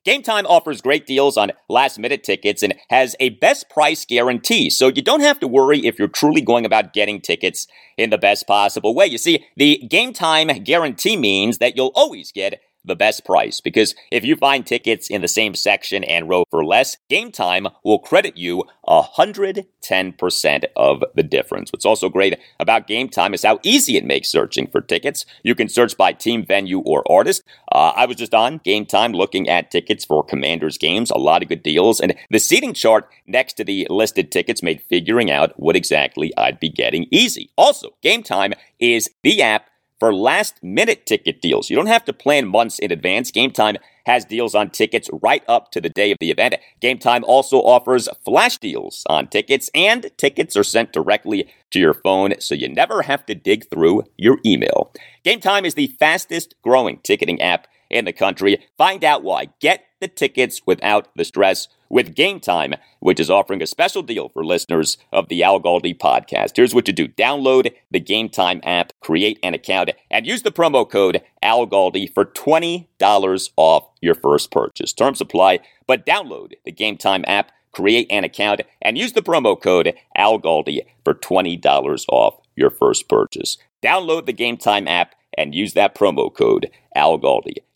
Game 0.06 0.24
Time 0.24 0.46
offers 0.48 0.82
great 0.82 1.06
deals 1.06 1.36
on 1.36 1.52
last 1.68 2.00
minute 2.00 2.24
tickets 2.24 2.64
and 2.64 2.74
has 2.90 3.16
a 3.20 3.30
best 3.30 3.70
price 3.70 4.06
guarantee, 4.06 4.70
so 4.70 4.88
you 4.88 5.02
don't 5.02 5.20
have 5.20 5.40
to 5.42 5.48
worry 5.48 5.86
if 5.86 6.00
you're 6.00 6.08
truly 6.08 6.42
going 6.42 6.66
about 6.66 6.94
getting 6.94 7.20
tickets 7.20 7.68
in 7.98 8.10
the 8.10 8.18
best 8.18 8.48
possible 8.48 8.96
way. 8.96 9.06
You 9.06 9.18
see, 9.18 9.46
the 9.58 9.78
Game 9.90 10.14
Time 10.14 10.48
guarantee 10.64 11.18
means 11.18 11.58
that 11.58 11.76
you'll 11.76 11.92
always 11.96 12.32
get 12.32 12.62
the 12.84 12.96
best 12.96 13.26
price 13.26 13.62
because 13.62 13.96
if 14.12 14.24
you 14.24 14.36
find 14.36 14.66
tickets 14.66 15.10
in 15.10 15.22
the 15.22 15.28
same 15.28 15.54
section 15.54 16.04
and 16.04 16.30
row 16.30 16.44
for 16.50 16.66
less, 16.66 16.98
Game 17.10 17.32
Time 17.32 17.68
will 17.84 18.00
credit 18.00 18.38
you 18.38 18.64
110% 18.88 20.66
of 20.76 21.04
the 21.16 21.24
difference. 21.24 21.72
What's 21.72 21.86
also 21.86 22.10
great 22.10 22.40
about 22.60 22.88
Game 22.88 23.10
Time 23.10 23.34
is 23.34 23.44
how 23.44 23.60
easy 23.64 23.98
it 23.98 24.06
makes 24.06 24.30
searching 24.30 24.68
for 24.68 24.82
tickets. 24.82 25.26
You 25.44 25.56
can 25.56 25.70
search 25.70 25.96
by 25.96 26.14
team, 26.14 26.46
venue, 26.46 26.80
or 26.80 27.10
artist. 27.12 27.44
Uh, 27.72 27.94
I 27.96 28.06
was 28.06 28.18
just 28.18 28.34
on 28.34 28.62
Game 28.64 28.86
Time 28.86 29.12
looking 29.14 29.48
at 29.48 29.72
tickets 29.72 30.06
for 30.06 30.24
Commanders 30.24 30.78
games, 30.78 31.12
a 31.12 31.18
lot 31.18 31.44
of 31.44 31.50
good 31.50 31.64
deals, 31.64 32.00
and 32.00 32.16
the 32.30 32.40
seating 32.40 32.74
chart 32.74 33.10
next 33.28 33.54
to 33.54 33.64
the 33.64 33.88
listed 33.90 34.32
tickets 34.32 34.64
made 34.64 34.82
figuring 34.82 35.30
out 35.30 35.54
what 35.60 35.76
exactly 35.76 36.34
I'd 36.38 36.60
be 36.60 36.70
getting 36.70 37.08
easy. 37.12 37.52
Also, 37.58 37.96
Game 38.02 38.24
Time 38.24 38.54
is 38.80 39.10
the 39.24 39.42
app 39.42 39.69
for 40.00 40.14
last 40.14 40.64
minute 40.64 41.06
ticket 41.06 41.42
deals. 41.42 41.70
You 41.70 41.76
don't 41.76 41.88
have 41.88 42.06
to 42.06 42.14
plan 42.14 42.48
months 42.48 42.80
in 42.80 42.92
advance. 42.92 43.32
Game 43.32 43.52
Time 43.52 43.78
has 44.06 44.26
deals 44.26 44.56
on 44.56 44.70
tickets 44.70 45.10
right 45.22 45.44
up 45.48 45.72
to 45.72 45.82
the 45.82 45.90
day 45.90 46.12
of 46.12 46.18
the 46.20 46.32
event. 46.32 46.56
Game 46.80 46.98
Time 46.98 47.24
also 47.26 47.58
offers 47.58 48.10
flash 48.26 48.58
deals 48.58 49.04
on 49.08 49.28
tickets, 49.28 49.70
and 49.76 50.10
tickets 50.18 50.56
are 50.56 50.64
sent 50.64 50.94
directly 50.94 51.48
to 51.72 51.80
your 51.80 51.94
phone, 51.94 52.34
so 52.40 52.56
you 52.56 52.68
never 52.68 53.04
have 53.04 53.26
to 53.28 53.36
dig 53.36 53.70
through 53.70 54.04
your 54.18 54.40
email. 54.46 54.92
Game 55.24 55.40
Time 55.40 55.66
is 55.66 55.76
the 55.76 55.96
fastest 56.00 56.56
growing 56.64 57.00
ticketing 57.04 57.42
app 57.42 57.68
in 57.90 58.06
the 58.06 58.14
country. 58.14 58.58
Find 58.78 59.04
out 59.04 59.24
why. 59.24 59.50
Get 59.60 59.84
the 60.00 60.08
tickets 60.08 60.62
without 60.66 61.08
the 61.16 61.26
stress 61.26 61.68
with 61.90 62.16
Game 62.16 62.40
Time, 62.40 62.76
which 63.00 63.20
is 63.20 63.30
offering 63.30 63.62
a 63.62 63.68
special 63.68 64.02
deal 64.02 64.30
for 64.30 64.46
listeners 64.46 64.98
of 65.12 65.28
the 65.28 65.44
Al 65.44 65.60
Galdi 65.60 65.98
podcast. 65.98 66.56
Here's 66.56 66.74
what 66.74 66.88
you 66.88 66.94
do 66.94 67.08
download 67.08 67.74
the 67.92 68.00
Game 68.00 68.30
Time 68.30 68.62
app, 68.64 68.94
create 69.02 69.40
an 69.44 69.54
account, 69.54 69.92
and 70.10 70.26
use 70.26 70.44
the 70.44 70.52
promo 70.52 70.90
code 70.90 71.22
Al 71.42 71.66
Galdi 71.68 72.14
for 72.14 72.26
$20 72.26 73.50
off 73.58 73.90
your 74.02 74.16
first 74.16 74.52
purchase. 74.52 74.94
Terms 74.94 75.22
apply, 75.22 75.60
but 75.88 76.06
download 76.06 76.54
the 76.66 76.72
Game 76.72 76.98
Time 76.98 77.26
app, 77.28 77.52
create 77.72 78.08
an 78.10 78.24
account, 78.24 78.62
and 78.82 78.98
use 78.98 79.14
the 79.14 79.22
promo 79.22 79.60
code 79.60 79.94
Al 80.16 80.40
Galdi 80.40 80.82
for 81.04 81.14
$20 81.14 82.06
off 82.10 82.40
your 82.56 82.70
first 82.70 83.10
purchase. 83.10 83.58
Download 83.82 84.26
the 84.26 84.34
Game 84.34 84.58
Time 84.58 84.88
app 84.88 85.16
and 85.38 85.56
use 85.56 85.74
that 85.74 85.96
promo 85.96 86.34
code 86.34 86.70
Al 86.96 87.18
Galdi. 87.18 87.58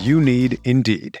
You 0.00 0.20
need 0.20 0.60
Indeed. 0.64 1.20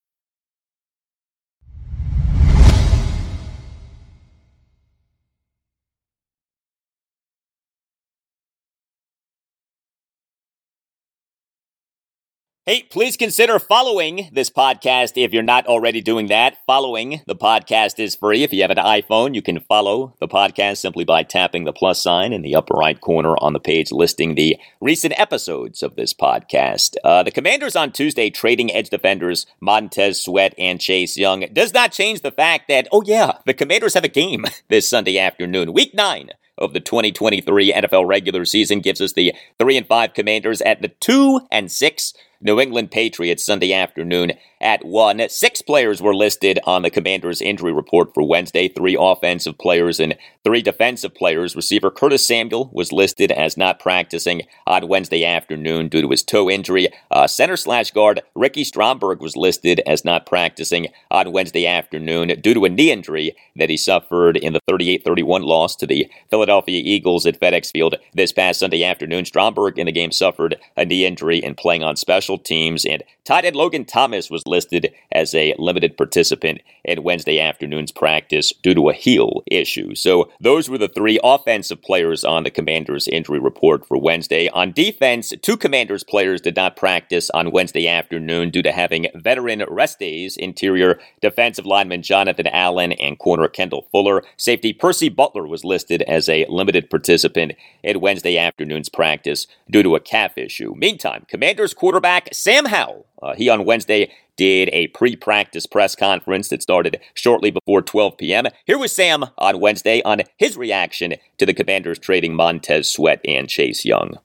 Hey, 12.67 12.83
please 12.83 13.17
consider 13.17 13.57
following 13.57 14.29
this 14.31 14.51
podcast 14.51 15.13
if 15.15 15.33
you're 15.33 15.41
not 15.41 15.65
already 15.65 15.99
doing 15.99 16.27
that. 16.27 16.59
Following 16.67 17.21
the 17.25 17.35
podcast 17.35 17.97
is 17.97 18.15
free. 18.15 18.43
If 18.43 18.53
you 18.53 18.61
have 18.61 18.69
an 18.69 18.77
iPhone, 18.77 19.33
you 19.33 19.41
can 19.41 19.61
follow 19.61 20.13
the 20.19 20.27
podcast 20.27 20.77
simply 20.77 21.03
by 21.03 21.23
tapping 21.23 21.63
the 21.63 21.73
plus 21.73 22.03
sign 22.03 22.31
in 22.31 22.43
the 22.43 22.53
upper 22.53 22.75
right 22.75 23.01
corner 23.01 23.35
on 23.39 23.53
the 23.53 23.59
page 23.59 23.91
listing 23.91 24.35
the 24.35 24.57
recent 24.79 25.19
episodes 25.19 25.81
of 25.81 25.95
this 25.95 26.13
podcast. 26.13 26.97
Uh, 27.03 27.23
the 27.23 27.31
Commanders 27.31 27.75
on 27.75 27.91
Tuesday 27.91 28.29
trading 28.29 28.71
edge 28.71 28.91
defenders 28.91 29.47
Montez 29.59 30.23
Sweat 30.23 30.53
and 30.55 30.79
Chase 30.79 31.17
Young 31.17 31.39
does 31.51 31.73
not 31.73 31.91
change 31.91 32.21
the 32.21 32.29
fact 32.29 32.67
that, 32.67 32.87
oh 32.91 33.01
yeah, 33.01 33.39
the 33.47 33.55
Commanders 33.55 33.95
have 33.95 34.03
a 34.03 34.07
game 34.07 34.45
this 34.69 34.87
Sunday 34.87 35.17
afternoon, 35.17 35.73
week 35.73 35.95
nine 35.95 36.29
of 36.59 36.73
the 36.73 36.79
2023 36.79 37.73
NFL 37.73 38.07
regular 38.07 38.45
season 38.45 38.81
gives 38.81 39.01
us 39.01 39.13
the 39.13 39.33
3 39.57 39.77
and 39.77 39.87
5 39.87 40.13
Commanders 40.13 40.61
at 40.61 40.83
the 40.83 40.89
2 40.89 41.47
and 41.49 41.71
6 41.71 42.13
New 42.41 42.59
England 42.59 42.89
Patriots 42.89 43.45
Sunday 43.45 43.71
afternoon 43.71 44.33
at 44.59 44.83
1. 44.83 45.29
Six 45.29 45.61
players 45.61 46.01
were 46.01 46.15
listed 46.15 46.59
on 46.65 46.81
the 46.81 46.89
Commanders' 46.89 47.41
injury 47.41 47.71
report 47.71 48.13
for 48.13 48.27
Wednesday 48.27 48.67
three 48.67 48.97
offensive 48.99 49.57
players 49.59 49.99
and 49.99 50.15
three 50.43 50.61
defensive 50.61 51.13
players. 51.13 51.55
Receiver 51.55 51.91
Curtis 51.91 52.25
Samuel 52.25 52.71
was 52.73 52.91
listed 52.91 53.31
as 53.31 53.57
not 53.57 53.79
practicing 53.79 54.41
on 54.65 54.87
Wednesday 54.87 55.23
afternoon 55.23 55.87
due 55.87 56.01
to 56.01 56.09
his 56.09 56.23
toe 56.23 56.49
injury. 56.49 56.89
Uh, 57.11 57.27
center 57.27 57.55
slash 57.55 57.91
guard 57.91 58.21
Ricky 58.33 58.63
Stromberg 58.63 59.21
was 59.21 59.37
listed 59.37 59.79
as 59.85 60.03
not 60.03 60.25
practicing 60.25 60.87
on 61.11 61.31
Wednesday 61.31 61.67
afternoon 61.67 62.39
due 62.41 62.53
to 62.53 62.65
a 62.65 62.69
knee 62.69 62.91
injury 62.91 63.35
that 63.55 63.69
he 63.69 63.77
suffered 63.77 64.37
in 64.37 64.53
the 64.53 64.59
38 64.67 65.03
31 65.03 65.43
loss 65.43 65.75
to 65.75 65.85
the 65.85 66.07
Philadelphia 66.29 66.81
Eagles 66.83 67.25
at 67.25 67.39
FedEx 67.39 67.71
Field 67.71 67.95
this 68.13 68.31
past 68.31 68.59
Sunday 68.59 68.83
afternoon. 68.83 69.25
Stromberg 69.25 69.77
in 69.77 69.85
the 69.85 69.91
game 69.91 70.11
suffered 70.11 70.57
a 70.75 70.85
knee 70.85 71.05
injury 71.05 71.37
in 71.37 71.55
playing 71.55 71.83
on 71.83 71.95
special 71.95 72.30
teams, 72.37 72.85
and 72.85 73.03
tight 73.23 73.45
end 73.45 73.55
Logan 73.55 73.85
Thomas 73.85 74.29
was 74.29 74.43
listed 74.45 74.93
as 75.11 75.33
a 75.35 75.55
limited 75.57 75.97
participant 75.97 76.61
in 76.83 77.03
Wednesday 77.03 77.39
afternoon's 77.39 77.91
practice 77.91 78.51
due 78.63 78.73
to 78.73 78.89
a 78.89 78.93
heel 78.93 79.43
issue. 79.49 79.95
So 79.95 80.31
those 80.39 80.69
were 80.69 80.77
the 80.77 80.87
three 80.87 81.19
offensive 81.23 81.81
players 81.81 82.23
on 82.23 82.43
the 82.43 82.49
Commanders' 82.49 83.07
injury 83.07 83.39
report 83.39 83.85
for 83.85 83.97
Wednesday. 83.97 84.49
On 84.49 84.71
defense, 84.71 85.33
two 85.41 85.57
Commanders 85.57 86.03
players 86.03 86.41
did 86.41 86.55
not 86.55 86.75
practice 86.75 87.29
on 87.31 87.51
Wednesday 87.51 87.87
afternoon 87.87 88.49
due 88.49 88.61
to 88.61 88.71
having 88.71 89.07
veteran 89.15 89.63
rest 89.69 89.99
days. 89.99 90.37
Interior 90.37 90.99
defensive 91.21 91.65
lineman 91.65 92.01
Jonathan 92.01 92.47
Allen 92.47 92.91
and 92.93 93.19
corner 93.19 93.47
Kendall 93.47 93.87
Fuller. 93.91 94.23
Safety 94.37 94.73
Percy 94.73 95.09
Butler 95.09 95.47
was 95.47 95.63
listed 95.63 96.01
as 96.03 96.27
a 96.27 96.45
limited 96.49 96.89
participant 96.89 97.53
in 97.83 98.01
Wednesday 98.01 98.37
afternoon's 98.37 98.89
practice 98.89 99.47
due 99.69 99.83
to 99.83 99.95
a 99.95 99.99
calf 99.99 100.37
issue. 100.37 100.73
Meantime, 100.75 101.25
Commanders 101.27 101.73
quarterback 101.73 102.20
Sam 102.33 102.65
Howell, 102.65 103.05
uh, 103.21 103.35
he 103.35 103.49
on 103.49 103.65
Wednesday 103.65 104.11
did 104.37 104.69
a 104.73 104.87
pre 104.87 105.15
practice 105.15 105.65
press 105.65 105.95
conference 105.95 106.49
that 106.49 106.61
started 106.61 106.99
shortly 107.13 107.51
before 107.51 107.81
12 107.81 108.17
p.m. 108.17 108.47
Here 108.65 108.77
was 108.77 108.91
Sam 108.91 109.25
on 109.37 109.59
Wednesday 109.59 110.01
on 110.03 110.21
his 110.37 110.57
reaction 110.57 111.15
to 111.37 111.45
the 111.45 111.53
Commanders 111.53 111.99
trading 111.99 112.35
Montez 112.35 112.91
Sweat 112.91 113.21
and 113.25 113.47
Chase 113.47 113.85
Young. 113.85 114.17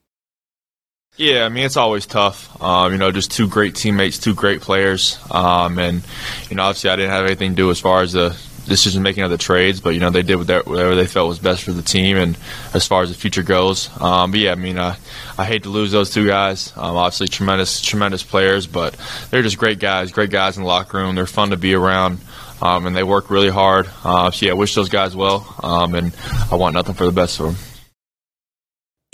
Yeah, 1.17 1.45
I 1.45 1.49
mean 1.49 1.65
it's 1.65 1.77
always 1.77 2.07
tough. 2.07 2.63
Um, 2.63 2.93
you 2.93 2.99
know, 2.99 3.11
just 3.11 3.31
two 3.31 3.49
great 3.49 3.75
teammates, 3.75 4.19
two 4.19 4.35
great 4.35 4.61
players, 4.61 5.19
um, 5.31 5.79
and 5.79 6.03
you 6.51 6.57
know, 6.57 6.65
obviously 6.65 6.91
I 6.91 6.97
didn't 6.97 7.13
have 7.13 7.25
anything 7.25 7.53
to 7.53 7.57
do 7.57 7.71
as 7.71 7.81
far 7.81 8.03
as 8.03 8.13
the 8.13 8.37
decision 8.67 9.03
making 9.03 9.23
of 9.23 9.31
the 9.31 9.39
trades, 9.39 9.81
but 9.81 9.91
you 9.91 10.01
know 10.01 10.11
they 10.11 10.23
did 10.23 10.37
whatever 10.37 10.95
they 10.95 11.07
felt 11.07 11.29
was 11.29 11.39
best 11.39 11.63
for 11.63 11.73
the 11.73 11.83
team 11.83 12.17
and 12.17 12.37
as 12.75 12.87
far 12.87 13.03
as 13.03 13.09
the 13.09 13.15
future 13.15 13.43
goes. 13.43 13.89
Um, 14.01 14.31
but 14.31 14.41
yeah, 14.41 14.53
I 14.53 14.57
mean 14.57 14.79
uh, 14.79 14.97
I 15.39 15.45
hate 15.45 15.63
to 15.65 15.69
lose 15.69 15.93
those 15.93 16.11
two 16.11 16.27
guys. 16.27 16.73
Um, 16.77 16.97
obviously 16.97 17.29
tremendous 17.29 17.81
tremendous 17.81 18.23
players, 18.23 18.67
but 18.67 18.97
they're 19.31 19.43
just 19.43 19.59
great 19.59 19.79
guys, 19.79 20.13
great 20.13 20.31
guys 20.31 20.57
in 20.57 20.63
the 20.63 20.69
locker 20.69 20.99
room. 20.99 21.15
They're 21.15 21.27
fun 21.27 21.51
to 21.51 21.57
be 21.57 21.75
around. 21.75 22.19
Um, 22.63 22.87
and 22.87 22.97
they 22.97 23.03
work 23.03 23.29
really 23.29 23.51
hard. 23.51 23.87
Uh, 24.03 24.31
so 24.31 24.47
yeah, 24.47 24.53
I 24.53 24.55
wish 24.55 24.75
those 24.75 24.89
guys 24.89 25.15
well, 25.15 25.47
um, 25.63 25.95
and 25.95 26.17
I 26.51 26.55
want 26.55 26.73
nothing 26.75 26.95
for 26.95 27.05
the 27.05 27.13
best 27.13 27.37
for 27.37 27.53
them. 27.53 27.57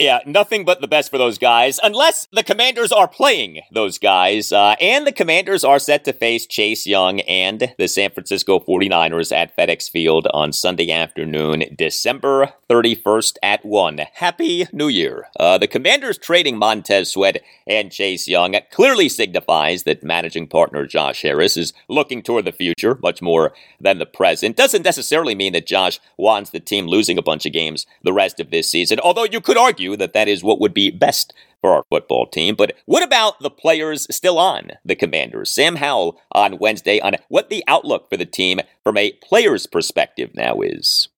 Yeah, 0.02 0.18
nothing 0.26 0.64
but 0.64 0.80
the 0.80 0.88
best 0.88 1.12
for 1.12 1.18
those 1.18 1.38
guys, 1.38 1.78
unless 1.80 2.26
the 2.32 2.42
Commanders 2.42 2.90
are 2.90 3.06
playing 3.06 3.60
those 3.70 3.98
guys. 3.98 4.50
Uh, 4.50 4.74
and 4.80 5.06
the 5.06 5.12
Commanders 5.12 5.62
are 5.62 5.78
set 5.78 6.04
to 6.06 6.12
face 6.12 6.44
Chase 6.44 6.88
Young 6.88 7.20
and 7.20 7.72
the 7.78 7.86
San 7.86 8.10
Francisco 8.10 8.58
49ers 8.58 9.30
at 9.30 9.56
FedEx 9.56 9.88
Field 9.88 10.26
on 10.34 10.52
Sunday 10.52 10.90
afternoon, 10.90 11.62
December 11.78 12.52
31st 12.68 13.36
at 13.44 13.64
1. 13.64 14.00
Happy 14.14 14.66
New 14.72 14.88
Year. 14.88 15.28
Uh, 15.38 15.56
the 15.56 15.68
Commanders 15.68 16.18
trading 16.18 16.56
Montez 16.56 17.12
Sweat 17.12 17.40
and 17.64 17.92
Chase 17.92 18.26
Young 18.26 18.56
clearly 18.72 19.08
signifies 19.08 19.84
that 19.84 20.02
managing 20.02 20.48
partner 20.48 20.84
Josh 20.84 21.22
Harris 21.22 21.56
is 21.56 21.72
looking 21.88 22.22
toward 22.24 22.44
the 22.44 22.50
future 22.50 22.98
much 23.04 23.22
more 23.22 23.52
than 23.80 23.98
the 23.98 24.06
present. 24.06 24.56
Doesn't 24.56 24.84
necessarily 24.84 25.36
mean 25.36 25.52
that 25.52 25.66
Josh 25.66 26.00
wants 26.16 26.50
the 26.50 26.58
team 26.58 26.88
losing 26.88 27.18
a 27.18 27.22
bunch 27.22 27.46
of 27.46 27.52
games 27.52 27.86
the 28.02 28.12
rest 28.12 28.40
of 28.40 28.50
this 28.50 28.68
season, 28.68 28.98
although 28.98 29.22
you 29.22 29.40
could 29.40 29.56
argue 29.56 29.91
argue 29.92 30.06
that 30.06 30.12
that 30.14 30.28
is 30.28 30.42
what 30.42 30.60
would 30.60 30.74
be 30.74 30.90
best 30.90 31.32
for 31.60 31.72
our 31.72 31.84
football 31.90 32.26
team. 32.26 32.54
But 32.56 32.74
what 32.86 33.02
about 33.02 33.40
the 33.40 33.50
players 33.50 34.06
still 34.14 34.38
on 34.38 34.70
the 34.84 34.96
Commanders? 34.96 35.52
Sam 35.52 35.76
Howell 35.76 36.20
on 36.32 36.58
Wednesday 36.58 37.00
on 37.00 37.16
what 37.28 37.50
the 37.50 37.64
outlook 37.68 38.08
for 38.10 38.16
the 38.16 38.26
team 38.26 38.60
from 38.82 38.96
a 38.96 39.12
player's 39.22 39.66
perspective 39.66 40.30
now 40.34 40.60
is. 40.60 41.08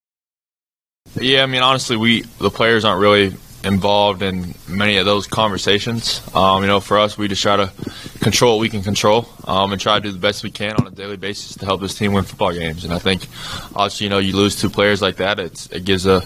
Yeah, 1.20 1.43
I 1.43 1.47
mean, 1.47 1.62
honestly, 1.62 1.97
we 1.97 2.22
the 2.39 2.51
players 2.51 2.85
aren't 2.85 3.01
really 3.01 3.35
involved 3.65 4.23
in 4.23 4.55
many 4.69 4.97
of 4.99 5.07
those 5.07 5.27
conversations. 5.27 6.21
Um, 6.35 6.62
you 6.62 6.69
know, 6.69 6.81
for 6.81 6.99
us, 6.99 7.17
we 7.17 7.29
just 7.29 7.43
try 7.43 7.57
to 7.57 7.73
control 8.21 8.57
what 8.57 8.62
we 8.62 8.69
can 8.69 8.83
control 8.83 9.29
um, 9.47 9.73
and 9.73 9.81
try 9.81 9.97
to 9.97 10.01
do 10.01 10.12
the 10.12 10.19
best 10.19 10.43
we 10.43 10.51
can 10.51 10.77
on 10.77 10.87
a 10.87 10.91
daily 10.91 11.17
basis 11.17 11.57
to 11.57 11.65
help 11.65 11.81
this 11.81 11.97
team 11.97 12.12
win 12.12 12.25
football 12.25 12.53
games. 12.53 12.85
And 12.85 12.93
I 12.93 12.99
think, 12.99 13.27
obviously, 13.75 14.05
you 14.05 14.11
know, 14.11 14.19
you 14.19 14.37
lose 14.37 14.61
two 14.61 14.71
players 14.71 15.01
like 15.03 15.17
that, 15.17 15.39
it 15.39 15.85
gives 15.85 16.07
a 16.07 16.23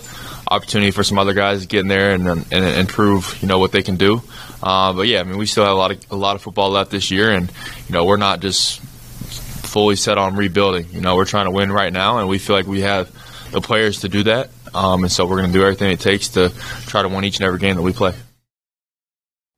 opportunity 0.51 0.91
for 0.91 1.05
some 1.05 1.19
other 1.19 1.35
guys 1.35 1.63
to 1.63 1.69
get 1.69 1.81
in 1.81 1.89
there 1.89 2.15
and, 2.15 2.27
and, 2.27 2.53
and 2.53 2.91
you 2.97 3.49
know 3.49 3.59
what 3.59 3.73
they 3.73 3.83
can 3.83 3.97
do. 3.97 4.23
Uh, 4.63 4.93
but 4.93 5.07
yeah, 5.07 5.21
I 5.21 5.23
mean 5.23 5.39
we 5.39 5.47
still 5.47 5.65
have 5.65 5.73
a 5.73 5.79
lot 5.79 5.91
of 5.91 6.11
a 6.11 6.17
lot 6.17 6.37
of 6.37 6.43
football 6.43 6.71
left 6.71 6.91
this 6.91 7.11
year, 7.11 7.31
and 7.31 7.51
you 7.87 7.93
know 7.93 8.05
we're 8.05 8.17
not 8.17 8.41
just 8.41 8.81
fully 8.81 9.97
set 9.97 10.19
on 10.19 10.37
rebuilding. 10.37 10.87
You 10.91 11.01
know 11.01 11.17
we're 11.17 11.27
trying 11.27 11.47
to 11.47 11.51
win 11.51 11.71
right 11.71 11.93
now, 11.93 12.19
and 12.19 12.29
we 12.29 12.39
feel 12.39 12.57
like 12.57 12.67
we 12.67 12.81
have 12.81 13.11
the 13.53 13.61
players 13.61 14.01
to 14.01 14.09
do 14.09 14.25
that. 14.25 14.51
Um, 14.75 15.05
and 15.05 15.13
so 15.13 15.27
we're 15.27 15.39
going 15.39 15.53
to 15.53 15.59
do 15.59 15.63
everything 15.63 15.91
it 15.91 16.01
takes 16.01 16.29
to 16.31 16.51
try 16.87 17.03
to 17.03 17.09
win 17.09 17.25
each 17.25 17.37
and 17.37 17.47
every 17.47 17.59
game 17.59 17.77
that 17.77 17.83
we 17.83 17.93
play. 17.93 18.15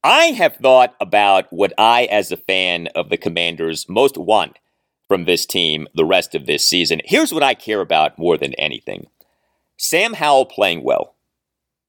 I 0.03 0.27
have 0.27 0.57
thought 0.57 0.95
about 1.01 1.53
what 1.53 1.75
I, 1.77 2.05
as 2.05 2.33
a 2.33 2.37
fan 2.39 2.89
of 2.95 3.11
the 3.11 3.19
Commanders, 3.19 3.87
most 3.89 4.17
want 4.17 4.59
from 5.09 5.25
this 5.25 5.45
team 5.45 5.89
the 5.95 6.07
rest 6.07 6.35
of 6.35 6.47
this 6.47 6.67
season. 6.67 7.03
Here's 7.05 7.35
what 7.35 7.43
I 7.43 7.55
care 7.55 7.81
about 7.81 8.19
more 8.19 8.39
than 8.39 8.55
anything 8.55 9.09
Sam 9.77 10.15
Howell 10.15 10.47
playing 10.47 10.85
well. 10.85 11.17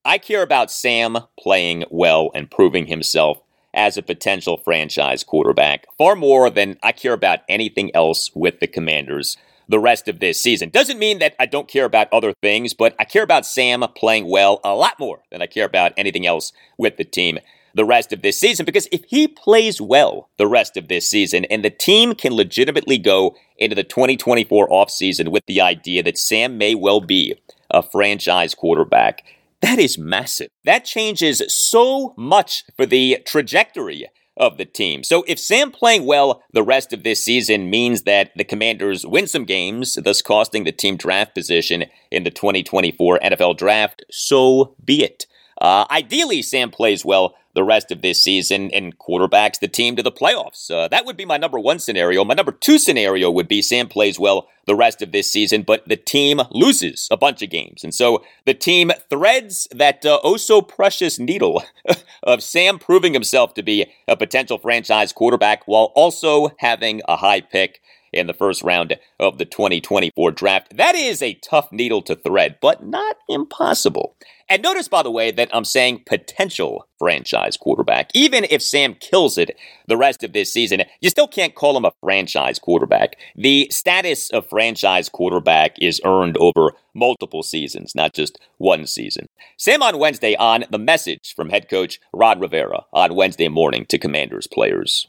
I 0.04 0.18
care 0.18 0.42
about 0.42 0.72
Sam 0.72 1.20
playing 1.40 1.86
well 1.90 2.32
and 2.34 2.50
proving 2.50 2.88
himself 2.88 3.42
as 3.74 3.96
a 3.96 4.02
potential 4.02 4.58
franchise 4.58 5.24
quarterback 5.24 5.86
far 5.98 6.16
more 6.16 6.50
than 6.50 6.78
I 6.84 6.92
care 6.92 7.14
about 7.14 7.40
anything 7.48 7.96
else 7.96 8.32
with 8.36 8.60
the 8.60 8.68
Commanders 8.68 9.38
the 9.72 9.80
rest 9.80 10.08
of 10.08 10.20
this 10.20 10.42
season. 10.42 10.70
Doesn't 10.70 11.00
mean 11.00 11.20
that 11.20 11.36
I 11.40 11.46
don't 11.46 11.68
care 11.68 11.86
about 11.86 12.12
other 12.12 12.34
things, 12.42 12.74
but 12.74 12.96
I 13.00 13.06
care 13.06 13.24
about 13.24 13.46
Sam 13.46 13.84
playing 13.96 14.30
well 14.30 14.60
a 14.64 14.76
lot 14.76 15.00
more 15.00 15.24
than 15.32 15.42
I 15.42 15.48
care 15.48 15.66
about 15.66 15.94
anything 15.98 16.28
else 16.28 16.52
with 16.78 16.98
the 16.98 17.06
team 17.06 17.40
the 17.74 17.86
rest 17.86 18.12
of 18.12 18.22
this 18.22 18.38
season 18.38 18.66
because 18.66 18.88
if 18.92 19.02
he 19.08 19.30
plays 19.30 19.80
well 19.80 20.30
the 20.38 20.46
rest 20.46 20.76
of 20.76 20.90
this 20.90 21.10
season 21.10 21.46
and 21.46 21.64
the 21.64 21.70
team 21.70 22.14
can 22.14 22.34
legitimately 22.34 22.98
go 22.98 23.34
into 23.58 23.74
the 23.74 23.84
2024 23.84 24.68
offseason 24.68 25.30
with 25.30 25.46
the 25.46 25.62
idea 25.62 26.04
that 26.04 26.18
Sam 26.18 26.58
may 26.58 26.76
well 26.76 27.00
be 27.00 27.36
a 27.70 27.82
franchise 27.82 28.54
quarterback. 28.54 29.24
That 29.62 29.80
is 29.80 29.98
massive. 29.98 30.50
That 30.66 30.84
changes 30.84 31.42
so 31.48 32.14
much 32.18 32.66
for 32.76 32.86
the 32.86 33.20
trajectory 33.26 34.08
of 34.42 34.58
the 34.58 34.66
team. 34.66 35.04
So 35.04 35.24
if 35.28 35.40
Sam 35.40 35.72
playing 35.72 36.06
well 36.06 36.44
the 36.52 36.64
rest 36.64 36.92
of 36.92 37.04
this 37.04 37.24
season 37.24 37.70
means 37.70 38.02
that 38.02 38.32
the 38.36 38.44
Commanders 38.44 39.06
win 39.06 39.28
some 39.28 39.46
games, 39.46 39.98
thus 40.04 40.22
costing 40.22 40.64
the 40.64 40.72
team 40.72 40.98
draft 40.98 41.36
position 41.36 41.86
in 42.10 42.24
the 42.24 42.32
2024 42.32 43.20
NFL 43.20 43.56
draft, 43.56 44.04
so 44.10 44.76
be 44.84 45.04
it. 45.04 45.28
Uh, 45.62 45.86
ideally, 45.92 46.42
Sam 46.42 46.72
plays 46.72 47.06
well 47.06 47.36
the 47.54 47.64
rest 47.64 47.92
of 47.92 48.02
this 48.02 48.22
season 48.22 48.72
and 48.72 48.98
quarterbacks 48.98 49.60
the 49.60 49.68
team 49.68 49.96
to 49.96 50.04
the 50.04 50.12
playoffs. 50.12 50.70
Uh, 50.72 50.88
that 50.88 51.06
would 51.06 51.18
be 51.18 51.26
my 51.26 51.38
number 51.38 51.60
one 51.60 51.80
scenario. 51.80 52.24
My 52.24 52.34
number 52.34 52.52
two 52.52 52.78
scenario 52.78 53.30
would 53.30 53.48
be 53.48 53.62
Sam 53.62 53.88
plays 53.88 54.20
well 54.20 54.48
the 54.66 54.76
rest 54.76 55.02
of 55.02 55.12
this 55.12 55.32
season, 55.32 55.64
but 55.64 55.88
the 55.88 55.98
team 55.98 56.42
loses 56.52 57.08
a 57.12 57.18
bunch 57.18 57.42
of 57.42 57.50
games. 57.50 57.84
And 57.84 57.94
so 57.94 58.24
the 58.46 58.54
team 58.54 58.92
threads 59.10 59.68
that 59.72 60.06
uh, 60.06 60.20
oh 60.24 60.38
so 60.38 60.62
precious 60.62 61.20
needle 61.20 61.64
of 62.24 62.44
Sam 62.44 62.80
proving 62.80 63.14
himself 63.14 63.54
to 63.56 63.64
be 63.64 63.92
a 64.08 64.16
potential 64.16 64.58
franchise 64.58 65.14
quarterback 65.14 65.68
while 65.68 65.92
also 65.96 66.52
having 66.60 67.02
a 67.08 67.18
high 67.18 67.42
pick 67.42 67.82
in 68.14 68.28
the 68.28 68.34
first 68.34 68.64
round 68.64 68.98
of 69.20 69.38
the 69.38 69.46
2024 69.46 70.32
draft. 70.32 70.76
That 70.76 70.96
is 70.96 71.22
a 71.22 71.36
tough 71.36 71.72
needle 71.72 72.02
to 72.04 72.16
thread, 72.16 72.58
but 72.62 72.86
not 72.86 73.18
impossible. 73.30 74.16
And 74.52 74.62
notice, 74.62 74.90
by 74.90 75.02
the 75.02 75.12
way, 75.12 75.32
that 75.32 75.50
I'm 75.54 75.64
saying 75.64 76.04
potential 76.06 76.86
franchise 77.00 77.56
quarterback. 77.56 78.12
Even 78.14 78.46
if 78.50 78.62
Sam 78.62 78.96
kills 78.96 79.38
it 79.38 79.58
the 79.88 79.96
rest 79.96 80.26
of 80.26 80.34
this 80.34 80.52
season, 80.52 80.84
you 81.00 81.10
still 81.10 81.28
can't 81.28 81.56
call 81.56 81.78
him 81.78 81.86
a 81.86 81.94
franchise 82.02 82.60
quarterback. 82.60 83.16
The 83.34 83.70
status 83.72 84.30
of 84.30 84.50
franchise 84.50 85.08
quarterback 85.08 85.78
is 85.80 86.02
earned 86.04 86.36
over 86.38 86.74
multiple 86.94 87.44
seasons, 87.44 87.96
not 87.96 88.14
just 88.14 88.40
one 88.58 88.88
season. 88.88 89.28
Sam 89.58 89.82
on 89.82 90.00
Wednesday 90.00 90.36
on 90.36 90.66
the 90.70 90.78
message 90.78 91.34
from 91.34 91.50
head 91.50 91.70
coach 91.70 92.02
Ron 92.12 92.42
Rivera 92.42 92.84
on 92.92 93.16
Wednesday 93.16 93.48
morning 93.48 93.86
to 93.86 93.98
Commanders 93.98 94.48
players 94.48 95.08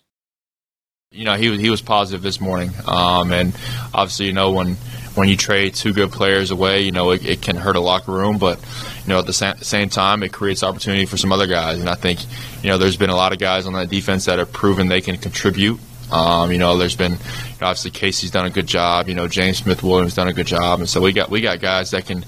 you 1.13 1.25
know, 1.25 1.35
he 1.35 1.57
he 1.59 1.71
was 1.71 1.83
positive 1.83 2.23
this 2.23 2.41
morning, 2.41 2.71
um, 2.87 3.33
and 3.33 3.55
obviously, 3.93 4.27
you 4.27 4.33
know, 4.33 4.51
when 4.53 4.77
when 5.15 5.29
you 5.29 5.37
trade 5.37 5.75
two 5.75 5.93
good 5.93 6.11
players 6.11 6.51
away, 6.51 6.83
you 6.83 6.91
know, 6.91 7.11
it, 7.11 7.27
it, 7.27 7.43
can 7.43 7.55
hurt 7.55 7.77
a 7.77 7.81
locker 7.81 8.13
room. 8.13 8.39
But 8.39 8.59
you 9.05 9.11
know, 9.11 9.19
at 9.19 9.27
the 9.27 9.33
sa- 9.35 9.57
same 9.57 9.91
time, 9.91 10.23
it 10.23 10.33
creates 10.33 10.63
opportunity 10.63 11.05
for 11.05 11.19
some 11.19 11.31
other 11.31 11.47
guys. 11.47 11.81
And 11.81 11.89
I 11.89 11.95
think, 11.95 12.21
you 12.63 12.71
know, 12.71 12.79
there's 12.79 12.97
been 12.97 13.11
a 13.11 13.15
lot 13.15 13.33
of 13.33 13.39
guys 13.39 13.67
on 13.67 13.75
that 13.75 13.91
defense 13.91 14.25
that 14.25 14.39
have 14.39 14.53
proven 14.53 14.89
they 14.89 15.03
can 15.03 15.19
contribute. 15.19 15.79
Um, 16.11 16.51
you 16.51 16.59
know, 16.59 16.79
there's 16.79 16.97
been 16.97 17.13
obviously 17.61 17.91
Casey's 17.91 18.31
done 18.31 18.47
a 18.47 18.51
good 18.51 18.67
job. 18.67 19.09
You 19.09 19.15
know, 19.15 19.29
James 19.29 19.59
Smith 19.59 19.83
Williams 19.83 20.15
done 20.15 20.29
a 20.29 20.33
good 20.33 20.47
job, 20.47 20.81
and 20.81 20.89
so 20.89 21.03
we 21.03 21.13
got 21.13 21.31
we 21.31 21.43
got 21.43 21.61
guys 21.61 21.91
that 21.91 22.07
can, 22.07 22.25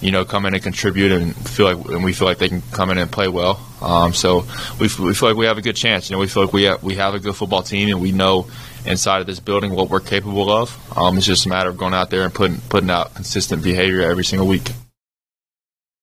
you 0.00 0.12
know, 0.12 0.24
come 0.24 0.46
in 0.46 0.54
and 0.54 0.62
contribute 0.62 1.12
and 1.12 1.34
feel 1.34 1.66
like 1.66 1.88
and 1.88 2.04
we 2.04 2.12
feel 2.12 2.26
like 2.26 2.38
they 2.38 2.48
can 2.48 2.62
come 2.72 2.90
in 2.90 2.98
and 2.98 3.10
play 3.10 3.28
well. 3.28 3.60
Um, 3.80 4.12
so 4.14 4.44
we, 4.78 4.88
we 4.98 5.14
feel 5.14 5.28
like 5.30 5.36
we 5.36 5.46
have 5.46 5.58
a 5.58 5.62
good 5.62 5.76
chance. 5.76 6.08
You 6.08 6.16
know, 6.16 6.20
we 6.20 6.28
feel 6.28 6.44
like 6.44 6.52
we 6.52 6.64
have, 6.64 6.82
we 6.82 6.94
have 6.96 7.14
a 7.14 7.18
good 7.18 7.34
football 7.34 7.62
team, 7.62 7.88
and 7.88 8.00
we 8.00 8.12
know 8.12 8.48
inside 8.86 9.20
of 9.20 9.26
this 9.26 9.40
building 9.40 9.74
what 9.74 9.90
we're 9.90 10.00
capable 10.00 10.50
of. 10.50 10.76
Um, 10.96 11.16
it's 11.16 11.26
just 11.26 11.46
a 11.46 11.48
matter 11.48 11.68
of 11.68 11.76
going 11.76 11.94
out 11.94 12.10
there 12.10 12.24
and 12.24 12.32
putting 12.32 12.58
putting 12.68 12.90
out 12.90 13.14
consistent 13.14 13.62
behavior 13.62 14.02
every 14.02 14.24
single 14.24 14.46
week. 14.46 14.70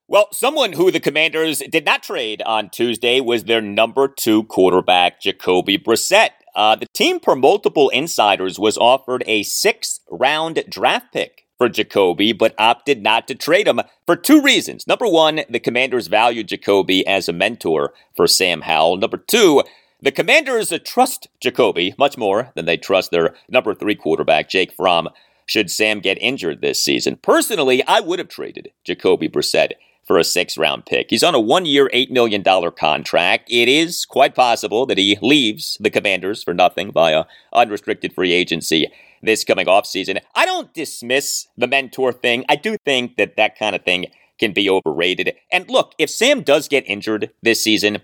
Well, 0.07 0.27
someone 0.31 0.73
who 0.73 0.91
the 0.91 0.99
Commanders 0.99 1.63
did 1.69 1.83
not 1.83 2.03
trade 2.03 2.43
on 2.45 2.69
Tuesday 2.69 3.21
was 3.21 3.45
their 3.45 3.61
number 3.61 4.07
two 4.07 4.43
quarterback, 4.43 5.19
Jacoby 5.19 5.79
Brissett. 5.79 6.29
Uh, 6.55 6.75
the 6.75 6.85
team, 6.93 7.19
per 7.19 7.35
multiple 7.35 7.89
insiders, 7.89 8.59
was 8.59 8.77
offered 8.77 9.23
a 9.25 9.43
sixth 9.43 9.99
round 10.09 10.63
draft 10.69 11.11
pick 11.11 11.44
for 11.57 11.69
Jacoby, 11.69 12.33
but 12.33 12.55
opted 12.57 13.01
not 13.01 13.27
to 13.27 13.35
trade 13.35 13.67
him 13.67 13.81
for 14.05 14.15
two 14.15 14.41
reasons. 14.41 14.87
Number 14.87 15.07
one, 15.07 15.41
the 15.49 15.59
Commanders 15.59 16.07
value 16.07 16.43
Jacoby 16.43 17.05
as 17.07 17.29
a 17.29 17.33
mentor 17.33 17.93
for 18.15 18.27
Sam 18.27 18.61
Howell. 18.61 18.97
Number 18.97 19.17
two, 19.17 19.63
the 20.01 20.11
Commanders 20.11 20.73
trust 20.83 21.27
Jacoby 21.39 21.95
much 21.97 22.17
more 22.17 22.51
than 22.55 22.65
they 22.65 22.77
trust 22.77 23.11
their 23.11 23.35
number 23.49 23.73
three 23.73 23.95
quarterback, 23.95 24.49
Jake 24.49 24.73
Fromm, 24.73 25.09
should 25.45 25.71
Sam 25.71 25.99
get 25.99 26.17
injured 26.21 26.61
this 26.61 26.81
season. 26.81 27.17
Personally, 27.17 27.83
I 27.85 27.99
would 27.99 28.19
have 28.19 28.27
traded 28.27 28.71
Jacoby 28.83 29.29
Brissett 29.29 29.73
for 30.05 30.17
a 30.17 30.23
six 30.23 30.57
round 30.57 30.85
pick. 30.85 31.07
He's 31.09 31.23
on 31.23 31.35
a 31.35 31.39
one 31.39 31.65
year, 31.65 31.89
$8 31.93 32.11
million 32.11 32.43
contract. 32.43 33.49
It 33.49 33.67
is 33.67 34.05
quite 34.05 34.35
possible 34.35 34.85
that 34.85 34.97
he 34.97 35.17
leaves 35.21 35.77
the 35.79 35.89
Commanders 35.89 36.43
for 36.43 36.53
nothing 36.53 36.91
via 36.91 37.25
unrestricted 37.53 38.13
free 38.13 38.31
agency 38.31 38.91
this 39.25 39.43
coming 39.43 39.67
off 39.67 39.85
season. 39.85 40.19
I 40.33 40.45
don't 40.45 40.73
dismiss 40.73 41.47
the 41.57 41.67
mentor 41.67 42.13
thing. 42.13 42.45
I 42.47 42.55
do 42.55 42.77
think 42.85 43.17
that 43.17 43.35
that 43.37 43.57
kind 43.57 43.75
of 43.75 43.83
thing 43.83 44.07
can 44.39 44.53
be 44.53 44.69
overrated. 44.69 45.33
And 45.51 45.69
look, 45.69 45.93
if 45.97 46.09
Sam 46.09 46.41
does 46.41 46.67
get 46.67 46.87
injured 46.87 47.31
this 47.41 47.63
season, 47.63 48.01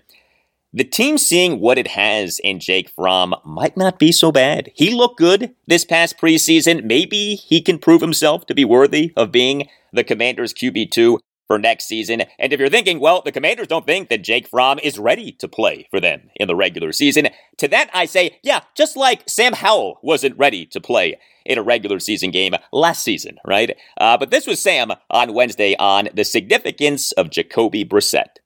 the 0.72 0.84
team 0.84 1.18
seeing 1.18 1.60
what 1.60 1.76
it 1.76 1.88
has 1.88 2.38
in 2.38 2.58
Jake 2.58 2.88
Fromm 2.88 3.34
might 3.44 3.76
not 3.76 3.98
be 3.98 4.10
so 4.10 4.32
bad. 4.32 4.70
He 4.74 4.90
looked 4.90 5.18
good 5.18 5.54
this 5.66 5.84
past 5.84 6.18
preseason. 6.18 6.84
Maybe 6.84 7.34
he 7.34 7.60
can 7.60 7.78
prove 7.78 8.00
himself 8.00 8.46
to 8.46 8.54
be 8.54 8.64
worthy 8.64 9.12
of 9.14 9.30
being 9.30 9.68
the 9.92 10.04
Commanders 10.04 10.54
QB2 10.54 11.18
for 11.52 11.58
next 11.58 11.84
season. 11.84 12.22
And 12.38 12.50
if 12.50 12.58
you're 12.58 12.70
thinking, 12.70 12.98
well, 12.98 13.20
the 13.20 13.30
Commanders 13.30 13.66
don't 13.66 13.84
think 13.84 14.08
that 14.08 14.24
Jake 14.24 14.48
Fromm 14.48 14.78
is 14.78 14.98
ready 14.98 15.32
to 15.32 15.46
play 15.46 15.86
for 15.90 16.00
them 16.00 16.30
in 16.36 16.48
the 16.48 16.56
regular 16.56 16.92
season, 16.92 17.28
to 17.58 17.68
that 17.68 17.90
I 17.92 18.06
say, 18.06 18.38
yeah, 18.42 18.60
just 18.74 18.96
like 18.96 19.28
Sam 19.28 19.52
Howell 19.52 19.98
wasn't 20.02 20.38
ready 20.38 20.64
to 20.64 20.80
play 20.80 21.18
in 21.44 21.58
a 21.58 21.62
regular 21.62 21.98
season 21.98 22.30
game 22.30 22.54
last 22.72 23.04
season, 23.04 23.36
right? 23.46 23.76
Uh, 24.00 24.16
but 24.16 24.30
this 24.30 24.46
was 24.46 24.62
Sam 24.62 24.92
on 25.10 25.34
Wednesday 25.34 25.76
on 25.78 26.08
the 26.14 26.24
significance 26.24 27.12
of 27.12 27.28
Jacoby 27.28 27.84
Brissett. 27.84 28.38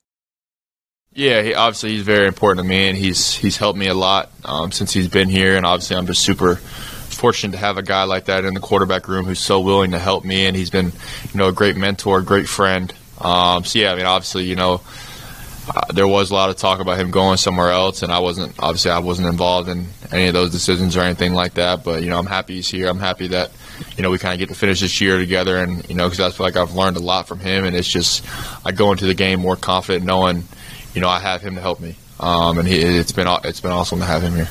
Yeah, 1.13 1.43
he, 1.43 1.53
obviously 1.53 1.91
he's 1.91 2.03
very 2.03 2.27
important 2.27 2.65
to 2.65 2.69
me, 2.69 2.89
and 2.89 2.97
he's 2.97 3.33
he's 3.33 3.55
helped 3.55 3.79
me 3.79 3.87
a 3.87 3.93
lot 3.93 4.31
um, 4.43 4.73
since 4.73 4.91
he's 4.91 5.07
been 5.07 5.29
here. 5.29 5.55
And 5.55 5.65
obviously, 5.65 5.95
I'm 5.95 6.07
just 6.07 6.23
super 6.23 6.59
fortunate 7.17 7.51
to 7.51 7.57
have 7.57 7.77
a 7.77 7.83
guy 7.83 8.03
like 8.03 8.25
that 8.25 8.45
in 8.45 8.53
the 8.53 8.59
quarterback 8.59 9.07
room 9.07 9.25
who's 9.25 9.39
so 9.39 9.59
willing 9.59 9.91
to 9.91 9.99
help 9.99 10.23
me, 10.23 10.45
and 10.45 10.55
he's 10.55 10.69
been, 10.69 10.85
you 10.85 11.37
know, 11.37 11.47
a 11.47 11.51
great 11.51 11.75
mentor, 11.75 12.19
a 12.19 12.23
great 12.23 12.47
friend. 12.47 12.93
Um, 13.19 13.63
so 13.63 13.79
yeah, 13.79 13.91
I 13.91 13.95
mean, 13.95 14.05
obviously, 14.05 14.45
you 14.45 14.55
know, 14.55 14.81
uh, 15.75 15.91
there 15.93 16.07
was 16.07 16.31
a 16.31 16.33
lot 16.33 16.49
of 16.49 16.55
talk 16.55 16.79
about 16.79 16.97
him 16.97 17.11
going 17.11 17.37
somewhere 17.37 17.71
else, 17.71 18.01
and 18.03 18.11
I 18.11 18.19
wasn't 18.19 18.55
obviously 18.59 18.91
I 18.91 18.99
wasn't 18.99 19.27
involved 19.27 19.67
in 19.67 19.87
any 20.11 20.27
of 20.27 20.33
those 20.33 20.51
decisions 20.51 20.95
or 20.95 21.01
anything 21.01 21.33
like 21.33 21.55
that. 21.55 21.83
But 21.83 22.03
you 22.03 22.09
know, 22.09 22.17
I'm 22.17 22.25
happy 22.25 22.55
he's 22.55 22.69
here. 22.69 22.87
I'm 22.87 22.99
happy 22.99 23.27
that 23.29 23.51
you 23.97 24.03
know 24.03 24.09
we 24.09 24.17
kind 24.17 24.33
of 24.33 24.39
get 24.39 24.49
to 24.49 24.55
finish 24.55 24.79
this 24.79 25.01
year 25.01 25.17
together, 25.17 25.57
and 25.57 25.87
you 25.89 25.95
know, 25.95 26.05
because 26.09 26.19
I 26.19 26.29
feel 26.35 26.45
like 26.45 26.55
I've 26.55 26.73
learned 26.73 26.97
a 26.97 27.01
lot 27.01 27.27
from 27.27 27.39
him, 27.39 27.65
and 27.65 27.75
it's 27.75 27.89
just 27.89 28.23
I 28.65 28.71
go 28.71 28.91
into 28.91 29.05
the 29.05 29.13
game 29.13 29.41
more 29.41 29.57
confident, 29.57 30.05
knowing 30.05 30.43
you 30.93 31.01
know 31.01 31.09
I 31.09 31.19
have 31.19 31.41
him 31.41 31.55
to 31.55 31.61
help 31.61 31.81
me, 31.81 31.95
um, 32.19 32.59
and 32.59 32.67
he, 32.67 32.77
it's 32.77 33.11
been 33.11 33.27
it's 33.43 33.59
been 33.59 33.71
awesome 33.71 33.99
to 33.99 34.05
have 34.05 34.21
him 34.21 34.35
here. 34.35 34.49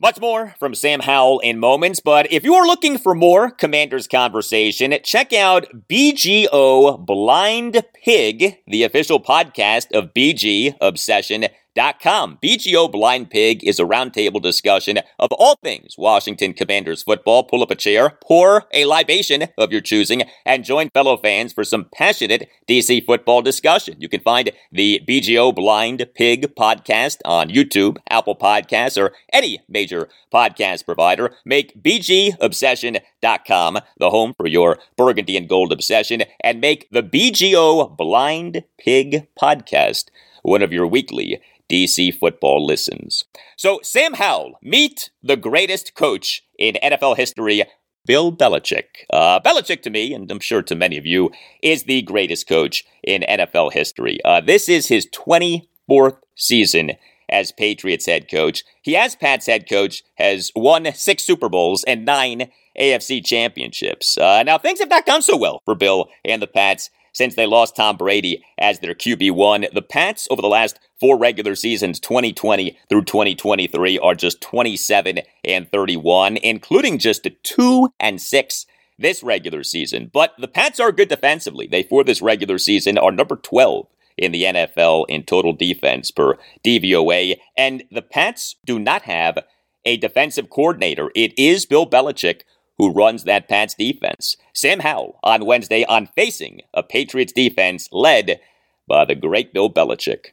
Much 0.00 0.20
more 0.20 0.54
from 0.60 0.76
Sam 0.76 1.00
Howell 1.00 1.40
in 1.40 1.58
moments, 1.58 1.98
but 1.98 2.30
if 2.32 2.44
you 2.44 2.54
are 2.54 2.64
looking 2.64 2.98
for 2.98 3.16
more 3.16 3.50
Commanders 3.50 4.06
conversation, 4.06 4.94
check 5.02 5.32
out 5.32 5.66
BGO 5.90 7.04
Blind 7.04 7.82
Pig, 8.04 8.58
the 8.68 8.84
official 8.84 9.18
podcast 9.20 9.90
of 9.92 10.14
BG 10.14 10.76
Obsession 10.80 11.46
BGO.com. 11.78 12.38
BGO 12.42 12.90
Blind 12.90 13.30
Pig 13.30 13.62
is 13.64 13.78
a 13.78 13.84
roundtable 13.84 14.42
discussion 14.42 14.98
of 15.18 15.30
all 15.32 15.56
things 15.62 15.94
Washington 15.96 16.52
Commanders 16.52 17.04
football. 17.04 17.44
Pull 17.44 17.62
up 17.62 17.70
a 17.70 17.76
chair, 17.76 18.18
pour 18.22 18.64
a 18.72 18.84
libation 18.84 19.44
of 19.56 19.70
your 19.72 19.80
choosing, 19.80 20.24
and 20.44 20.64
join 20.64 20.90
fellow 20.90 21.16
fans 21.16 21.52
for 21.52 21.62
some 21.64 21.86
passionate 21.94 22.48
DC 22.68 23.06
football 23.06 23.42
discussion. 23.42 23.94
You 23.98 24.08
can 24.08 24.20
find 24.20 24.50
the 24.72 25.00
BGO 25.08 25.54
Blind 25.54 26.04
Pig 26.14 26.54
podcast 26.56 27.18
on 27.24 27.48
YouTube, 27.48 27.98
Apple 28.10 28.34
Podcasts, 28.36 29.00
or 29.00 29.12
any 29.32 29.60
major 29.68 30.08
podcast 30.32 30.84
provider. 30.84 31.34
Make 31.44 31.80
BGObsession.com 31.82 33.78
the 33.98 34.10
home 34.10 34.34
for 34.36 34.46
your 34.48 34.78
burgundy 34.96 35.36
and 35.36 35.48
gold 35.48 35.72
obsession, 35.72 36.24
and 36.42 36.60
make 36.60 36.88
the 36.90 37.02
BGO 37.02 37.96
Blind 37.96 38.64
Pig 38.78 39.28
podcast 39.40 40.06
one 40.42 40.62
of 40.62 40.72
your 40.72 40.86
weekly 40.86 41.40
DC 41.70 42.14
football 42.18 42.64
listens. 42.64 43.24
So, 43.56 43.80
Sam 43.82 44.14
Howell, 44.14 44.58
meet 44.62 45.10
the 45.22 45.36
greatest 45.36 45.94
coach 45.94 46.42
in 46.58 46.76
NFL 46.82 47.16
history, 47.16 47.64
Bill 48.06 48.32
Belichick. 48.32 49.04
Uh, 49.10 49.40
Belichick, 49.40 49.82
to 49.82 49.90
me, 49.90 50.14
and 50.14 50.30
I'm 50.30 50.40
sure 50.40 50.62
to 50.62 50.74
many 50.74 50.96
of 50.96 51.06
you, 51.06 51.30
is 51.62 51.84
the 51.84 52.02
greatest 52.02 52.48
coach 52.48 52.84
in 53.02 53.22
NFL 53.28 53.72
history. 53.72 54.18
Uh, 54.24 54.40
this 54.40 54.68
is 54.68 54.88
his 54.88 55.06
24th 55.08 56.18
season 56.34 56.92
as 57.28 57.52
Patriots 57.52 58.06
head 58.06 58.30
coach. 58.30 58.64
He, 58.82 58.96
as 58.96 59.14
Pats 59.14 59.46
head 59.46 59.68
coach, 59.68 60.02
has 60.14 60.50
won 60.56 60.92
six 60.94 61.22
Super 61.22 61.48
Bowls 61.48 61.84
and 61.84 62.06
nine 62.06 62.50
AFC 62.78 63.24
championships. 63.24 64.16
Uh, 64.16 64.42
now, 64.42 64.56
things 64.56 64.78
have 64.78 64.88
not 64.88 65.06
gone 65.06 65.22
so 65.22 65.36
well 65.36 65.60
for 65.64 65.74
Bill 65.74 66.08
and 66.24 66.40
the 66.40 66.46
Pats 66.46 66.90
since 67.18 67.34
they 67.34 67.46
lost 67.46 67.74
Tom 67.74 67.96
Brady 67.96 68.44
as 68.58 68.78
their 68.78 68.94
QB1. 68.94 69.74
The 69.74 69.82
Pats, 69.82 70.28
over 70.30 70.40
the 70.40 70.46
last 70.46 70.78
four 71.00 71.18
regular 71.18 71.56
seasons, 71.56 71.98
2020 71.98 72.78
through 72.88 73.04
2023, 73.04 73.98
are 73.98 74.14
just 74.14 74.40
27 74.40 75.18
and 75.44 75.70
31, 75.72 76.36
including 76.36 76.98
just 76.98 77.26
a 77.26 77.30
2 77.30 77.88
and 77.98 78.20
6 78.20 78.66
this 79.00 79.24
regular 79.24 79.64
season. 79.64 80.10
But 80.12 80.34
the 80.38 80.46
Pats 80.46 80.78
are 80.78 80.92
good 80.92 81.08
defensively. 81.08 81.66
They, 81.66 81.82
for 81.82 82.04
this 82.04 82.22
regular 82.22 82.56
season, 82.56 82.96
are 82.96 83.10
number 83.10 83.34
12 83.34 83.88
in 84.16 84.30
the 84.30 84.44
NFL 84.44 85.06
in 85.08 85.24
total 85.24 85.52
defense 85.52 86.12
per 86.12 86.38
DVOA. 86.64 87.36
And 87.56 87.82
the 87.90 88.02
Pats 88.02 88.54
do 88.64 88.78
not 88.78 89.02
have 89.02 89.38
a 89.84 89.96
defensive 89.96 90.50
coordinator. 90.50 91.10
It 91.16 91.36
is 91.36 91.66
Bill 91.66 91.88
Belichick 91.88 92.42
who 92.78 92.92
runs 92.92 93.24
that 93.24 93.48
Pats 93.48 93.74
defense. 93.74 94.36
Sam 94.54 94.80
Howell 94.80 95.18
on 95.22 95.44
Wednesday 95.44 95.84
on 95.84 96.06
facing 96.06 96.62
a 96.72 96.82
Patriots 96.82 97.32
defense 97.32 97.88
led 97.92 98.40
by 98.86 99.04
the 99.04 99.14
great 99.14 99.52
Bill 99.52 99.70
Belichick. 99.70 100.28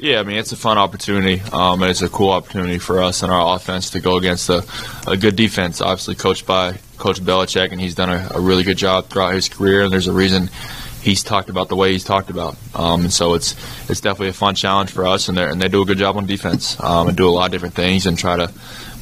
Yeah, 0.00 0.20
I 0.20 0.22
mean 0.22 0.36
it's 0.36 0.52
a 0.52 0.56
fun 0.56 0.78
opportunity, 0.78 1.42
um, 1.52 1.82
and 1.82 1.90
it's 1.90 2.02
a 2.02 2.08
cool 2.08 2.30
opportunity 2.30 2.78
for 2.78 3.02
us 3.02 3.24
and 3.24 3.32
our 3.32 3.56
offense 3.56 3.90
to 3.90 4.00
go 4.00 4.16
against 4.16 4.48
a, 4.48 4.64
a 5.08 5.16
good 5.16 5.34
defense. 5.34 5.80
Obviously, 5.80 6.14
coached 6.14 6.46
by 6.46 6.78
Coach 6.98 7.20
Belichick, 7.20 7.72
and 7.72 7.80
he's 7.80 7.96
done 7.96 8.10
a, 8.10 8.28
a, 8.36 8.40
really 8.40 8.62
good 8.62 8.76
job 8.76 9.08
throughout 9.08 9.34
his 9.34 9.48
career. 9.48 9.82
And 9.82 9.92
there's 9.92 10.06
a 10.06 10.12
reason 10.12 10.50
he's 11.02 11.24
talked 11.24 11.50
about 11.50 11.68
the 11.68 11.74
way 11.74 11.92
he's 11.92 12.04
talked 12.04 12.30
about. 12.30 12.56
Um, 12.76 13.02
and 13.02 13.12
so 13.12 13.34
it's 13.34 13.56
it's 13.90 14.00
definitely 14.00 14.28
a 14.28 14.34
fun 14.34 14.54
challenge 14.54 14.92
for 14.92 15.04
us, 15.04 15.28
and 15.28 15.36
they 15.36 15.44
and 15.44 15.60
they 15.60 15.68
do 15.68 15.82
a 15.82 15.84
good 15.84 15.98
job 15.98 16.16
on 16.16 16.26
defense 16.26 16.78
um, 16.80 17.08
and 17.08 17.16
do 17.16 17.28
a 17.28 17.30
lot 17.30 17.46
of 17.46 17.52
different 17.52 17.74
things 17.74 18.06
and 18.06 18.16
try 18.16 18.36
to 18.36 18.52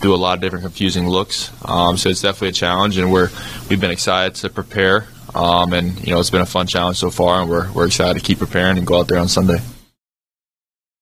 do 0.01 0.14
a 0.14 0.16
lot 0.16 0.34
of 0.34 0.40
different 0.40 0.64
confusing 0.64 1.09
looks. 1.09 1.51
Um, 1.64 1.97
so 1.97 2.09
it's 2.09 2.22
definitely 2.22 2.49
a 2.49 2.53
challenge, 2.53 2.99
and 2.99 3.12
we're 3.12 3.30
we've 3.68 3.80
been 3.80 3.90
excited 3.90 4.34
to 4.36 4.51
prepare. 4.51 5.07
Um, 5.34 5.72
and 5.72 5.99
you 6.07 6.14
know 6.14 6.20
it's 6.20 6.30
been 6.30 6.40
a 6.40 6.47
fun 6.47 6.66
challenge 6.66 6.99
so 6.99 7.11
far, 7.11 7.40
and 7.40 7.51
we're 7.51 7.70
we're 7.72 7.86
excited 7.86 8.18
to 8.18 8.24
keep 8.24 8.38
preparing 8.38 8.78
and 8.78 8.86
go 8.86 9.01
out 9.01 9.09
there 9.09 9.18
on 9.18 9.28
Sunday. 9.28 9.59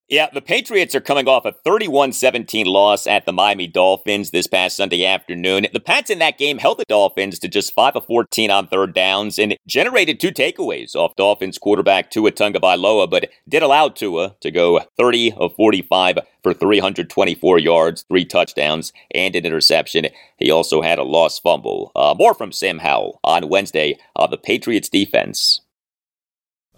Yeah, 0.07 0.29
the 0.31 0.43
Patriots 0.43 0.95
are 0.95 1.01
coming 1.01 1.29
off 1.29 1.47
a 1.47 1.53
31 1.53 2.13
17 2.13 2.67
loss 2.67 3.07
at 3.07 3.25
the 3.25 3.33
Miami 3.33 3.67
Dolphins 3.67 4.33
this 4.33 4.47
past 4.47 4.77
Sunday 4.77 5.07
afternoon. 5.07 5.67
The 5.73 5.81
Pats 5.81 6.11
in 6.11 6.19
that 6.19 6.37
game 6.37 6.59
held 6.59 6.79
the 6.79 6.85
Dolphins 6.87 7.39
to 7.39 7.49
just 7.49 7.73
5 7.73 7.97
of 7.97 8.05
14 8.05 8.51
on 8.51 8.67
third 8.67 8.95
downs 8.95 9.39
and 9.39 9.57
generated 9.67 10.21
two 10.21 10.31
takeaways 10.31 10.95
off 10.95 11.17
Dolphins 11.17 11.57
quarterback 11.57 12.11
Tua 12.11 12.33
Tagovailoa, 12.33 13.09
but 13.09 13.31
did 13.49 13.63
allow 13.63 13.89
Tua 13.89 14.37
to 14.43 14.51
go 14.51 14.81
30 14.99 15.33
of 15.39 15.55
45 15.57 16.19
for 16.43 16.53
324 16.53 17.59
yards, 17.59 18.05
three 18.07 18.27
touchdowns, 18.27 18.93
and 19.15 19.35
an 19.35 19.47
interception. 19.47 20.09
He 20.37 20.51
also 20.51 20.83
had 20.83 20.99
a 20.99 21.03
lost 21.03 21.43
fumble. 21.43 21.93
Uh, 21.97 22.15
more 22.19 22.35
from 22.35 22.53
Sam 22.53 22.81
Howell 22.81 23.21
on 23.25 23.49
Wednesday 23.49 23.97
on 24.15 24.31
the 24.31 24.37
Patriots 24.37 24.91
defense. 24.91 25.63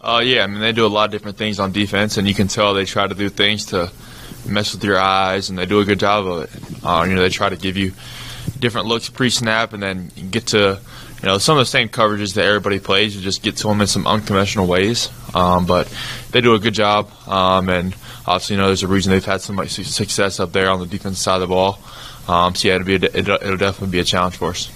Uh, 0.06 0.20
yeah, 0.20 0.44
I 0.44 0.46
mean 0.46 0.60
they 0.60 0.70
do 0.70 0.86
a 0.86 0.88
lot 0.88 1.06
of 1.06 1.10
different 1.10 1.36
things 1.36 1.58
on 1.58 1.72
defense, 1.72 2.16
and 2.16 2.28
you 2.28 2.34
can 2.34 2.46
tell 2.46 2.74
they 2.74 2.84
try 2.84 3.08
to 3.08 3.14
do 3.14 3.28
things 3.28 3.66
to 3.66 3.90
mess 4.48 4.72
with 4.72 4.84
your 4.84 5.00
eyes, 5.00 5.50
and 5.50 5.58
they 5.58 5.66
do 5.66 5.80
a 5.80 5.84
good 5.84 5.98
job 5.98 6.24
of 6.28 6.42
it. 6.44 6.84
Uh, 6.84 7.04
you 7.08 7.16
know, 7.16 7.22
they 7.22 7.28
try 7.28 7.48
to 7.48 7.56
give 7.56 7.76
you 7.76 7.92
different 8.60 8.86
looks 8.86 9.08
pre-snap, 9.08 9.72
and 9.72 9.82
then 9.82 10.12
get 10.30 10.46
to 10.48 10.78
you 11.22 11.26
know 11.26 11.38
some 11.38 11.56
of 11.56 11.62
the 11.62 11.66
same 11.66 11.88
coverages 11.88 12.34
that 12.34 12.44
everybody 12.44 12.78
plays. 12.78 13.16
You 13.16 13.20
just 13.22 13.42
get 13.42 13.56
to 13.56 13.66
them 13.66 13.80
in 13.80 13.88
some 13.88 14.06
unconventional 14.06 14.68
ways, 14.68 15.10
um, 15.34 15.66
but 15.66 15.92
they 16.30 16.40
do 16.40 16.54
a 16.54 16.60
good 16.60 16.74
job, 16.74 17.10
um, 17.26 17.68
and 17.68 17.92
obviously, 18.26 18.54
you 18.54 18.62
know, 18.62 18.68
there's 18.68 18.84
a 18.84 18.88
reason 18.88 19.10
they've 19.10 19.24
had 19.24 19.40
so 19.40 19.54
much 19.54 19.70
success 19.70 20.38
up 20.38 20.52
there 20.52 20.70
on 20.70 20.78
the 20.78 20.86
defense 20.86 21.18
side 21.18 21.34
of 21.34 21.40
the 21.40 21.46
ball. 21.48 21.80
Um, 22.28 22.54
so 22.54 22.68
yeah, 22.68 22.76
it'll, 22.76 22.86
be 22.86 22.94
a, 22.94 23.10
it'll, 23.12 23.34
it'll 23.42 23.56
definitely 23.56 23.90
be 23.90 23.98
a 23.98 24.04
challenge 24.04 24.36
for 24.36 24.50
us. 24.50 24.70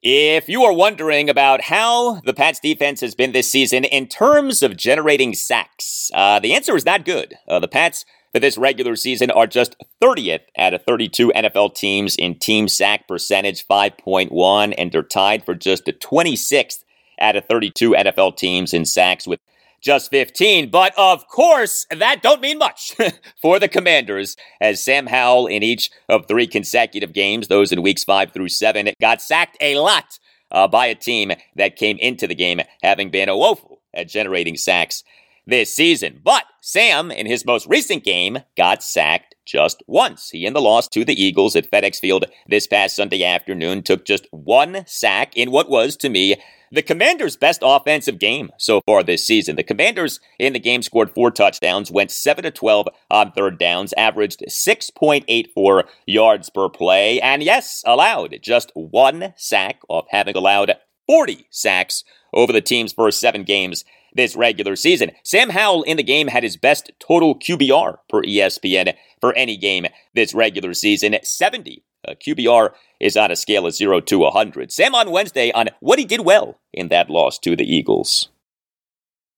If 0.00 0.48
you 0.48 0.62
are 0.62 0.72
wondering 0.72 1.28
about 1.28 1.60
how 1.60 2.20
the 2.20 2.32
Pats 2.32 2.60
defense 2.60 3.00
has 3.00 3.16
been 3.16 3.32
this 3.32 3.50
season 3.50 3.82
in 3.82 4.06
terms 4.06 4.62
of 4.62 4.76
generating 4.76 5.34
sacks, 5.34 6.08
uh, 6.14 6.38
the 6.38 6.54
answer 6.54 6.76
is 6.76 6.84
not 6.84 7.04
good. 7.04 7.34
Uh, 7.48 7.58
the 7.58 7.66
Pats 7.66 8.04
for 8.32 8.38
this 8.38 8.56
regular 8.56 8.94
season 8.94 9.32
are 9.32 9.48
just 9.48 9.74
30th 10.00 10.42
out 10.56 10.72
of 10.72 10.84
32 10.84 11.32
NFL 11.34 11.74
teams 11.74 12.14
in 12.14 12.38
team 12.38 12.68
sack 12.68 13.08
percentage, 13.08 13.66
5.1, 13.66 14.72
and 14.78 14.92
they're 14.92 15.02
tied 15.02 15.44
for 15.44 15.56
just 15.56 15.84
the 15.84 15.92
26th 15.92 16.84
out 17.20 17.34
of 17.34 17.46
32 17.46 17.90
NFL 17.90 18.36
teams 18.36 18.72
in 18.72 18.84
sacks 18.84 19.26
with 19.26 19.40
just 19.80 20.10
15. 20.10 20.70
But 20.70 20.92
of 20.96 21.26
course, 21.28 21.86
that 21.90 22.22
don't 22.22 22.40
mean 22.40 22.58
much 22.58 22.94
for 23.42 23.58
the 23.58 23.68
Commanders, 23.68 24.36
as 24.60 24.82
Sam 24.82 25.06
Howell 25.06 25.46
in 25.46 25.62
each 25.62 25.90
of 26.08 26.26
three 26.26 26.46
consecutive 26.46 27.12
games, 27.12 27.48
those 27.48 27.72
in 27.72 27.82
weeks 27.82 28.04
five 28.04 28.32
through 28.32 28.48
seven, 28.48 28.90
got 29.00 29.22
sacked 29.22 29.56
a 29.60 29.76
lot 29.76 30.18
uh, 30.50 30.68
by 30.68 30.86
a 30.86 30.94
team 30.94 31.32
that 31.56 31.76
came 31.76 31.98
into 31.98 32.26
the 32.26 32.34
game 32.34 32.60
having 32.82 33.10
been 33.10 33.28
woeful 33.28 33.80
at 33.94 34.08
generating 34.08 34.56
sacks 34.56 35.02
this 35.46 35.74
season. 35.74 36.20
But 36.22 36.44
Sam, 36.60 37.10
in 37.10 37.26
his 37.26 37.46
most 37.46 37.66
recent 37.66 38.04
game, 38.04 38.38
got 38.56 38.82
sacked 38.82 39.34
just 39.46 39.82
once. 39.86 40.30
He, 40.30 40.44
in 40.44 40.52
the 40.52 40.60
loss 40.60 40.88
to 40.88 41.04
the 41.04 41.20
Eagles 41.20 41.56
at 41.56 41.70
FedEx 41.70 41.98
Field 41.98 42.26
this 42.46 42.66
past 42.66 42.94
Sunday 42.94 43.24
afternoon, 43.24 43.82
took 43.82 44.04
just 44.04 44.26
one 44.30 44.84
sack 44.86 45.36
in 45.36 45.50
what 45.50 45.70
was, 45.70 45.96
to 45.96 46.10
me, 46.10 46.36
the 46.70 46.82
Commanders' 46.82 47.36
best 47.36 47.60
offensive 47.62 48.18
game 48.18 48.50
so 48.58 48.80
far 48.86 49.02
this 49.02 49.26
season. 49.26 49.56
The 49.56 49.62
Commanders 49.62 50.20
in 50.38 50.52
the 50.52 50.58
game 50.58 50.82
scored 50.82 51.10
four 51.10 51.30
touchdowns, 51.30 51.90
went 51.90 52.10
7 52.10 52.44
to 52.44 52.50
12 52.50 52.88
on 53.10 53.32
third 53.32 53.58
downs, 53.58 53.94
averaged 53.96 54.42
6.84 54.48 55.84
yards 56.06 56.50
per 56.50 56.68
play, 56.68 57.20
and 57.20 57.42
yes, 57.42 57.82
allowed 57.86 58.38
just 58.42 58.72
one 58.74 59.34
sack 59.36 59.80
off 59.88 60.06
having 60.10 60.36
allowed 60.36 60.74
40 61.06 61.46
sacks 61.50 62.04
over 62.32 62.52
the 62.52 62.60
team's 62.60 62.92
first 62.92 63.20
seven 63.20 63.42
games 63.42 63.84
this 64.14 64.36
regular 64.36 64.76
season. 64.76 65.12
Sam 65.24 65.50
Howell 65.50 65.82
in 65.84 65.96
the 65.96 66.02
game 66.02 66.28
had 66.28 66.42
his 66.42 66.56
best 66.56 66.90
total 66.98 67.38
QBR 67.38 67.98
per 68.08 68.22
ESPN 68.22 68.94
for 69.20 69.34
any 69.34 69.56
game 69.56 69.86
this 70.14 70.34
regular 70.34 70.74
season, 70.74 71.16
70. 71.22 71.84
Uh, 72.06 72.14
QBR 72.14 72.70
is 73.00 73.16
on 73.16 73.30
a 73.30 73.36
scale 73.36 73.66
of 73.66 73.74
0 73.74 74.00
to 74.00 74.18
100. 74.18 74.72
Sam 74.72 74.94
on 74.94 75.10
Wednesday 75.10 75.50
on 75.52 75.68
what 75.80 75.98
he 75.98 76.04
did 76.04 76.20
well 76.20 76.58
in 76.72 76.88
that 76.88 77.10
loss 77.10 77.38
to 77.40 77.56
the 77.56 77.64
Eagles. 77.64 78.28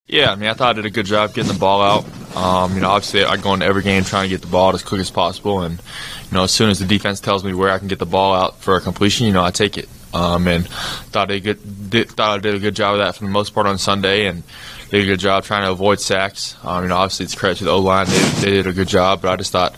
Yeah, 0.07 0.33
I 0.33 0.35
mean, 0.35 0.51
I 0.51 0.55
thought 0.55 0.71
I 0.71 0.73
did 0.73 0.87
a 0.87 0.91
good 0.91 1.07
job 1.07 1.35
getting 1.35 1.53
the 1.53 1.59
ball 1.59 1.81
out. 1.81 2.37
Um, 2.37 2.75
you 2.75 2.81
know, 2.81 2.91
obviously, 2.91 3.25
I 3.25 3.37
go 3.37 3.55
into 3.55 3.65
every 3.65 3.83
game 3.83 4.03
trying 4.03 4.25
to 4.25 4.29
get 4.29 4.41
the 4.41 4.49
ball 4.49 4.69
out 4.69 4.75
as 4.75 4.83
quick 4.83 5.01
as 5.01 5.11
possible, 5.11 5.61
and 5.61 5.79
you 5.79 6.37
know, 6.37 6.43
as 6.43 6.51
soon 6.51 6.69
as 6.69 6.81
the 6.81 6.87
defense 6.87 7.21
tells 7.21 7.45
me 7.45 7.55
where 7.55 7.71
I 7.71 7.79
can 7.79 7.87
get 7.87 8.01
the 8.01 8.07
ball 8.07 8.35
out 8.35 8.61
for 8.61 8.75
a 8.75 8.81
completion, 8.81 9.27
you 9.29 9.33
know, 9.33 9.45
I 9.45 9.53
take 9.53 9.79
it. 9.79 9.89
Um, 10.13 10.49
and 10.49 10.67
thought 10.67 11.31
I 11.31 11.39
did, 11.39 11.91
did, 11.91 12.11
thought 12.11 12.39
I 12.39 12.41
did 12.41 12.57
a 12.57 12.59
good 12.59 12.75
job 12.75 12.95
of 12.95 12.99
that 12.99 13.15
for 13.15 13.25
the 13.25 13.31
most 13.31 13.55
part 13.55 13.69
on 13.69 13.79
Sunday, 13.79 14.27
and 14.27 14.43
did 14.91 15.05
a 15.05 15.07
good 15.07 15.21
job 15.21 15.45
trying 15.45 15.65
to 15.65 15.71
avoid 15.71 16.01
sacks. 16.01 16.57
Um, 16.65 16.83
you 16.83 16.89
know, 16.89 16.97
obviously 16.97 17.25
it's 17.25 17.37
credit 17.37 17.59
to 17.59 17.65
the 17.65 17.71
O 17.71 17.79
line; 17.79 18.07
they, 18.07 18.19
they, 18.41 18.51
did 18.51 18.67
a 18.67 18.73
good 18.73 18.89
job. 18.89 19.23
But 19.23 19.31
I 19.31 19.37
just 19.37 19.53
thought, 19.53 19.77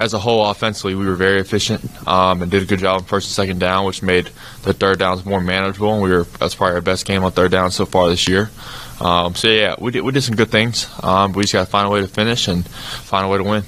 as 0.00 0.14
a 0.14 0.18
whole, 0.18 0.48
offensively, 0.48 0.94
we 0.94 1.06
were 1.06 1.14
very 1.14 1.40
efficient 1.40 1.84
um, 2.06 2.42
and 2.42 2.50
did 2.50 2.62
a 2.62 2.66
good 2.66 2.78
job 2.78 3.00
on 3.00 3.04
first 3.04 3.28
and 3.28 3.34
second 3.34 3.58
down, 3.58 3.84
which 3.84 4.02
made 4.02 4.30
the 4.62 4.72
third 4.72 4.98
downs 4.98 5.24
more 5.24 5.40
manageable. 5.40 5.92
And 5.92 6.02
we 6.02 6.10
were 6.10 6.24
that's 6.24 6.54
probably 6.54 6.76
our 6.76 6.80
best 6.80 7.06
game 7.06 7.24
on 7.24 7.32
third 7.32 7.50
down 7.50 7.70
so 7.70 7.86
far 7.86 8.08
this 8.08 8.28
year. 8.28 8.50
Um, 9.00 9.34
so 9.34 9.48
yeah, 9.48 9.74
we 9.78 9.90
did 9.92 10.02
we 10.02 10.12
did 10.12 10.22
some 10.22 10.36
good 10.36 10.50
things. 10.50 10.88
Um, 11.02 11.32
we 11.32 11.42
just 11.42 11.52
got 11.52 11.64
to 11.64 11.70
find 11.70 11.86
a 11.86 11.90
way 11.90 12.00
to 12.00 12.08
finish 12.08 12.48
and 12.48 12.66
find 12.66 13.26
a 13.26 13.28
way 13.28 13.38
to 13.38 13.44
win. 13.44 13.64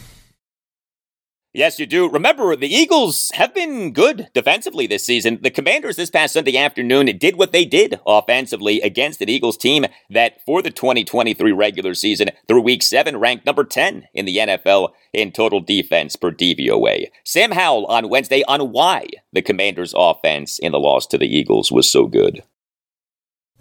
Yes, 1.53 1.81
you 1.81 1.87
do. 1.87 2.09
Remember, 2.09 2.55
the 2.55 2.73
Eagles 2.73 3.33
have 3.35 3.53
been 3.53 3.93
good 3.93 4.29
defensively 4.33 4.87
this 4.87 5.05
season. 5.05 5.41
The 5.43 5.51
Commanders 5.51 5.97
this 5.97 6.09
past 6.09 6.35
Sunday 6.35 6.57
afternoon 6.57 7.07
did 7.19 7.35
what 7.35 7.51
they 7.51 7.65
did 7.65 7.99
offensively 8.07 8.81
against 8.81 9.21
an 9.21 9.29
Eagles 9.29 9.57
team 9.57 9.87
that, 10.11 10.41
for 10.47 10.63
the 10.63 10.71
2023 10.71 11.51
regular 11.51 11.95
season, 11.95 12.29
through 12.47 12.61
week 12.61 12.85
seven, 12.85 13.17
ranked 13.17 13.47
number 13.47 13.65
10 13.65 14.07
in 14.15 14.27
the 14.27 14.37
NFL 14.37 14.91
in 15.13 15.33
total 15.33 15.61
defense 15.61 16.15
per 16.15 16.31
DVOA. 16.31 17.07
Sam 17.25 17.51
Howell 17.51 17.87
on 17.87 18.09
Wednesday 18.09 18.45
on 18.47 18.71
why 18.71 19.09
the 19.33 19.43
Commanders' 19.43 19.95
offense 19.97 20.61
in 20.61 20.71
the 20.71 20.79
loss 20.79 21.05
to 21.09 21.19
the 21.19 21.27
Eagles 21.27 21.73
was 21.73 21.91
so 21.91 22.07
good. 22.07 22.45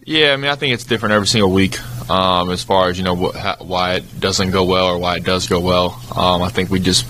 Yeah, 0.05 0.33
I 0.33 0.37
mean, 0.37 0.51
I 0.51 0.55
think 0.55 0.75
it's 0.75 0.83
different 0.83 1.13
every 1.13 1.27
single 1.27 1.51
week 1.51 1.79
um, 2.09 2.49
as 2.49 2.63
far 2.63 2.89
as 2.89 2.97
you 2.97 3.03
know 3.03 3.31
how, 3.31 3.57
why 3.59 3.95
it 3.95 4.19
doesn't 4.19 4.51
go 4.51 4.63
well 4.63 4.87
or 4.87 4.97
why 4.97 5.17
it 5.17 5.23
does 5.23 5.47
go 5.47 5.59
well. 5.59 6.01
Um, 6.15 6.41
I 6.41 6.49
think 6.49 6.69
we 6.69 6.79
just 6.79 7.05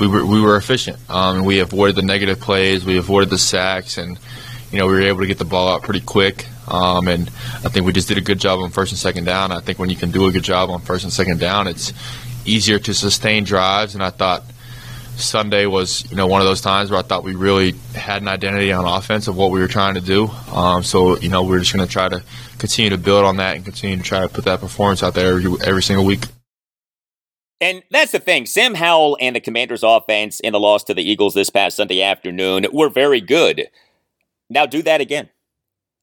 we 0.00 0.06
were 0.06 0.24
we 0.24 0.40
were 0.40 0.56
efficient. 0.56 0.98
Um, 1.10 1.44
we 1.44 1.58
avoided 1.58 1.96
the 1.96 2.02
negative 2.02 2.40
plays, 2.40 2.84
we 2.84 2.96
avoided 2.98 3.30
the 3.30 3.38
sacks, 3.38 3.98
and 3.98 4.18
you 4.70 4.78
know 4.78 4.86
we 4.86 4.92
were 4.92 5.02
able 5.02 5.20
to 5.20 5.26
get 5.26 5.38
the 5.38 5.44
ball 5.44 5.68
out 5.68 5.82
pretty 5.82 6.00
quick. 6.00 6.46
Um, 6.68 7.08
and 7.08 7.28
I 7.28 7.68
think 7.68 7.84
we 7.84 7.92
just 7.92 8.08
did 8.08 8.16
a 8.16 8.22
good 8.22 8.38
job 8.38 8.60
on 8.60 8.70
first 8.70 8.92
and 8.92 8.98
second 8.98 9.24
down. 9.24 9.52
I 9.52 9.60
think 9.60 9.78
when 9.78 9.90
you 9.90 9.96
can 9.96 10.10
do 10.10 10.26
a 10.26 10.32
good 10.32 10.44
job 10.44 10.70
on 10.70 10.80
first 10.80 11.04
and 11.04 11.12
second 11.12 11.40
down, 11.40 11.66
it's 11.66 11.92
easier 12.46 12.78
to 12.78 12.94
sustain 12.94 13.44
drives. 13.44 13.94
And 13.94 14.02
I 14.02 14.10
thought 14.10 14.44
Sunday 15.16 15.66
was, 15.66 16.10
you 16.10 16.16
know, 16.16 16.26
one 16.26 16.40
of 16.40 16.46
those 16.46 16.60
times 16.60 16.90
where 16.90 16.98
I 16.98 17.02
thought 17.02 17.22
we 17.22 17.34
really 17.34 17.72
had 17.94 18.22
an 18.22 18.28
identity 18.28 18.72
on 18.72 18.86
offense 18.86 19.28
of 19.28 19.36
what 19.36 19.50
we 19.50 19.60
were 19.60 19.68
trying 19.68 19.94
to 19.94 20.00
do. 20.00 20.28
Um, 20.52 20.82
so, 20.82 21.18
you 21.18 21.28
know, 21.28 21.42
we 21.42 21.56
are 21.56 21.60
just 21.60 21.74
going 21.74 21.86
to 21.86 21.92
try 21.92 22.08
to 22.08 22.22
continue 22.58 22.90
to 22.90 22.98
build 22.98 23.24
on 23.24 23.36
that 23.36 23.56
and 23.56 23.64
continue 23.64 23.96
to 23.96 24.02
try 24.02 24.20
to 24.20 24.28
put 24.28 24.44
that 24.44 24.60
performance 24.60 25.02
out 25.02 25.14
there 25.14 25.36
every, 25.36 25.52
every 25.64 25.82
single 25.82 26.04
week. 26.04 26.24
And 27.60 27.82
that's 27.90 28.12
the 28.12 28.18
thing. 28.18 28.46
Sam 28.46 28.74
Howell 28.74 29.16
and 29.20 29.36
the 29.36 29.40
Commanders' 29.40 29.82
offense 29.82 30.40
in 30.40 30.52
the 30.52 30.60
loss 30.60 30.84
to 30.84 30.94
the 30.94 31.08
Eagles 31.08 31.34
this 31.34 31.50
past 31.50 31.76
Sunday 31.76 32.02
afternoon 32.02 32.66
were 32.72 32.88
very 32.88 33.20
good. 33.20 33.68
Now 34.50 34.66
do 34.66 34.82
that 34.82 35.00
again 35.00 35.30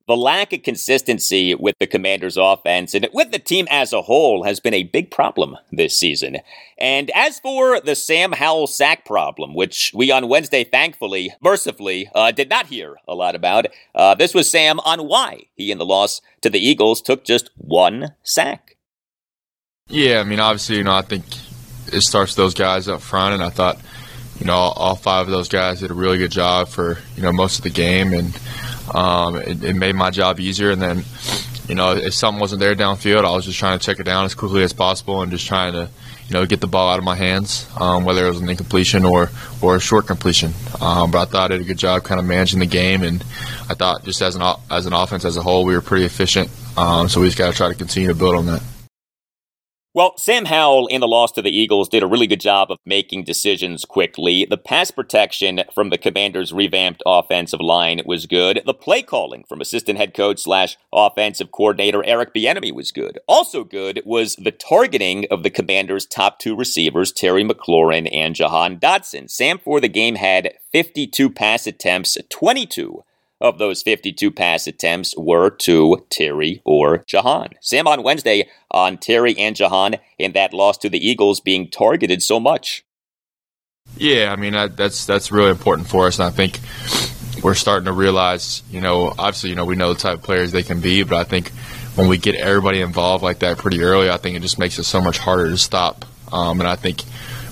the 0.08 0.16
lack 0.18 0.54
of 0.54 0.64
consistency 0.64 1.56
with 1.56 1.76
the 1.80 1.88
Commanders' 1.88 2.38
offense 2.38 2.94
and 2.94 3.08
with 3.14 3.32
the 3.32 3.40
team 3.40 3.68
as 3.70 3.94
a 3.94 4.02
whole 4.02 4.44
has 4.44 4.60
been 4.60 4.74
a 4.74 4.84
big 4.84 5.12
problem 5.12 5.58
this 5.72 5.98
season. 5.98 6.38
And 6.78 7.12
as 7.16 7.40
for 7.40 7.80
the 7.80 7.96
Sam 7.96 8.34
Howell 8.34 8.68
sack 8.68 9.06
problem, 9.06 9.54
which 9.54 9.92
we 9.94 10.12
on 10.12 10.28
Wednesday, 10.28 10.64
thankfully, 10.64 11.34
mercifully, 11.42 12.10
uh, 12.16 12.32
did 12.32 12.50
not 12.50 12.68
hear 12.68 12.98
a 13.08 13.16
lot 13.16 13.36
about, 13.36 13.68
uh, 13.96 14.16
this 14.16 14.34
was 14.34 14.50
Sam 14.50 14.80
on 14.82 15.08
why 15.08 15.44
he, 15.56 15.72
in 15.72 15.78
the 15.78 15.86
loss 15.86 16.22
to 16.42 16.50
the 16.50 16.60
Eagles, 16.60 17.02
took 17.02 17.24
just 17.24 17.50
one 17.56 18.16
sack. 18.24 18.76
Yeah, 19.88 20.22
I 20.22 20.24
mean, 20.24 20.40
obviously, 20.40 20.78
you 20.78 20.84
know, 20.84 20.96
I 20.96 21.02
think 21.02 21.26
it 21.94 22.02
starts 22.02 22.36
those 22.36 22.54
guys 22.54 22.88
up 22.88 23.02
front, 23.02 23.34
and 23.34 23.44
I 23.44 23.50
thought, 23.50 23.80
you 24.40 24.46
know, 24.46 24.54
all, 24.54 24.72
all 24.72 24.96
five 24.96 25.28
of 25.28 25.32
those 25.32 25.50
guys 25.50 25.82
did 25.82 25.92
a 25.92 25.94
really 25.94 26.18
good 26.18 26.32
job 26.32 26.68
for 26.70 26.98
you 27.16 27.22
know 27.22 27.32
most 27.32 27.58
of 27.58 27.64
the 27.64 27.70
game, 27.70 28.14
and 28.14 28.34
um, 28.94 29.36
it, 29.38 29.64
it, 29.64 29.76
made 29.76 29.96
my 29.96 30.10
job 30.10 30.40
easier. 30.40 30.72
And 30.72 30.82
then, 30.82 31.04
you 31.68 31.76
know, 31.76 31.92
if 31.92 32.14
something 32.14 32.40
wasn't 32.40 32.60
there 32.60 32.76
downfield, 32.76 33.26
I 33.26 33.32
was 33.36 33.46
just 33.46 33.60
trying 33.60 33.78
to 33.80 33.86
check 33.86 34.00
it 34.00 34.04
down 34.04 34.26
as 34.26 34.36
quickly 34.36 34.64
as 34.64 34.74
possible 34.74 35.22
and 35.22 35.32
just 35.32 35.48
trying 35.48 35.74
to, 35.74 35.90
you 36.28 36.34
know, 36.34 36.46
get 36.46 36.62
the 36.62 36.68
ball 36.68 36.90
out 36.90 36.98
of 36.98 37.04
my 37.04 37.16
hands, 37.16 37.68
um, 37.80 38.06
whether 38.06 38.26
it 38.26 38.30
was 38.30 38.42
an 38.42 38.50
incompletion 38.50 39.06
or, 39.06 39.30
or 39.62 39.76
a 39.76 39.80
short 39.80 40.08
completion. 40.08 40.54
Um, 40.80 41.12
but 41.12 41.20
I 41.20 41.26
thought 41.26 41.52
I 41.52 41.58
did 41.58 41.62
a 41.62 41.66
good 41.66 41.78
job 41.78 42.04
kind 42.04 42.20
of 42.20 42.26
managing 42.26 42.60
the 42.60 42.66
game, 42.66 43.04
and 43.04 43.22
I 43.70 43.74
thought 43.74 44.04
just 44.04 44.22
as 44.22 44.36
an 44.36 44.42
as 44.70 44.86
an 44.86 44.94
offense 44.94 45.26
as 45.26 45.38
a 45.38 45.42
whole, 45.42 45.66
we 45.66 45.74
were 45.74 45.82
pretty 45.82 46.06
efficient. 46.06 46.50
Um, 46.78 47.10
so 47.10 47.22
we 47.22 47.28
just 47.28 47.38
got 47.38 47.52
to 47.52 47.58
try 47.58 47.68
to 47.68 47.76
continue 47.76 48.10
to 48.10 48.16
build 48.16 48.36
on 48.36 48.46
that. 48.48 48.64
Well, 49.94 50.14
Sam 50.18 50.46
Howell 50.46 50.88
in 50.88 51.02
the 51.02 51.08
loss 51.08 51.34
to 51.34 51.42
the 51.42 51.52
Eagles 51.52 51.90
did 51.90 52.02
a 52.02 52.08
really 52.08 52.26
good 52.26 52.40
job 52.40 52.72
of 52.72 52.78
making 52.86 53.26
decisions 53.26 53.84
quickly. 53.84 54.48
The 54.50 54.58
pass 54.58 54.90
protection 54.90 55.64
from 55.76 55.90
the 55.90 55.98
Commanders' 55.98 56.54
revamped 56.54 57.04
offensive 57.06 57.60
line 57.60 58.00
was 58.06 58.26
good. 58.26 58.62
The 58.66 58.74
play 58.74 59.02
calling 59.02 59.44
from 59.50 59.60
assistant 59.60 59.98
head 59.98 60.14
coach 60.14 60.40
slash 60.40 60.78
offensive 60.94 61.52
coordinator 61.52 62.06
Eric 62.06 62.34
Bieniemy 62.34 62.74
was 62.74 62.94
good. 62.94 63.20
Also 63.28 63.66
good 63.66 64.02
was 64.06 64.38
the 64.38 64.52
targeting 64.52 65.26
of 65.30 65.44
the 65.44 65.50
Commanders' 65.50 66.06
top 66.06 66.40
two 66.40 66.56
receivers, 66.56 67.12
Terry 67.12 67.44
McLaurin 67.44 68.08
and 68.16 68.34
Jahan 68.34 68.80
Dotson. 68.80 69.30
Sam 69.30 69.60
for 69.60 69.82
the 69.82 69.90
game 69.90 70.16
had 70.16 70.54
52 70.72 71.30
pass 71.30 71.68
attempts, 71.68 72.18
22 72.30 73.04
of 73.42 73.58
those 73.58 73.82
52 73.84 74.32
pass 74.32 74.68
attempts 74.68 75.16
were 75.18 75.50
to 75.50 76.06
Terry 76.10 76.62
or 76.64 77.04
Jahan. 77.08 77.50
Sam 77.60 77.88
on 77.88 78.04
Wednesday 78.04 78.50
on 78.70 78.98
Terry 78.98 79.38
and 79.38 79.56
Jahan 79.56 79.96
in 80.18 80.32
that 80.34 80.54
loss 80.54 80.78
to 80.80 80.90
the 80.90 81.06
Eagles 81.06 81.40
being 81.40 81.70
targeted 81.70 82.22
so 82.24 82.40
much. 82.40 82.86
Yeah, 83.98 84.32
I 84.32 84.36
mean 84.36 84.54
that's 84.54 85.06
that's 85.06 85.32
really 85.32 85.50
important 85.50 85.88
for 85.88 86.08
us, 86.08 86.20
and 86.20 86.28
I 86.28 86.32
think 86.32 86.60
we're 87.44 87.56
starting 87.56 87.86
to 87.86 87.92
realize, 87.92 88.62
you 88.70 88.82
know, 88.82 89.14
obviously, 89.18 89.50
you 89.50 89.56
know, 89.56 89.66
we 89.66 89.76
know 89.76 89.94
the 89.94 90.00
type 90.00 90.20
of 90.20 90.24
players 90.24 90.52
they 90.52 90.64
can 90.64 90.80
be, 90.80 91.04
but 91.04 91.18
I 91.18 91.24
think 91.24 91.50
when 91.96 92.08
we 92.08 92.18
get 92.18 92.36
everybody 92.36 92.82
involved 92.82 93.24
like 93.24 93.40
that 93.40 93.58
pretty 93.58 93.82
early, 93.82 94.10
I 94.10 94.18
think 94.18 94.36
it 94.36 94.42
just 94.42 94.60
makes 94.60 94.78
it 94.80 94.84
so 94.84 95.02
much 95.02 95.18
harder 95.18 95.50
to 95.50 95.58
stop. 95.58 96.06
Um, 96.32 96.62
and 96.62 96.70
I 96.70 96.76
think 96.76 97.04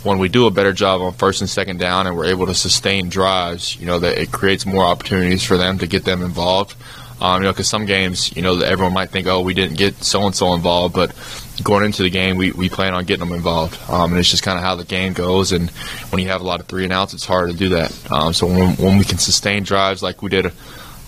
when 0.04 0.20
we 0.20 0.30
do 0.30 0.46
a 0.48 0.52
better 0.52 0.74
job 0.74 1.02
on 1.02 1.14
first 1.14 1.42
and 1.42 1.50
second 1.50 1.80
down 1.80 2.08
and 2.08 2.16
we're 2.16 2.26
able 2.26 2.46
to 2.46 2.56
sustain 2.56 3.10
drives, 3.10 3.76
you 3.78 3.86
know, 3.86 4.00
that 4.00 4.18
it 4.18 4.32
creates 4.32 4.66
more 4.66 4.84
opportunities 4.84 5.44
for 5.44 5.58
them 5.58 5.78
to 5.80 5.88
get 5.88 6.06
them 6.06 6.22
involved. 6.22 6.76
Um, 7.22 7.42
you 7.42 7.48
know, 7.48 7.52
because 7.52 7.68
some 7.68 7.86
games, 7.86 8.34
you 8.36 8.42
know, 8.42 8.58
everyone 8.62 8.94
might 8.94 9.10
think, 9.10 9.28
oh, 9.28 9.42
we 9.42 9.54
didn't 9.54 9.78
get 9.78 9.96
so 10.04 10.26
and 10.26 10.34
so 10.34 10.54
involved, 10.54 10.96
but 10.96 11.14
going 11.62 11.84
into 11.84 12.02
the 12.02 12.10
game, 12.10 12.38
we, 12.38 12.52
we 12.54 12.70
plan 12.70 12.94
on 12.94 13.04
getting 13.04 13.28
them 13.28 13.36
involved. 13.36 13.78
Um, 13.90 14.12
and 14.12 14.20
it's 14.20 14.30
just 14.30 14.44
kind 14.44 14.58
of 14.58 14.64
how 14.64 14.76
the 14.76 14.86
game 14.86 15.12
goes. 15.12 15.52
And 15.52 15.70
when 16.12 16.22
you 16.22 16.30
have 16.30 16.40
a 16.40 16.46
lot 16.46 16.62
of 16.62 16.68
three 16.68 16.86
and 16.86 16.94
outs, 16.94 17.14
it's 17.14 17.26
hard 17.26 17.52
to 17.52 17.58
do 17.58 17.70
that. 17.70 18.12
Um, 18.12 18.32
so 18.32 18.48
when, 18.48 18.76
when 18.78 18.98
we 18.98 19.04
can 19.04 19.18
sustain 19.18 19.64
drives 19.64 20.02
like 20.02 20.22
we 20.22 20.30
did 20.30 20.54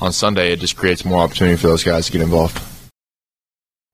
on 0.01 0.11
Sunday, 0.11 0.51
it 0.51 0.59
just 0.59 0.75
creates 0.75 1.05
more 1.05 1.21
opportunity 1.21 1.55
for 1.55 1.67
those 1.67 1.83
guys 1.83 2.07
to 2.07 2.11
get 2.11 2.21
involved. 2.21 2.61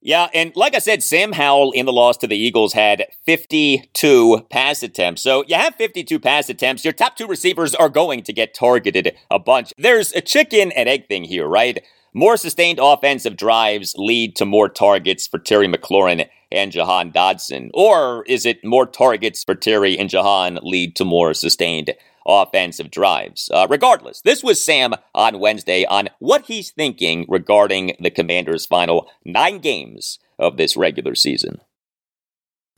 Yeah, 0.07 0.29
and 0.33 0.55
like 0.55 0.73
I 0.73 0.79
said, 0.79 1.03
Sam 1.03 1.33
Howell 1.33 1.73
in 1.73 1.85
the 1.85 1.91
loss 1.91 2.15
to 2.19 2.27
the 2.27 2.37
Eagles 2.37 2.71
had 2.71 3.07
52 3.25 4.45
pass 4.49 4.81
attempts. 4.81 5.21
So 5.21 5.43
you 5.49 5.55
have 5.57 5.75
52 5.75 6.17
pass 6.17 6.47
attempts. 6.47 6.85
Your 6.85 6.93
top 6.93 7.17
two 7.17 7.27
receivers 7.27 7.75
are 7.75 7.89
going 7.89 8.23
to 8.23 8.31
get 8.31 8.53
targeted 8.53 9.17
a 9.29 9.37
bunch. 9.37 9.73
There's 9.77 10.13
a 10.13 10.21
chicken 10.21 10.71
and 10.71 10.87
egg 10.87 11.09
thing 11.09 11.25
here, 11.25 11.45
right? 11.45 11.83
More 12.13 12.37
sustained 12.37 12.79
offensive 12.81 13.35
drives 13.35 13.95
lead 13.97 14.37
to 14.37 14.45
more 14.45 14.69
targets 14.69 15.27
for 15.27 15.39
Terry 15.39 15.67
McLaurin 15.67 16.29
and 16.53 16.71
Jahan 16.71 17.11
Dotson? 17.11 17.69
Or 17.73 18.23
is 18.29 18.45
it 18.45 18.63
more 18.63 18.85
targets 18.85 19.43
for 19.43 19.55
Terry 19.55 19.99
and 19.99 20.09
Jahan 20.09 20.57
lead 20.61 20.95
to 20.95 21.03
more 21.03 21.33
sustained 21.33 21.93
offensive 22.27 22.91
drives? 22.91 23.49
Uh, 23.53 23.65
regardless, 23.69 24.21
this 24.21 24.43
was 24.43 24.63
Sam 24.63 24.93
on 25.15 25.39
Wednesday 25.39 25.85
on 25.85 26.09
what 26.19 26.45
he's 26.45 26.71
thinking 26.71 27.25
regarding 27.27 27.93
the 27.99 28.11
Commanders' 28.11 28.65
final 28.65 29.07
nine 29.25 29.59
games 29.59 30.19
of 30.37 30.57
this 30.57 30.77
regular 30.77 31.15
season. 31.15 31.61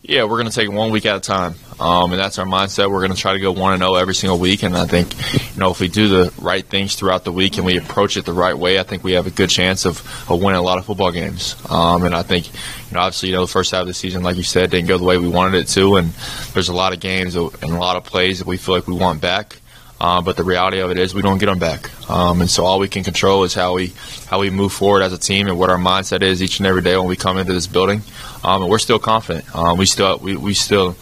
Yeah, 0.01 0.23
we're 0.23 0.37
going 0.37 0.47
to 0.47 0.55
take 0.55 0.71
one 0.71 0.91
week 0.91 1.05
at 1.05 1.17
a 1.17 1.19
time, 1.19 1.55
um, 1.77 2.13
and 2.13 2.19
that's 2.19 2.39
our 2.39 2.45
mindset. 2.45 2.89
We're 2.89 3.01
going 3.01 3.11
to 3.11 3.17
try 3.17 3.33
to 3.33 3.39
go 3.39 3.51
one 3.51 3.73
and 3.73 3.81
zero 3.81 3.95
oh 3.95 3.95
every 3.95 4.15
single 4.15 4.39
week, 4.39 4.63
and 4.63 4.73
I 4.73 4.85
think, 4.85 5.13
you 5.53 5.59
know, 5.59 5.71
if 5.71 5.81
we 5.81 5.89
do 5.89 6.07
the 6.07 6.33
right 6.41 6.65
things 6.65 6.95
throughout 6.95 7.25
the 7.25 7.33
week 7.33 7.57
and 7.57 7.65
we 7.65 7.77
approach 7.77 8.15
it 8.15 8.23
the 8.23 8.31
right 8.31 8.57
way, 8.57 8.79
I 8.79 8.83
think 8.83 9.03
we 9.03 9.11
have 9.11 9.27
a 9.27 9.29
good 9.29 9.49
chance 9.49 9.85
of, 9.85 9.99
of 10.31 10.41
winning 10.41 10.57
a 10.57 10.61
lot 10.61 10.77
of 10.77 10.85
football 10.85 11.11
games. 11.11 11.57
Um, 11.69 12.05
and 12.05 12.15
I 12.15 12.23
think, 12.23 12.47
you 12.47 12.93
know, 12.93 13.01
obviously, 13.01 13.29
you 13.29 13.35
know, 13.35 13.41
the 13.41 13.51
first 13.51 13.71
half 13.71 13.81
of 13.81 13.87
the 13.87 13.93
season, 13.93 14.23
like 14.23 14.37
you 14.37 14.43
said, 14.43 14.71
didn't 14.71 14.87
go 14.87 14.97
the 14.97 15.03
way 15.03 15.17
we 15.17 15.27
wanted 15.27 15.55
it 15.55 15.67
to, 15.73 15.97
and 15.97 16.11
there's 16.53 16.69
a 16.69 16.73
lot 16.73 16.93
of 16.93 17.01
games 17.01 17.35
and 17.35 17.61
a 17.61 17.77
lot 17.77 17.97
of 17.97 18.05
plays 18.05 18.39
that 18.39 18.47
we 18.47 18.55
feel 18.55 18.75
like 18.75 18.87
we 18.87 18.95
want 18.95 19.19
back. 19.19 19.58
Uh, 20.01 20.21
but 20.21 20.37
the 20.37 20.43
reality 20.43 20.79
of 20.79 20.91
it 20.91 20.97
is 20.97 21.13
we 21.13 21.21
don't 21.21 21.39
get 21.39 21.47
them 21.47 21.59
back, 21.59 21.89
um, 22.09 22.39
and 22.39 22.49
so 22.49 22.63
all 22.63 22.79
we 22.79 22.87
can 22.87 23.03
control 23.03 23.43
is 23.43 23.53
how 23.53 23.73
we 23.73 23.93
how 24.27 24.39
we 24.39 24.49
move 24.49 24.71
forward 24.71 25.01
as 25.01 25.11
a 25.11 25.17
team 25.17 25.47
and 25.47 25.59
what 25.59 25.69
our 25.69 25.77
mindset 25.77 26.21
is 26.21 26.41
each 26.41 26.59
and 26.59 26.67
every 26.67 26.81
day 26.81 26.95
when 26.95 27.07
we 27.07 27.17
come 27.17 27.37
into 27.37 27.51
this 27.51 27.67
building. 27.67 28.01
Um, 28.43 28.61
and 28.61 28.71
we're 28.71 28.79
still 28.79 28.99
confident. 28.99 29.53
Um, 29.53 29.77
we 29.77 29.85
still 29.85 30.17
we, 30.19 30.37
we 30.37 30.53
still 30.53 30.95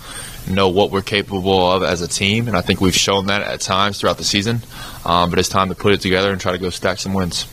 know 0.49 0.69
what 0.69 0.91
we're 0.91 1.01
capable 1.01 1.71
of 1.71 1.83
as 1.83 2.01
a 2.01 2.07
team, 2.07 2.47
and 2.47 2.57
I 2.57 2.61
think 2.61 2.81
we've 2.81 2.95
shown 2.95 3.27
that 3.27 3.41
at 3.41 3.61
times 3.61 3.99
throughout 3.99 4.17
the 4.17 4.23
season. 4.23 4.61
Um, 5.05 5.29
but 5.29 5.39
it's 5.39 5.49
time 5.49 5.69
to 5.69 5.75
put 5.75 5.93
it 5.93 6.01
together 6.01 6.31
and 6.31 6.41
try 6.41 6.51
to 6.51 6.57
go 6.57 6.69
stack 6.69 6.97
some 6.97 7.13
wins. 7.13 7.45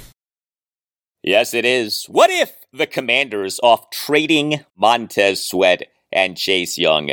Yes, 1.22 1.54
it 1.54 1.64
is. 1.64 2.04
What 2.06 2.30
if 2.30 2.52
the 2.72 2.86
Commanders, 2.86 3.58
off 3.62 3.90
trading 3.90 4.64
Montez 4.76 5.44
Sweat 5.44 5.84
and 6.12 6.36
Chase 6.36 6.76
Young, 6.76 7.12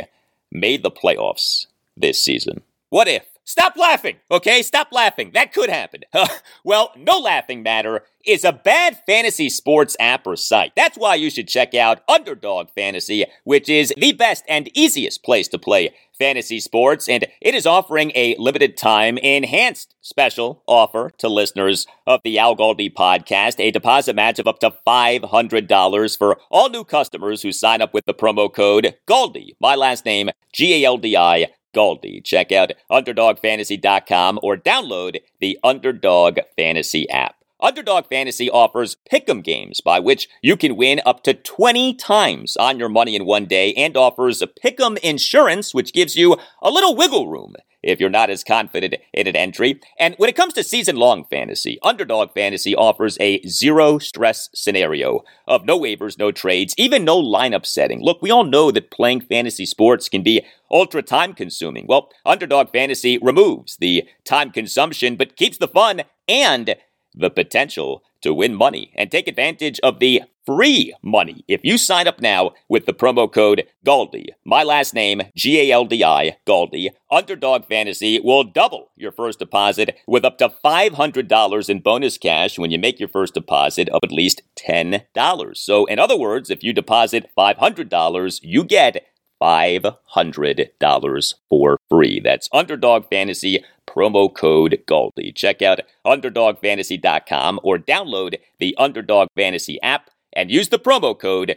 made 0.50 0.82
the 0.82 0.90
playoffs 0.90 1.66
this 1.96 2.22
season? 2.22 2.62
What 2.90 3.08
if? 3.08 3.24
Stop 3.52 3.76
laughing, 3.76 4.16
okay? 4.30 4.62
Stop 4.62 4.88
laughing. 4.92 5.32
That 5.34 5.52
could 5.52 5.68
happen. 5.68 6.04
well, 6.64 6.90
no 6.96 7.18
laughing 7.18 7.62
matter 7.62 8.00
is 8.24 8.44
a 8.44 8.52
bad 8.52 8.98
fantasy 9.04 9.50
sports 9.50 9.94
app 10.00 10.26
or 10.26 10.36
site. 10.36 10.72
That's 10.74 10.96
why 10.96 11.16
you 11.16 11.28
should 11.28 11.48
check 11.48 11.74
out 11.74 12.00
Underdog 12.08 12.70
Fantasy, 12.70 13.26
which 13.44 13.68
is 13.68 13.92
the 13.94 14.12
best 14.12 14.42
and 14.48 14.70
easiest 14.74 15.22
place 15.22 15.48
to 15.48 15.58
play 15.58 15.90
fantasy 16.18 16.60
sports, 16.60 17.10
and 17.10 17.26
it 17.42 17.54
is 17.54 17.66
offering 17.66 18.10
a 18.14 18.36
limited 18.38 18.74
time 18.78 19.18
enhanced 19.18 19.94
special 20.00 20.62
offer 20.66 21.10
to 21.18 21.28
listeners 21.28 21.86
of 22.06 22.20
the 22.24 22.38
Al 22.38 22.56
Galdi 22.56 22.90
podcast, 22.90 23.56
a 23.58 23.70
deposit 23.70 24.16
match 24.16 24.38
of 24.38 24.48
up 24.48 24.60
to 24.60 24.72
$500 24.86 26.16
for 26.16 26.38
all 26.50 26.70
new 26.70 26.84
customers 26.84 27.42
who 27.42 27.52
sign 27.52 27.82
up 27.82 27.92
with 27.92 28.06
the 28.06 28.14
promo 28.14 28.50
code 28.50 28.94
GALDI, 29.06 29.56
my 29.60 29.74
last 29.74 30.06
name, 30.06 30.30
G 30.54 30.82
A 30.82 30.86
L 30.86 30.96
D 30.96 31.18
I 31.18 31.48
Galdi. 31.74 32.22
Check 32.24 32.52
out 32.52 32.72
UnderdogFantasy.com 32.90 34.40
or 34.42 34.56
download 34.56 35.18
the 35.40 35.58
Underdog 35.62 36.38
Fantasy 36.56 37.08
app. 37.10 37.36
Underdog 37.62 38.06
Fantasy 38.06 38.50
offers 38.50 38.96
pick'em 39.10 39.42
games 39.42 39.80
by 39.80 40.00
which 40.00 40.28
you 40.42 40.56
can 40.56 40.76
win 40.76 41.00
up 41.06 41.22
to 41.22 41.32
20 41.32 41.94
times 41.94 42.56
on 42.56 42.78
your 42.78 42.88
money 42.88 43.14
in 43.14 43.24
one 43.24 43.46
day 43.46 43.72
and 43.74 43.96
offers 43.96 44.42
a 44.42 44.48
pick'em 44.48 44.98
insurance 44.98 45.72
which 45.72 45.92
gives 45.92 46.16
you 46.16 46.36
a 46.60 46.70
little 46.70 46.96
wiggle 46.96 47.28
room 47.28 47.54
if 47.82 48.00
you're 48.00 48.10
not 48.10 48.30
as 48.30 48.44
confident 48.44 48.94
in 49.12 49.26
an 49.26 49.36
entry. 49.36 49.80
And 49.98 50.14
when 50.16 50.28
it 50.28 50.36
comes 50.36 50.54
to 50.54 50.64
season 50.64 50.96
long 50.96 51.24
fantasy, 51.24 51.78
Underdog 51.82 52.32
Fantasy 52.32 52.74
offers 52.74 53.16
a 53.20 53.42
zero 53.42 53.98
stress 53.98 54.48
scenario 54.54 55.24
of 55.46 55.64
no 55.64 55.78
waivers, 55.78 56.18
no 56.18 56.32
trades, 56.32 56.74
even 56.78 57.04
no 57.04 57.20
lineup 57.20 57.66
setting. 57.66 58.00
Look, 58.02 58.22
we 58.22 58.30
all 58.30 58.44
know 58.44 58.70
that 58.70 58.90
playing 58.90 59.22
fantasy 59.22 59.66
sports 59.66 60.08
can 60.08 60.22
be 60.22 60.44
ultra 60.70 61.02
time 61.02 61.34
consuming. 61.34 61.86
Well, 61.86 62.10
Underdog 62.24 62.70
Fantasy 62.70 63.18
removes 63.18 63.76
the 63.76 64.08
time 64.24 64.50
consumption 64.50 65.16
but 65.16 65.36
keeps 65.36 65.58
the 65.58 65.68
fun 65.68 66.02
and 66.28 66.74
the 67.14 67.30
potential 67.30 68.02
to 68.22 68.34
win 68.34 68.54
money 68.54 68.92
and 68.94 69.10
take 69.10 69.28
advantage 69.28 69.78
of 69.80 69.98
the 69.98 70.22
free 70.44 70.94
money 71.02 71.44
if 71.48 71.60
you 71.62 71.78
sign 71.78 72.08
up 72.08 72.20
now 72.20 72.52
with 72.68 72.86
the 72.86 72.92
promo 72.92 73.32
code 73.32 73.66
GALDI. 73.86 74.28
My 74.44 74.62
last 74.62 74.94
name, 74.94 75.22
G 75.36 75.60
A 75.60 75.72
L 75.72 75.84
D 75.84 76.02
I, 76.02 76.36
GALDI. 76.46 76.90
Underdog 77.10 77.66
Fantasy 77.66 78.18
will 78.20 78.44
double 78.44 78.90
your 78.96 79.12
first 79.12 79.38
deposit 79.38 79.96
with 80.06 80.24
up 80.24 80.38
to 80.38 80.48
$500 80.48 81.68
in 81.68 81.80
bonus 81.80 82.18
cash 82.18 82.58
when 82.58 82.70
you 82.70 82.78
make 82.78 82.98
your 82.98 83.08
first 83.08 83.34
deposit 83.34 83.88
of 83.90 84.00
at 84.02 84.12
least 84.12 84.42
$10. 84.56 85.56
So, 85.56 85.84
in 85.86 85.98
other 85.98 86.18
words, 86.18 86.50
if 86.50 86.62
you 86.64 86.72
deposit 86.72 87.30
$500, 87.36 88.40
you 88.42 88.64
get 88.64 89.06
$500 89.42 91.34
for 91.48 91.78
free. 91.90 92.20
That's 92.20 92.48
Underdog 92.52 93.08
Fantasy 93.10 93.64
promo 93.92 94.32
code 94.32 94.82
GALDI. 94.86 95.34
Check 95.34 95.62
out 95.62 95.80
UnderdogFantasy.com 96.06 97.60
or 97.62 97.78
download 97.78 98.36
the 98.58 98.74
Underdog 98.78 99.28
Fantasy 99.36 99.80
app 99.82 100.10
and 100.32 100.50
use 100.50 100.70
the 100.70 100.78
promo 100.78 101.18
code 101.18 101.56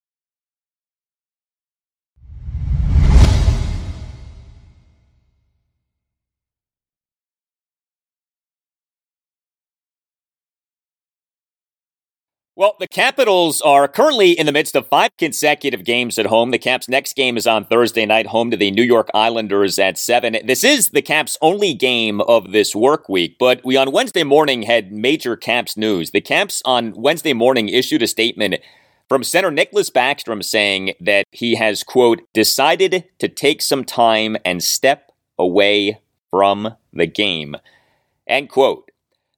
Well, 12.61 12.75
the 12.79 12.87
Capitals 12.87 13.59
are 13.61 13.87
currently 13.87 14.33
in 14.33 14.45
the 14.45 14.51
midst 14.51 14.75
of 14.75 14.85
five 14.85 15.09
consecutive 15.17 15.83
games 15.83 16.19
at 16.19 16.27
home. 16.27 16.51
The 16.51 16.59
Caps' 16.59 16.87
next 16.87 17.15
game 17.15 17.35
is 17.35 17.47
on 17.47 17.65
Thursday 17.65 18.05
night, 18.05 18.27
home 18.27 18.51
to 18.51 18.55
the 18.55 18.69
New 18.69 18.83
York 18.83 19.09
Islanders 19.15 19.79
at 19.79 19.97
7. 19.97 20.37
This 20.45 20.63
is 20.63 20.91
the 20.91 21.01
Caps' 21.01 21.39
only 21.41 21.73
game 21.73 22.21
of 22.21 22.51
this 22.51 22.75
work 22.75 23.09
week, 23.09 23.37
but 23.39 23.65
we 23.65 23.77
on 23.77 23.91
Wednesday 23.91 24.23
morning 24.23 24.61
had 24.61 24.91
major 24.91 25.35
Caps 25.35 25.75
news. 25.75 26.11
The 26.11 26.21
Caps 26.21 26.61
on 26.63 26.93
Wednesday 26.95 27.33
morning 27.33 27.67
issued 27.67 28.03
a 28.03 28.07
statement 28.07 28.57
from 29.09 29.23
center 29.23 29.49
Nicklas 29.49 29.91
Backstrom 29.91 30.43
saying 30.43 30.93
that 30.99 31.25
he 31.31 31.55
has, 31.55 31.81
quote, 31.81 32.21
decided 32.31 33.05
to 33.17 33.27
take 33.27 33.63
some 33.63 33.83
time 33.83 34.37
and 34.45 34.63
step 34.63 35.11
away 35.39 35.99
from 36.29 36.75
the 36.93 37.07
game, 37.07 37.55
end 38.27 38.51
quote. 38.51 38.90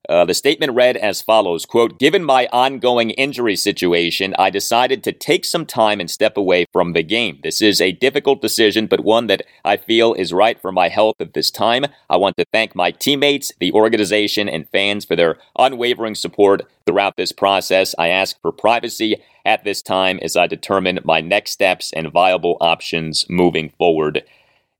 Uh, 0.09 0.25
the 0.25 0.33
statement 0.33 0.73
read 0.73 0.97
as 0.97 1.21
follows 1.21 1.65
quote 1.65 1.97
given 1.97 2.25
my 2.25 2.45
ongoing 2.51 3.11
injury 3.11 3.55
situation 3.55 4.35
i 4.37 4.49
decided 4.49 5.01
to 5.01 5.13
take 5.13 5.45
some 5.45 5.65
time 5.65 6.01
and 6.01 6.11
step 6.11 6.35
away 6.35 6.65
from 6.73 6.91
the 6.91 7.03
game. 7.03 7.39
This 7.41 7.61
is 7.61 7.79
a 7.79 7.93
difficult 7.93 8.41
decision 8.41 8.87
but 8.87 8.99
one 8.99 9.27
that 9.27 9.43
i 9.63 9.77
feel 9.77 10.13
is 10.13 10.33
right 10.33 10.59
for 10.59 10.73
my 10.73 10.89
health 10.89 11.15
at 11.21 11.33
this 11.33 11.49
time. 11.49 11.85
I 12.09 12.17
want 12.17 12.35
to 12.35 12.45
thank 12.51 12.75
my 12.75 12.91
teammates 12.91 13.53
the 13.59 13.71
organization 13.71 14.49
and 14.49 14.67
fans 14.69 15.05
for 15.05 15.15
their 15.15 15.37
unwavering 15.57 16.15
support 16.15 16.63
throughout 16.85 17.15
this 17.15 17.31
process. 17.31 17.95
I 17.97 18.09
ask 18.09 18.39
for 18.41 18.51
privacy 18.51 19.23
at 19.45 19.63
this 19.63 19.81
time 19.81 20.19
as 20.21 20.35
i 20.35 20.47
determine 20.47 20.99
my 21.05 21.21
next 21.21 21.51
steps 21.51 21.93
and 21.93 22.11
viable 22.11 22.57
options 22.59 23.25
moving 23.29 23.69
forward. 23.69 24.25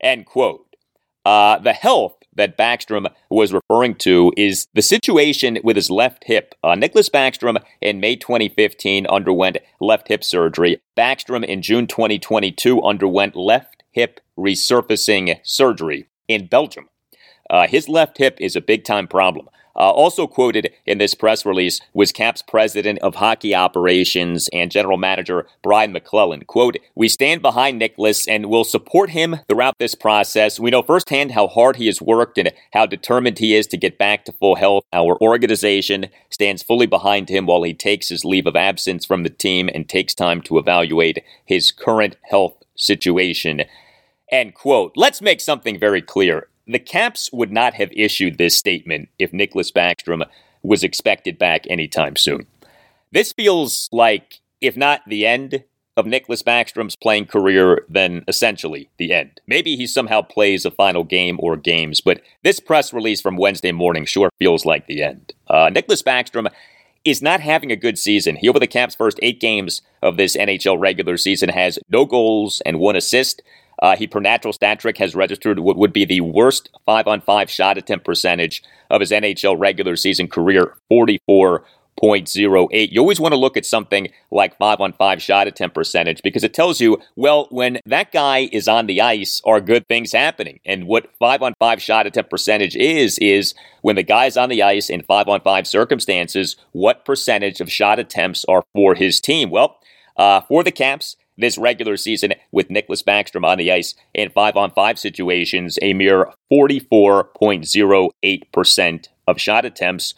End 0.02 0.26
quote. 0.26 0.66
Uh, 1.24 1.58
the 1.58 1.72
health 1.72 2.16
that 2.36 2.58
Backstrom 2.58 3.10
was 3.30 3.52
referring 3.52 3.94
to 3.96 4.32
is 4.36 4.66
the 4.74 4.82
situation 4.82 5.58
with 5.62 5.76
his 5.76 5.90
left 5.90 6.24
hip. 6.24 6.54
Uh, 6.62 6.74
Nicklas 6.74 7.10
Backstrom 7.10 7.62
in 7.80 8.00
May 8.00 8.16
2015 8.16 9.06
underwent 9.06 9.58
left 9.80 10.08
hip 10.08 10.24
surgery. 10.24 10.80
Backstrom 10.96 11.44
in 11.44 11.62
June 11.62 11.86
2022 11.86 12.82
underwent 12.82 13.36
left 13.36 13.82
hip 13.92 14.20
resurfacing 14.38 15.38
surgery 15.42 16.06
in 16.28 16.46
Belgium. 16.46 16.88
Uh, 17.50 17.66
his 17.66 17.88
left 17.88 18.18
hip 18.18 18.36
is 18.40 18.56
a 18.56 18.60
big 18.60 18.84
time 18.84 19.06
problem. 19.06 19.48
Uh, 19.76 19.90
also 19.90 20.26
quoted 20.26 20.72
in 20.86 20.98
this 20.98 21.14
press 21.14 21.44
release 21.44 21.80
was 21.92 22.12
Caps 22.12 22.42
president 22.42 22.98
of 23.00 23.16
hockey 23.16 23.54
operations 23.54 24.48
and 24.52 24.70
general 24.70 24.96
manager 24.96 25.46
Brian 25.62 25.92
MacLellan. 25.92 26.44
Quote, 26.44 26.76
We 26.94 27.08
stand 27.08 27.42
behind 27.42 27.80
Nicklas 27.80 28.26
and 28.28 28.46
will 28.46 28.64
support 28.64 29.10
him 29.10 29.36
throughout 29.48 29.78
this 29.78 29.94
process. 29.94 30.60
We 30.60 30.70
know 30.70 30.82
firsthand 30.82 31.32
how 31.32 31.48
hard 31.48 31.76
he 31.76 31.86
has 31.86 32.00
worked 32.00 32.38
and 32.38 32.52
how 32.72 32.86
determined 32.86 33.38
he 33.38 33.54
is 33.54 33.66
to 33.68 33.76
get 33.76 33.98
back 33.98 34.24
to 34.24 34.32
full 34.32 34.56
health. 34.56 34.84
Our 34.92 35.20
organization 35.20 36.06
stands 36.30 36.62
fully 36.62 36.86
behind 36.86 37.28
him 37.28 37.46
while 37.46 37.62
he 37.62 37.74
takes 37.74 38.08
his 38.08 38.24
leave 38.24 38.46
of 38.46 38.56
absence 38.56 39.04
from 39.04 39.24
the 39.24 39.30
team 39.30 39.68
and 39.74 39.88
takes 39.88 40.14
time 40.14 40.40
to 40.42 40.58
evaluate 40.58 41.24
his 41.44 41.72
current 41.72 42.16
health 42.22 42.54
situation. 42.76 43.62
End 44.30 44.54
quote. 44.54 44.92
Let's 44.96 45.20
make 45.20 45.40
something 45.40 45.78
very 45.78 46.02
clear. 46.02 46.48
The 46.66 46.78
Caps 46.78 47.30
would 47.32 47.52
not 47.52 47.74
have 47.74 47.90
issued 47.92 48.38
this 48.38 48.56
statement 48.56 49.08
if 49.18 49.32
Nicklas 49.32 49.72
Backstrom 49.72 50.24
was 50.62 50.82
expected 50.82 51.38
back 51.38 51.66
anytime 51.68 52.16
soon. 52.16 52.46
This 53.12 53.32
feels 53.32 53.88
like, 53.92 54.40
if 54.60 54.76
not 54.76 55.02
the 55.06 55.26
end 55.26 55.64
of 55.96 56.06
Nicklas 56.06 56.42
Backstrom's 56.42 56.96
playing 56.96 57.26
career, 57.26 57.84
then 57.88 58.24
essentially 58.26 58.88
the 58.98 59.12
end. 59.12 59.40
Maybe 59.46 59.76
he 59.76 59.86
somehow 59.86 60.22
plays 60.22 60.64
a 60.64 60.70
final 60.70 61.04
game 61.04 61.38
or 61.40 61.56
games, 61.56 62.00
but 62.00 62.22
this 62.42 62.58
press 62.60 62.92
release 62.92 63.20
from 63.20 63.36
Wednesday 63.36 63.72
morning 63.72 64.04
sure 64.04 64.30
feels 64.38 64.64
like 64.64 64.86
the 64.86 65.02
end. 65.02 65.32
Uh, 65.48 65.70
Nicklas 65.70 66.02
Backstrom 66.02 66.50
is 67.04 67.22
not 67.22 67.40
having 67.40 67.70
a 67.70 67.76
good 67.76 67.98
season. 67.98 68.36
He, 68.36 68.48
over 68.48 68.58
the 68.58 68.66
Caps' 68.66 68.94
first 68.94 69.18
eight 69.22 69.40
games 69.40 69.82
of 70.02 70.16
this 70.16 70.36
NHL 70.36 70.80
regular 70.80 71.16
season, 71.16 71.50
has 71.50 71.78
no 71.88 72.06
goals 72.06 72.62
and 72.64 72.80
one 72.80 72.96
assist. 72.96 73.42
Uh, 73.84 73.94
he, 73.96 74.06
per 74.06 74.18
natural 74.18 74.54
stat 74.54 74.80
trick, 74.80 74.96
has 74.96 75.14
registered 75.14 75.58
what 75.58 75.76
would 75.76 75.92
be 75.92 76.06
the 76.06 76.22
worst 76.22 76.70
five 76.86 77.06
on 77.06 77.20
five 77.20 77.50
shot 77.50 77.76
attempt 77.76 78.02
percentage 78.02 78.62
of 78.88 78.98
his 78.98 79.10
NHL 79.10 79.58
regular 79.58 79.94
season 79.94 80.26
career 80.26 80.74
44.08. 80.90 82.90
You 82.90 83.00
always 83.00 83.20
want 83.20 83.34
to 83.34 83.38
look 83.38 83.58
at 83.58 83.66
something 83.66 84.08
like 84.30 84.56
five 84.56 84.80
on 84.80 84.94
five 84.94 85.20
shot 85.20 85.48
attempt 85.48 85.74
percentage 85.74 86.22
because 86.22 86.42
it 86.42 86.54
tells 86.54 86.80
you, 86.80 86.96
well, 87.14 87.46
when 87.50 87.78
that 87.84 88.10
guy 88.10 88.48
is 88.52 88.68
on 88.68 88.86
the 88.86 89.02
ice, 89.02 89.42
are 89.44 89.60
good 89.60 89.86
things 89.86 90.12
happening? 90.12 90.60
And 90.64 90.86
what 90.86 91.10
five 91.18 91.42
on 91.42 91.52
five 91.58 91.82
shot 91.82 92.06
attempt 92.06 92.30
percentage 92.30 92.76
is, 92.76 93.18
is 93.18 93.52
when 93.82 93.96
the 93.96 94.02
guy's 94.02 94.38
on 94.38 94.48
the 94.48 94.62
ice 94.62 94.88
in 94.88 95.02
five 95.02 95.28
on 95.28 95.42
five 95.42 95.66
circumstances, 95.66 96.56
what 96.72 97.04
percentage 97.04 97.60
of 97.60 97.70
shot 97.70 97.98
attempts 97.98 98.46
are 98.46 98.64
for 98.72 98.94
his 98.94 99.20
team? 99.20 99.50
Well, 99.50 99.78
uh, 100.16 100.40
for 100.42 100.62
the 100.62 100.72
Caps, 100.72 101.16
this 101.36 101.58
regular 101.58 101.96
season 101.96 102.34
with 102.52 102.68
Nicklas 102.68 103.02
Backstrom 103.04 103.44
on 103.44 103.58
the 103.58 103.72
ice 103.72 103.96
in 104.14 104.30
five 104.30 104.56
on 104.56 104.70
five 104.70 104.96
situations, 104.98 105.78
a 105.82 105.92
mere 105.94 106.28
44.08% 106.52 109.08
of 109.26 109.40
shot 109.40 109.64
attempts 109.64 110.14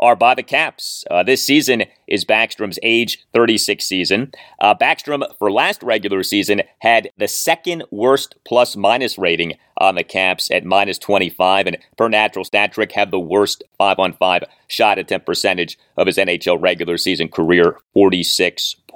are 0.00 0.16
by 0.16 0.34
the 0.34 0.42
Caps. 0.42 1.04
Uh, 1.10 1.22
this 1.22 1.44
season 1.44 1.84
is 2.08 2.24
Backstrom's 2.24 2.78
age 2.82 3.24
36 3.34 3.84
season. 3.84 4.32
Uh, 4.58 4.74
Backstrom, 4.74 5.22
for 5.38 5.52
last 5.52 5.82
regular 5.82 6.22
season, 6.22 6.62
had 6.80 7.10
the 7.18 7.28
second 7.28 7.84
worst 7.90 8.36
plus 8.44 8.76
minus 8.76 9.18
rating 9.18 9.54
on 9.76 9.94
the 9.94 10.04
Caps 10.04 10.50
at 10.50 10.64
minus 10.64 10.98
25, 10.98 11.66
and 11.66 11.78
per 11.96 12.08
natural 12.08 12.44
stat 12.44 12.72
trick, 12.72 12.92
had 12.92 13.10
the 13.10 13.20
worst 13.20 13.62
5 13.78 13.98
on 13.98 14.12
5 14.14 14.44
shot 14.68 14.98
attempt 14.98 15.26
percentage 15.26 15.78
of 15.96 16.06
his 16.06 16.16
NHL 16.16 16.60
regular 16.60 16.96
season 16.96 17.28
career, 17.28 17.76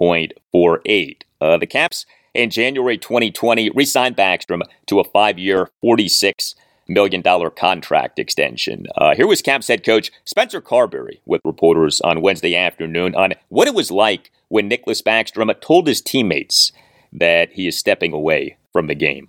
46.48. 0.00 1.22
Uh, 1.40 1.56
the 1.56 1.66
Caps 1.66 2.06
in 2.34 2.50
January 2.50 2.98
2020 2.98 3.70
re 3.70 3.84
signed 3.84 4.16
Backstrom 4.16 4.62
to 4.86 5.00
a 5.00 5.04
five 5.04 5.38
year, 5.38 5.70
46 5.80 6.54
million 6.88 7.22
dollar 7.22 7.50
contract 7.50 8.18
extension. 8.18 8.86
Uh, 8.96 9.14
here 9.14 9.26
was 9.26 9.42
Caps 9.42 9.68
head 9.68 9.84
coach 9.84 10.10
Spencer 10.24 10.60
Carberry 10.60 11.20
with 11.24 11.40
reporters 11.44 12.00
on 12.02 12.20
Wednesday 12.20 12.56
afternoon 12.56 13.14
on 13.14 13.34
what 13.48 13.68
it 13.68 13.74
was 13.74 13.90
like 13.90 14.30
when 14.48 14.68
Nicklas 14.68 15.02
Backstrom 15.02 15.52
told 15.60 15.86
his 15.86 16.00
teammates 16.00 16.72
that 17.12 17.52
he 17.52 17.66
is 17.66 17.78
stepping 17.78 18.12
away 18.12 18.56
from 18.72 18.86
the 18.86 18.94
game. 18.94 19.28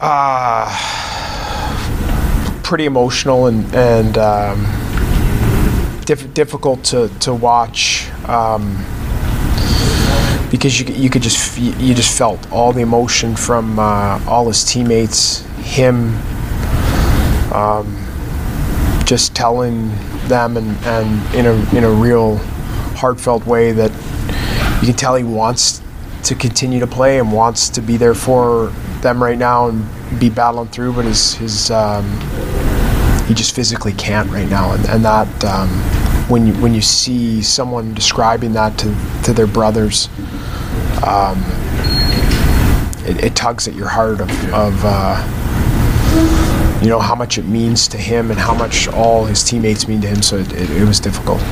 Uh, 0.00 0.68
pretty 2.64 2.86
emotional 2.86 3.46
and, 3.46 3.72
and 3.74 4.18
um, 4.18 4.64
diff- 6.04 6.32
difficult 6.34 6.82
to, 6.84 7.08
to 7.20 7.32
watch. 7.32 8.10
Um, 8.26 8.84
because 10.52 10.78
you, 10.78 10.94
you 10.94 11.08
could 11.08 11.22
just 11.22 11.58
you 11.58 11.94
just 11.94 12.16
felt 12.16 12.52
all 12.52 12.72
the 12.72 12.82
emotion 12.82 13.34
from 13.34 13.78
uh, 13.78 14.22
all 14.28 14.46
his 14.46 14.62
teammates, 14.64 15.40
him, 15.56 16.14
um, 17.52 17.86
just 19.06 19.34
telling 19.34 19.88
them 20.28 20.56
and, 20.58 20.76
and 20.84 21.34
in 21.34 21.46
a 21.46 21.76
in 21.76 21.84
a 21.84 21.90
real 21.90 22.36
heartfelt 22.94 23.46
way 23.46 23.72
that 23.72 23.90
you 24.80 24.88
can 24.88 24.94
tell 24.94 25.14
he 25.14 25.24
wants 25.24 25.82
to 26.22 26.34
continue 26.34 26.78
to 26.78 26.86
play 26.86 27.18
and 27.18 27.32
wants 27.32 27.70
to 27.70 27.80
be 27.80 27.96
there 27.96 28.14
for 28.14 28.66
them 29.00 29.20
right 29.20 29.38
now 29.38 29.68
and 29.68 30.20
be 30.20 30.28
battling 30.28 30.68
through, 30.68 30.92
but 30.92 31.06
his 31.06 31.34
his 31.34 31.70
um, 31.70 32.04
he 33.26 33.32
just 33.32 33.54
physically 33.54 33.94
can't 33.94 34.30
right 34.30 34.48
now, 34.50 34.72
and, 34.72 34.86
and 34.90 35.02
that. 35.02 35.44
Um, 35.44 35.70
when 36.28 36.46
you 36.46 36.54
when 36.54 36.72
you 36.72 36.80
see 36.80 37.42
someone 37.42 37.92
describing 37.94 38.52
that 38.54 38.78
to, 38.78 38.94
to 39.24 39.32
their 39.32 39.46
brothers, 39.46 40.08
um, 41.02 41.42
it, 43.06 43.24
it, 43.24 43.36
tugs 43.36 43.66
at 43.66 43.74
your 43.74 43.88
heart 43.88 44.20
of, 44.20 44.30
of 44.52 44.80
uh, 44.84 45.18
you 46.82 46.88
know 46.88 47.00
how 47.00 47.14
much 47.14 47.38
it 47.38 47.44
means 47.44 47.88
to 47.88 47.96
him 47.96 48.30
and 48.30 48.38
how 48.38 48.54
much 48.54 48.88
all 48.88 49.24
his 49.24 49.42
teammates 49.42 49.88
mean 49.88 50.00
to 50.00 50.06
him. 50.08 50.22
So 50.22 50.36
it, 50.36 50.52
it, 50.52 50.70
it 50.70 50.84
was 50.86 51.00
difficult. 51.00 51.42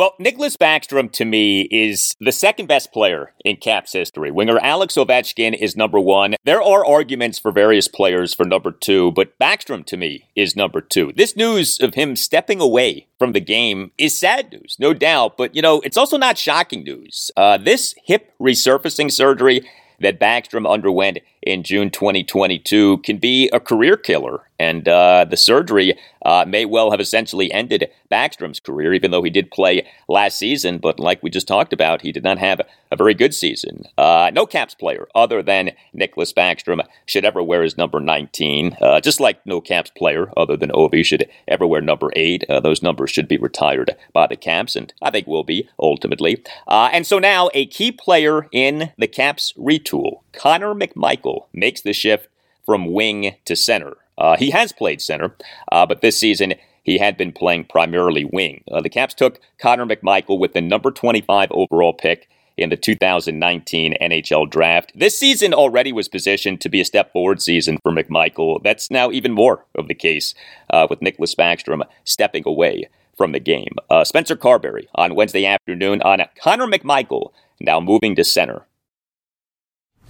Well, 0.00 0.14
Nicklas 0.18 0.56
Backstrom 0.56 1.12
to 1.12 1.26
me 1.26 1.68
is 1.70 2.16
the 2.20 2.32
second 2.32 2.68
best 2.68 2.90
player 2.90 3.34
in 3.44 3.56
Caps 3.56 3.92
history. 3.92 4.30
Winger 4.30 4.58
Alex 4.58 4.94
Ovechkin 4.94 5.54
is 5.54 5.76
number 5.76 6.00
one. 6.00 6.36
There 6.42 6.62
are 6.62 6.86
arguments 6.86 7.38
for 7.38 7.52
various 7.52 7.86
players 7.86 8.32
for 8.32 8.46
number 8.46 8.72
two, 8.72 9.12
but 9.12 9.38
Backstrom 9.38 9.84
to 9.84 9.98
me 9.98 10.24
is 10.34 10.56
number 10.56 10.80
two. 10.80 11.12
This 11.14 11.36
news 11.36 11.78
of 11.80 11.92
him 11.92 12.16
stepping 12.16 12.62
away 12.62 13.08
from 13.18 13.32
the 13.32 13.40
game 13.40 13.90
is 13.98 14.18
sad 14.18 14.50
news, 14.50 14.76
no 14.78 14.94
doubt, 14.94 15.36
but 15.36 15.54
you 15.54 15.60
know, 15.60 15.82
it's 15.82 15.98
also 15.98 16.16
not 16.16 16.38
shocking 16.38 16.82
news. 16.82 17.30
Uh, 17.36 17.58
this 17.58 17.94
hip 18.06 18.32
resurfacing 18.40 19.12
surgery 19.12 19.68
that 20.00 20.18
Backstrom 20.18 20.66
underwent 20.66 21.18
in 21.42 21.62
June 21.62 21.90
2022 21.90 22.98
can 22.98 23.18
be 23.18 23.48
a 23.50 23.60
career 23.60 23.96
killer. 23.96 24.42
And 24.58 24.86
uh, 24.86 25.24
the 25.24 25.38
surgery 25.38 25.98
uh, 26.22 26.44
may 26.46 26.66
well 26.66 26.90
have 26.90 27.00
essentially 27.00 27.50
ended 27.50 27.90
Backstrom's 28.10 28.60
career, 28.60 28.92
even 28.92 29.10
though 29.10 29.22
he 29.22 29.30
did 29.30 29.50
play 29.50 29.88
last 30.06 30.38
season. 30.38 30.76
But 30.76 31.00
like 31.00 31.22
we 31.22 31.30
just 31.30 31.48
talked 31.48 31.72
about, 31.72 32.02
he 32.02 32.12
did 32.12 32.22
not 32.22 32.36
have 32.36 32.60
a 32.90 32.96
very 32.96 33.14
good 33.14 33.32
season. 33.32 33.84
Uh, 33.96 34.30
no 34.34 34.44
Caps 34.44 34.74
player 34.74 35.08
other 35.14 35.42
than 35.42 35.70
Nicklas 35.96 36.34
Backstrom 36.34 36.86
should 37.06 37.24
ever 37.24 37.42
wear 37.42 37.62
his 37.62 37.78
number 37.78 38.00
19. 38.00 38.76
Uh, 38.82 39.00
just 39.00 39.18
like 39.18 39.44
no 39.46 39.62
Caps 39.62 39.92
player 39.96 40.30
other 40.36 40.58
than 40.58 40.70
Ovi 40.72 41.02
should 41.06 41.26
ever 41.48 41.66
wear 41.66 41.80
number 41.80 42.10
8. 42.14 42.44
Uh, 42.50 42.60
those 42.60 42.82
numbers 42.82 43.10
should 43.10 43.28
be 43.28 43.38
retired 43.38 43.96
by 44.12 44.26
the 44.26 44.36
Caps, 44.36 44.76
and 44.76 44.92
I 45.00 45.10
think 45.10 45.26
will 45.26 45.44
be 45.44 45.70
ultimately. 45.78 46.44
Uh, 46.66 46.90
and 46.92 47.06
so 47.06 47.18
now 47.18 47.48
a 47.54 47.64
key 47.64 47.92
player 47.92 48.46
in 48.52 48.92
the 48.98 49.08
Caps 49.08 49.54
retool, 49.56 50.20
Connor 50.32 50.74
McMichael 50.74 51.29
makes 51.52 51.80
the 51.80 51.92
shift 51.92 52.28
from 52.64 52.92
wing 52.92 53.36
to 53.44 53.56
center. 53.56 53.96
Uh, 54.18 54.36
he 54.36 54.50
has 54.50 54.72
played 54.72 55.00
center, 55.00 55.34
uh, 55.72 55.86
but 55.86 56.00
this 56.00 56.18
season 56.18 56.54
he 56.82 56.98
had 56.98 57.16
been 57.16 57.32
playing 57.32 57.64
primarily 57.64 58.24
wing. 58.24 58.64
Uh, 58.70 58.80
the 58.80 58.88
Caps 58.88 59.14
took 59.14 59.40
Connor 59.58 59.86
McMichael 59.86 60.38
with 60.38 60.52
the 60.52 60.60
number 60.60 60.90
25 60.90 61.48
overall 61.52 61.92
pick 61.92 62.28
in 62.56 62.68
the 62.68 62.76
2019 62.76 63.94
NHL 64.00 64.48
draft. 64.50 64.92
This 64.94 65.18
season 65.18 65.54
already 65.54 65.92
was 65.92 66.08
positioned 66.08 66.60
to 66.60 66.68
be 66.68 66.80
a 66.80 66.84
step 66.84 67.12
forward 67.12 67.40
season 67.40 67.78
for 67.82 67.92
McMichael. 67.92 68.62
That's 68.62 68.90
now 68.90 69.10
even 69.10 69.32
more 69.32 69.64
of 69.74 69.88
the 69.88 69.94
case 69.94 70.34
uh, 70.68 70.86
with 70.88 71.00
Nicklas 71.00 71.34
Backstrom 71.34 71.82
stepping 72.04 72.44
away 72.46 72.88
from 73.16 73.32
the 73.32 73.40
game. 73.40 73.74
Uh, 73.88 74.04
Spencer 74.04 74.36
Carberry 74.36 74.88
on 74.94 75.14
Wednesday 75.14 75.46
afternoon 75.46 76.02
on 76.02 76.22
Connor 76.42 76.66
McMichael 76.66 77.32
now 77.60 77.80
moving 77.80 78.16
to 78.16 78.24
center. 78.24 78.66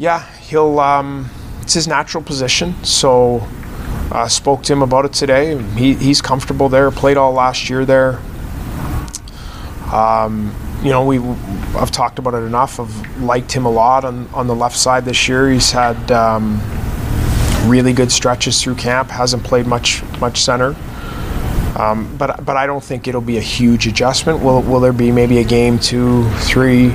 Yeah, 0.01 0.25
he'll. 0.37 0.81
Um, 0.81 1.29
it's 1.61 1.75
his 1.75 1.87
natural 1.87 2.25
position, 2.25 2.83
so 2.83 3.47
uh, 4.11 4.29
spoke 4.29 4.63
to 4.63 4.73
him 4.73 4.81
about 4.81 5.05
it 5.05 5.13
today. 5.13 5.63
He, 5.75 5.93
he's 5.93 6.23
comfortable 6.23 6.71
there. 6.71 6.91
Played 6.91 7.19
all 7.19 7.35
last 7.35 7.69
year 7.69 7.85
there. 7.85 8.19
Um, 9.93 10.55
you 10.83 10.89
know, 10.89 11.05
we 11.05 11.19
I've 11.79 11.91
talked 11.91 12.19
about 12.19 12.33
it 12.33 12.45
enough. 12.45 12.81
I've 12.81 13.21
liked 13.21 13.53
him 13.53 13.67
a 13.67 13.71
lot 13.71 14.07
on, 14.07 14.27
on 14.29 14.47
the 14.47 14.55
left 14.55 14.79
side 14.79 15.05
this 15.05 15.29
year. 15.29 15.51
He's 15.51 15.71
had 15.71 16.11
um, 16.11 16.63
really 17.67 17.93
good 17.93 18.11
stretches 18.11 18.63
through 18.63 18.77
camp. 18.77 19.11
Hasn't 19.11 19.45
played 19.45 19.67
much 19.67 20.03
much 20.19 20.41
center. 20.41 20.75
Um, 21.79 22.17
but 22.17 22.43
but 22.47 22.57
I 22.57 22.65
don't 22.65 22.83
think 22.83 23.07
it'll 23.07 23.21
be 23.21 23.37
a 23.37 23.43
huge 23.43 23.87
adjustment. 23.87 24.41
Will 24.41 24.63
will 24.63 24.81
there 24.81 24.95
be 24.95 25.13
maybe 25.13 25.41
a 25.41 25.45
game, 25.45 25.79
two, 25.79 26.27
three? 26.39 26.95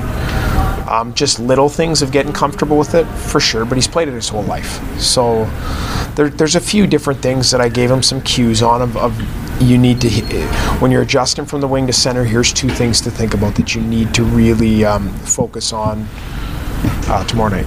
Um, 0.88 1.14
just 1.14 1.38
little 1.38 1.68
things 1.68 2.02
of 2.02 2.12
getting 2.12 2.32
comfortable 2.32 2.78
with 2.78 2.94
it 2.94 3.04
for 3.06 3.40
sure. 3.40 3.64
But 3.64 3.76
he's 3.76 3.88
played 3.88 4.08
it 4.08 4.14
his 4.14 4.28
whole 4.28 4.44
life, 4.44 4.80
so 5.00 5.44
there, 6.14 6.28
there's 6.28 6.54
a 6.54 6.60
few 6.60 6.86
different 6.86 7.20
things 7.20 7.50
that 7.50 7.60
I 7.60 7.68
gave 7.68 7.90
him 7.90 8.02
some 8.02 8.20
cues 8.22 8.62
on 8.62 8.82
of, 8.82 8.96
of 8.96 9.62
you 9.62 9.78
need 9.78 10.00
to 10.00 10.10
when 10.80 10.90
you're 10.90 11.02
adjusting 11.02 11.46
from 11.46 11.60
the 11.60 11.68
wing 11.68 11.86
to 11.86 11.92
center. 11.92 12.24
Here's 12.24 12.52
two 12.52 12.68
things 12.68 13.00
to 13.02 13.10
think 13.10 13.34
about 13.34 13.54
that 13.56 13.74
you 13.74 13.80
need 13.80 14.14
to 14.14 14.22
really 14.22 14.84
um, 14.84 15.08
focus 15.20 15.72
on 15.72 16.06
uh, 17.08 17.24
tomorrow 17.24 17.50
night. 17.50 17.66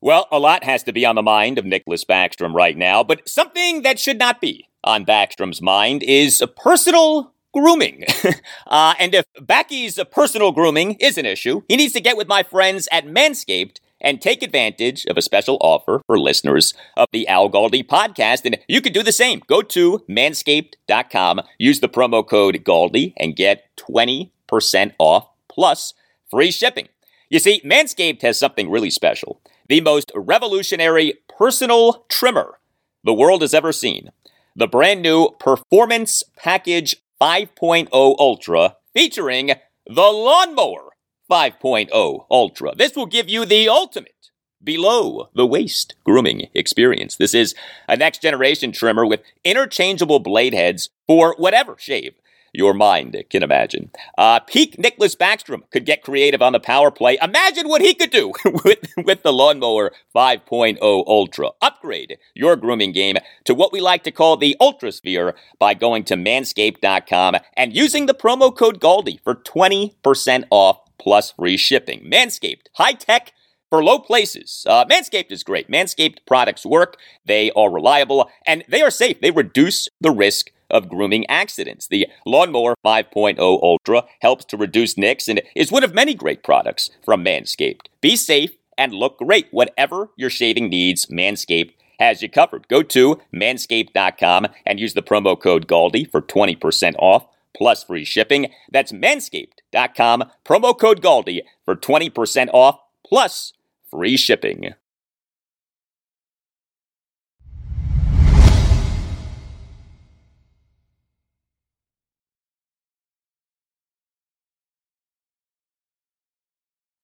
Well, 0.00 0.26
a 0.32 0.38
lot 0.38 0.64
has 0.64 0.82
to 0.84 0.92
be 0.92 1.06
on 1.06 1.14
the 1.14 1.22
mind 1.22 1.58
of 1.58 1.64
Nicklas 1.64 2.04
Backstrom 2.04 2.54
right 2.54 2.76
now, 2.76 3.04
but 3.04 3.28
something 3.28 3.82
that 3.82 4.00
should 4.00 4.18
not 4.18 4.40
be 4.40 4.68
on 4.82 5.06
Backstrom's 5.06 5.62
mind 5.62 6.02
is 6.02 6.40
a 6.40 6.48
personal 6.48 7.32
grooming. 7.52 8.04
uh, 8.66 8.94
and 8.98 9.14
if 9.14 9.24
Backy's 9.40 9.98
personal 10.10 10.52
grooming 10.52 10.94
is 10.94 11.18
an 11.18 11.26
issue, 11.26 11.62
he 11.68 11.76
needs 11.76 11.92
to 11.92 12.00
get 12.00 12.16
with 12.16 12.28
my 12.28 12.42
friends 12.42 12.88
at 12.90 13.06
Manscaped 13.06 13.78
and 14.00 14.20
take 14.20 14.42
advantage 14.42 15.06
of 15.06 15.16
a 15.16 15.22
special 15.22 15.58
offer 15.60 16.02
for 16.06 16.18
listeners 16.18 16.74
of 16.96 17.06
the 17.12 17.26
Al 17.28 17.48
Galdi 17.48 17.86
podcast. 17.86 18.44
And 18.44 18.58
you 18.68 18.80
can 18.80 18.92
do 18.92 19.02
the 19.02 19.12
same. 19.12 19.42
Go 19.46 19.62
to 19.62 20.00
manscaped.com, 20.10 21.40
use 21.58 21.80
the 21.80 21.88
promo 21.88 22.26
code 22.26 22.64
GALDI, 22.64 23.14
and 23.16 23.36
get 23.36 23.64
20% 23.76 24.92
off 24.98 25.28
plus 25.48 25.94
free 26.30 26.50
shipping. 26.50 26.88
You 27.30 27.38
see, 27.38 27.62
Manscaped 27.64 28.22
has 28.22 28.38
something 28.38 28.70
really 28.70 28.90
special 28.90 29.40
the 29.68 29.80
most 29.80 30.12
revolutionary 30.14 31.14
personal 31.38 32.04
trimmer 32.10 32.58
the 33.04 33.14
world 33.14 33.40
has 33.40 33.54
ever 33.54 33.72
seen. 33.72 34.10
The 34.54 34.66
brand 34.66 35.00
new 35.00 35.30
Performance 35.38 36.22
Package 36.36 36.96
5.0 37.22 37.88
Ultra 37.92 38.78
featuring 38.92 39.52
the 39.86 40.02
Lawnmower 40.02 40.90
5.0 41.30 42.26
Ultra. 42.28 42.74
This 42.74 42.96
will 42.96 43.06
give 43.06 43.28
you 43.28 43.44
the 43.44 43.68
ultimate 43.68 44.30
below 44.60 45.28
the 45.32 45.46
waist 45.46 45.94
grooming 46.02 46.48
experience. 46.52 47.14
This 47.14 47.32
is 47.32 47.54
a 47.88 47.96
next 47.96 48.22
generation 48.22 48.72
trimmer 48.72 49.06
with 49.06 49.22
interchangeable 49.44 50.18
blade 50.18 50.52
heads 50.52 50.90
for 51.06 51.36
whatever 51.38 51.76
shave 51.78 52.14
your 52.52 52.74
mind 52.74 53.16
can 53.30 53.42
imagine. 53.42 53.90
Uh, 54.16 54.40
peak 54.40 54.76
Nicklas 54.76 55.16
Backstrom 55.16 55.62
could 55.70 55.86
get 55.86 56.02
creative 56.02 56.42
on 56.42 56.52
the 56.52 56.60
power 56.60 56.90
play. 56.90 57.18
Imagine 57.22 57.68
what 57.68 57.80
he 57.80 57.94
could 57.94 58.10
do 58.10 58.32
with, 58.64 58.78
with 58.98 59.22
the 59.22 59.32
Lawnmower 59.32 59.92
5.0 60.14 60.78
Ultra. 60.80 61.50
Upgrade 61.60 62.18
your 62.34 62.56
grooming 62.56 62.92
game 62.92 63.16
to 63.44 63.54
what 63.54 63.72
we 63.72 63.80
like 63.80 64.04
to 64.04 64.10
call 64.10 64.36
the 64.36 64.56
Ultrasphere 64.60 65.34
by 65.58 65.74
going 65.74 66.04
to 66.04 66.14
manscaped.com 66.14 67.36
and 67.56 67.74
using 67.74 68.06
the 68.06 68.14
promo 68.14 68.54
code 68.54 68.80
GALDI 68.80 69.20
for 69.22 69.34
20% 69.34 70.44
off 70.50 70.80
plus 70.98 71.32
free 71.32 71.56
shipping. 71.56 72.04
Manscaped, 72.04 72.66
high 72.74 72.92
tech 72.92 73.32
for 73.72 73.82
low 73.82 73.98
places. 73.98 74.66
Uh, 74.68 74.84
Manscaped 74.84 75.32
is 75.32 75.42
great. 75.42 75.70
Manscaped 75.70 76.18
products 76.26 76.66
work, 76.66 76.98
they 77.24 77.50
are 77.52 77.72
reliable, 77.72 78.28
and 78.46 78.62
they 78.68 78.82
are 78.82 78.90
safe. 78.90 79.20
They 79.20 79.30
reduce 79.30 79.88
the 80.00 80.10
risk 80.10 80.50
of 80.72 80.88
grooming 80.88 81.26
accidents. 81.28 81.86
The 81.86 82.08
Lawnmower 82.26 82.74
5.0 82.84 83.38
Ultra 83.38 84.04
helps 84.20 84.44
to 84.46 84.56
reduce 84.56 84.98
nicks 84.98 85.28
and 85.28 85.42
is 85.54 85.70
one 85.70 85.84
of 85.84 85.94
many 85.94 86.14
great 86.14 86.42
products 86.42 86.90
from 87.04 87.24
Manscaped. 87.24 87.86
Be 88.00 88.16
safe 88.16 88.52
and 88.76 88.92
look 88.92 89.18
great. 89.18 89.48
Whatever 89.50 90.10
your 90.16 90.30
shaving 90.30 90.68
needs, 90.68 91.06
Manscaped 91.06 91.72
has 91.98 92.22
you 92.22 92.28
covered. 92.28 92.66
Go 92.68 92.82
to 92.82 93.20
manscaped.com 93.32 94.48
and 94.66 94.80
use 94.80 94.94
the 94.94 95.02
promo 95.02 95.40
code 95.40 95.68
GALDI 95.68 96.10
for 96.10 96.20
20% 96.20 96.94
off 96.98 97.26
plus 97.54 97.84
free 97.84 98.04
shipping. 98.04 98.50
That's 98.70 98.92
manscaped.com, 98.92 100.24
promo 100.44 100.78
code 100.78 101.02
GALDI 101.02 101.42
for 101.64 101.76
20% 101.76 102.48
off 102.52 102.80
plus 103.06 103.52
free 103.90 104.16
shipping. 104.16 104.74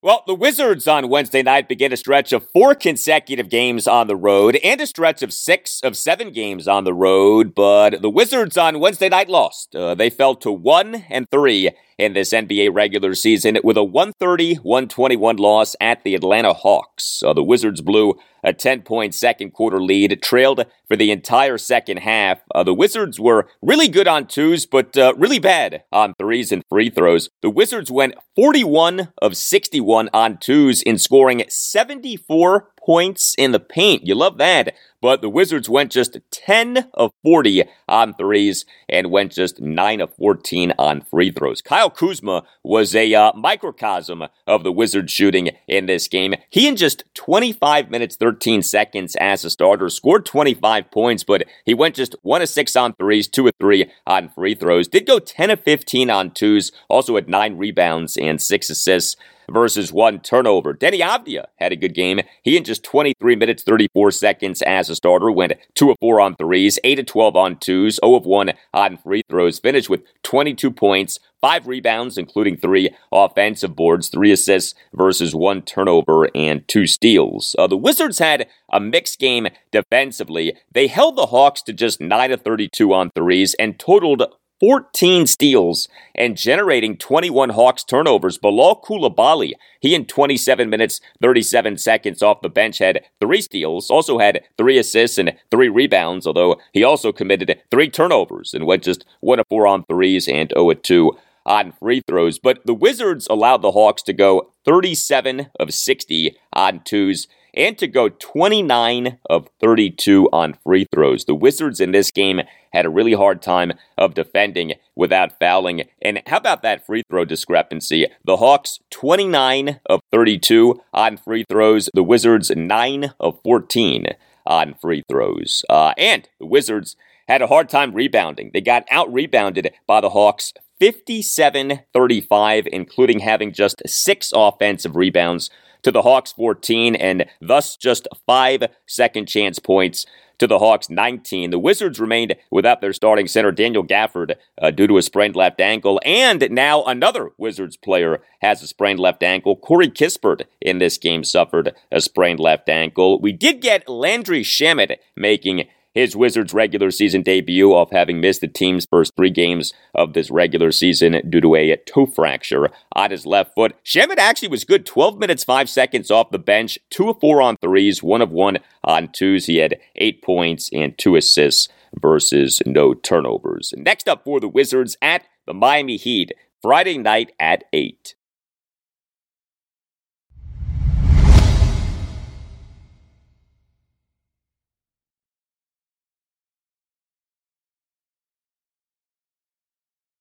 Well, 0.09 0.23
the 0.25 0.33
Wizards 0.33 0.87
on 0.87 1.07
Wednesday 1.07 1.43
night 1.43 1.69
began 1.69 1.93
a 1.93 1.95
stretch 1.95 2.33
of 2.33 2.49
four 2.49 2.73
consecutive 2.73 3.47
games 3.47 3.87
on 3.87 4.07
the 4.07 4.15
road 4.15 4.55
and 4.63 4.81
a 4.81 4.87
stretch 4.87 5.21
of 5.21 5.31
six 5.31 5.81
of 5.83 5.95
seven 5.95 6.31
games 6.31 6.67
on 6.67 6.83
the 6.83 6.95
road, 6.95 7.53
but 7.53 8.01
the 8.01 8.09
Wizards 8.09 8.57
on 8.57 8.79
Wednesday 8.79 9.07
night 9.07 9.29
lost. 9.29 9.75
Uh, 9.75 9.93
they 9.93 10.09
fell 10.09 10.33
to 10.37 10.51
one 10.51 11.05
and 11.11 11.29
three 11.29 11.69
in 11.99 12.13
this 12.13 12.31
NBA 12.31 12.73
regular 12.73 13.13
season 13.13 13.57
with 13.63 13.77
a 13.77 13.83
130 13.83 14.55
121 14.55 15.35
loss 15.35 15.75
at 15.81 16.03
the 16.03 16.15
Atlanta 16.15 16.53
Hawks. 16.53 17.21
Uh, 17.21 17.33
the 17.33 17.43
Wizards 17.43 17.81
blew 17.81 18.15
a 18.43 18.53
10 18.53 18.83
point 18.83 19.13
second 19.13 19.51
quarter 19.51 19.81
lead, 19.81 20.21
trailed 20.23 20.65
for 20.87 20.95
the 20.95 21.11
entire 21.11 21.57
second 21.57 21.97
half. 21.97 22.39
Uh, 22.55 22.63
the 22.63 22.73
Wizards 22.73 23.19
were 23.19 23.49
really 23.61 23.89
good 23.89 24.07
on 24.07 24.27
twos, 24.27 24.65
but 24.65 24.97
uh, 24.97 25.13
really 25.17 25.39
bad 25.39 25.83
on 25.91 26.13
threes 26.17 26.51
and 26.53 26.63
free 26.69 26.89
throws. 26.89 27.29
The 27.41 27.49
Wizards 27.49 27.91
went 27.91 28.15
41 28.35 29.09
of 29.21 29.35
61 29.35 30.09
on 30.13 30.37
twos 30.37 30.81
in 30.81 30.97
scoring 30.97 31.43
74 31.49 32.69
points 32.89 33.35
in 33.37 33.51
the 33.51 33.59
paint. 33.59 34.07
You 34.07 34.15
love 34.15 34.39
that. 34.39 34.73
But 34.99 35.21
the 35.21 35.29
Wizards 35.29 35.69
went 35.69 35.91
just 35.91 36.17
10 36.31 36.89
of 36.95 37.11
40 37.23 37.65
on 37.87 38.15
threes 38.15 38.65
and 38.89 39.11
went 39.11 39.31
just 39.31 39.61
9 39.61 40.01
of 40.01 40.11
14 40.15 40.73
on 40.79 41.01
free 41.01 41.29
throws. 41.29 41.61
Kyle 41.61 41.91
Kuzma 41.91 42.45
was 42.63 42.95
a 42.95 43.13
uh, 43.13 43.31
microcosm 43.33 44.23
of 44.47 44.63
the 44.63 44.71
Wizards 44.71 45.13
shooting 45.13 45.51
in 45.67 45.85
this 45.85 46.07
game. 46.07 46.33
He, 46.49 46.67
in 46.67 46.75
just 46.75 47.03
25 47.13 47.91
minutes, 47.91 48.15
13 48.15 48.63
seconds 48.63 49.15
as 49.17 49.45
a 49.45 49.51
starter, 49.51 49.89
scored 49.89 50.25
25 50.25 50.89
points, 50.89 51.23
but 51.23 51.43
he 51.65 51.75
went 51.75 51.93
just 51.93 52.15
1 52.23 52.41
of 52.41 52.49
6 52.49 52.75
on 52.75 52.93
threes, 52.95 53.27
2 53.27 53.49
of 53.49 53.53
3 53.61 53.85
on 54.07 54.29
free 54.29 54.55
throws. 54.55 54.87
Did 54.87 55.05
go 55.05 55.19
10 55.19 55.51
of 55.51 55.61
15 55.61 56.09
on 56.09 56.31
twos, 56.31 56.71
also 56.89 57.13
had 57.13 57.29
9 57.29 57.55
rebounds 57.55 58.17
and 58.17 58.41
6 58.41 58.69
assists 58.71 59.15
versus 59.51 59.91
one 59.91 60.19
turnover. 60.19 60.73
Deni 60.73 60.99
Avdija 60.99 61.45
had 61.57 61.71
a 61.71 61.75
good 61.75 61.93
game. 61.93 62.21
He 62.43 62.57
in 62.57 62.63
just 62.63 62.83
23 62.83 63.35
minutes 63.35 63.63
34 63.63 64.11
seconds 64.11 64.61
as 64.61 64.89
a 64.89 64.95
starter 64.95 65.31
went 65.31 65.53
2 65.75 65.91
of 65.91 65.97
4 65.99 66.21
on 66.21 66.35
threes, 66.35 66.79
8 66.83 66.99
of 66.99 67.05
12 67.05 67.35
on 67.35 67.57
twos, 67.57 67.99
0 68.03 68.15
of 68.15 68.25
1 68.25 68.53
on 68.73 68.97
free 68.97 69.23
throws, 69.29 69.59
finished 69.59 69.89
with 69.89 70.03
22 70.23 70.71
points, 70.71 71.19
five 71.41 71.67
rebounds, 71.67 72.17
including 72.17 72.57
three 72.57 72.89
offensive 73.11 73.75
boards, 73.75 74.09
three 74.09 74.31
assists 74.31 74.73
versus 74.93 75.33
one 75.33 75.61
turnover 75.61 76.29
and 76.35 76.67
two 76.67 76.87
steals. 76.87 77.55
Uh, 77.57 77.67
the 77.67 77.77
Wizards 77.77 78.19
had 78.19 78.47
a 78.71 78.79
mixed 78.79 79.19
game 79.19 79.47
defensively. 79.71 80.55
They 80.71 80.87
held 80.87 81.15
the 81.15 81.27
Hawks 81.27 81.61
to 81.63 81.73
just 81.73 82.01
9 82.01 82.31
of 82.31 82.41
32 82.41 82.93
on 82.93 83.11
threes 83.11 83.55
and 83.55 83.79
totaled 83.79 84.23
14 84.59 85.25
steals 85.27 85.87
and 86.15 86.35
generating 86.35 86.97
21 86.97 87.49
Hawks 87.49 87.83
turnovers. 87.83 88.37
Bilal 88.37 88.81
Coulibaly, 88.81 89.53
he 89.79 89.95
in 89.95 90.05
27 90.05 90.69
minutes, 90.69 90.99
37 91.21 91.77
seconds 91.77 92.21
off 92.21 92.41
the 92.41 92.49
bench 92.49 92.79
had 92.79 93.03
three 93.21 93.41
steals, 93.41 93.89
also 93.89 94.19
had 94.19 94.43
three 94.57 94.77
assists 94.77 95.17
and 95.17 95.33
three 95.49 95.69
rebounds, 95.69 96.27
although 96.27 96.59
he 96.73 96.83
also 96.83 97.11
committed 97.11 97.61
three 97.71 97.89
turnovers 97.89 98.53
and 98.53 98.65
went 98.65 98.83
just 98.83 99.05
1 99.21 99.39
of 99.39 99.45
4 99.49 99.67
on 99.67 99.85
threes 99.85 100.27
and 100.27 100.51
0 100.55 100.71
of 100.71 100.81
2 100.81 101.17
on 101.45 101.71
free 101.79 102.01
throws. 102.01 102.37
But 102.37 102.65
the 102.65 102.73
Wizards 102.73 103.27
allowed 103.29 103.61
the 103.61 103.71
Hawks 103.71 104.03
to 104.03 104.13
go 104.13 104.51
37 104.65 105.47
of 105.59 105.73
60 105.73 106.37
on 106.53 106.81
twos 106.83 107.27
and 107.53 107.77
to 107.77 107.87
go 107.87 108.09
29 108.09 109.17
of 109.29 109.47
32 109.59 110.29
on 110.31 110.55
free 110.63 110.85
throws. 110.93 111.25
The 111.25 111.35
Wizards 111.35 111.79
in 111.79 111.91
this 111.91 112.11
game 112.11 112.41
had 112.71 112.85
a 112.85 112.89
really 112.89 113.13
hard 113.13 113.41
time 113.41 113.73
of 113.97 114.13
defending 114.13 114.73
without 114.95 115.37
fouling. 115.39 115.83
And 116.01 116.21
how 116.27 116.37
about 116.37 116.61
that 116.61 116.85
free 116.85 117.03
throw 117.09 117.25
discrepancy? 117.25 118.07
The 118.23 118.37
Hawks 118.37 118.79
29 118.91 119.79
of 119.87 120.01
32 120.11 120.81
on 120.93 121.17
free 121.17 121.45
throws, 121.49 121.89
the 121.93 122.03
Wizards 122.03 122.51
9 122.55 123.13
of 123.19 123.39
14 123.43 124.07
on 124.45 124.75
free 124.75 125.03
throws. 125.09 125.63
Uh, 125.69 125.93
and 125.97 126.27
the 126.39 126.45
Wizards 126.45 126.95
had 127.29 127.43
a 127.43 127.47
hard 127.47 127.69
time 127.69 127.93
rebounding. 127.93 128.49
They 128.53 128.59
got 128.59 128.85
out 128.89 129.11
rebounded 129.13 129.71
by 129.87 130.01
the 130.01 130.09
Hawks 130.09 130.51
57 130.79 131.81
35, 131.93 132.67
including 132.71 133.19
having 133.19 133.53
just 133.53 133.81
six 133.85 134.33
offensive 134.35 134.95
rebounds 134.95 135.51
to 135.83 135.91
the 135.91 136.01
Hawks 136.01 136.33
14, 136.33 136.95
and 136.95 137.25
thus 137.39 137.77
just 137.77 138.07
five 138.25 138.63
second 138.87 139.27
chance 139.27 139.59
points 139.59 140.05
to 140.39 140.47
the 140.47 140.59
Hawks 140.59 140.89
19. 140.89 141.51
The 141.51 141.59
Wizards 141.59 141.99
remained 141.99 142.35
without 142.49 142.81
their 142.81 142.93
starting 142.93 143.27
center, 143.27 143.51
Daniel 143.51 143.83
Gafford, 143.85 144.35
uh, 144.61 144.71
due 144.71 144.87
to 144.87 144.97
a 144.97 145.01
sprained 145.01 145.35
left 145.35 145.61
ankle. 145.61 146.01
And 146.03 146.47
now 146.49 146.83
another 146.85 147.31
Wizards 147.37 147.77
player 147.77 148.21
has 148.41 148.63
a 148.63 148.67
sprained 148.67 148.99
left 148.99 149.21
ankle. 149.21 149.55
Corey 149.55 149.89
Kispert 149.89 150.45
in 150.61 150.79
this 150.79 150.97
game 150.97 151.23
suffered 151.23 151.75
a 151.91 152.01
sprained 152.01 152.39
left 152.39 152.69
ankle. 152.69 153.21
We 153.21 153.33
did 153.33 153.61
get 153.61 153.87
Landry 153.87 154.41
Shamet 154.41 154.95
making 155.15 155.67
his 155.93 156.15
Wizards 156.15 156.53
regular 156.53 156.91
season 156.91 157.21
debut 157.21 157.73
off 157.73 157.91
having 157.91 158.21
missed 158.21 158.41
the 158.41 158.47
team's 158.47 158.87
first 158.89 159.15
three 159.15 159.29
games 159.29 159.73
of 159.95 160.13
this 160.13 160.29
regular 160.29 160.71
season 160.71 161.21
due 161.29 161.41
to 161.41 161.55
a 161.55 161.75
toe 161.77 162.05
fracture 162.05 162.69
on 162.93 163.11
his 163.11 163.25
left 163.25 163.55
foot. 163.55 163.75
Shamet 163.83 164.17
actually 164.17 164.49
was 164.49 164.63
good 164.63 164.85
12 164.85 165.17
minutes, 165.17 165.43
5 165.43 165.69
seconds 165.69 166.11
off 166.11 166.31
the 166.31 166.39
bench, 166.39 166.77
2 166.91 167.09
of 167.09 167.19
4 167.19 167.41
on 167.41 167.57
threes, 167.57 168.03
1 168.03 168.21
of 168.21 168.31
1 168.31 168.57
on 168.83 169.09
twos. 169.11 169.47
He 169.47 169.57
had 169.57 169.79
8 169.95 170.21
points 170.23 170.69
and 170.71 170.97
2 170.97 171.15
assists 171.15 171.67
versus 171.99 172.61
no 172.65 172.93
turnovers. 172.93 173.73
Next 173.75 174.07
up 174.07 174.23
for 174.23 174.39
the 174.39 174.47
Wizards 174.47 174.97
at 175.01 175.23
the 175.45 175.53
Miami 175.53 175.97
Heat, 175.97 176.31
Friday 176.61 176.97
night 176.97 177.31
at 177.39 177.63
8. 177.73 178.15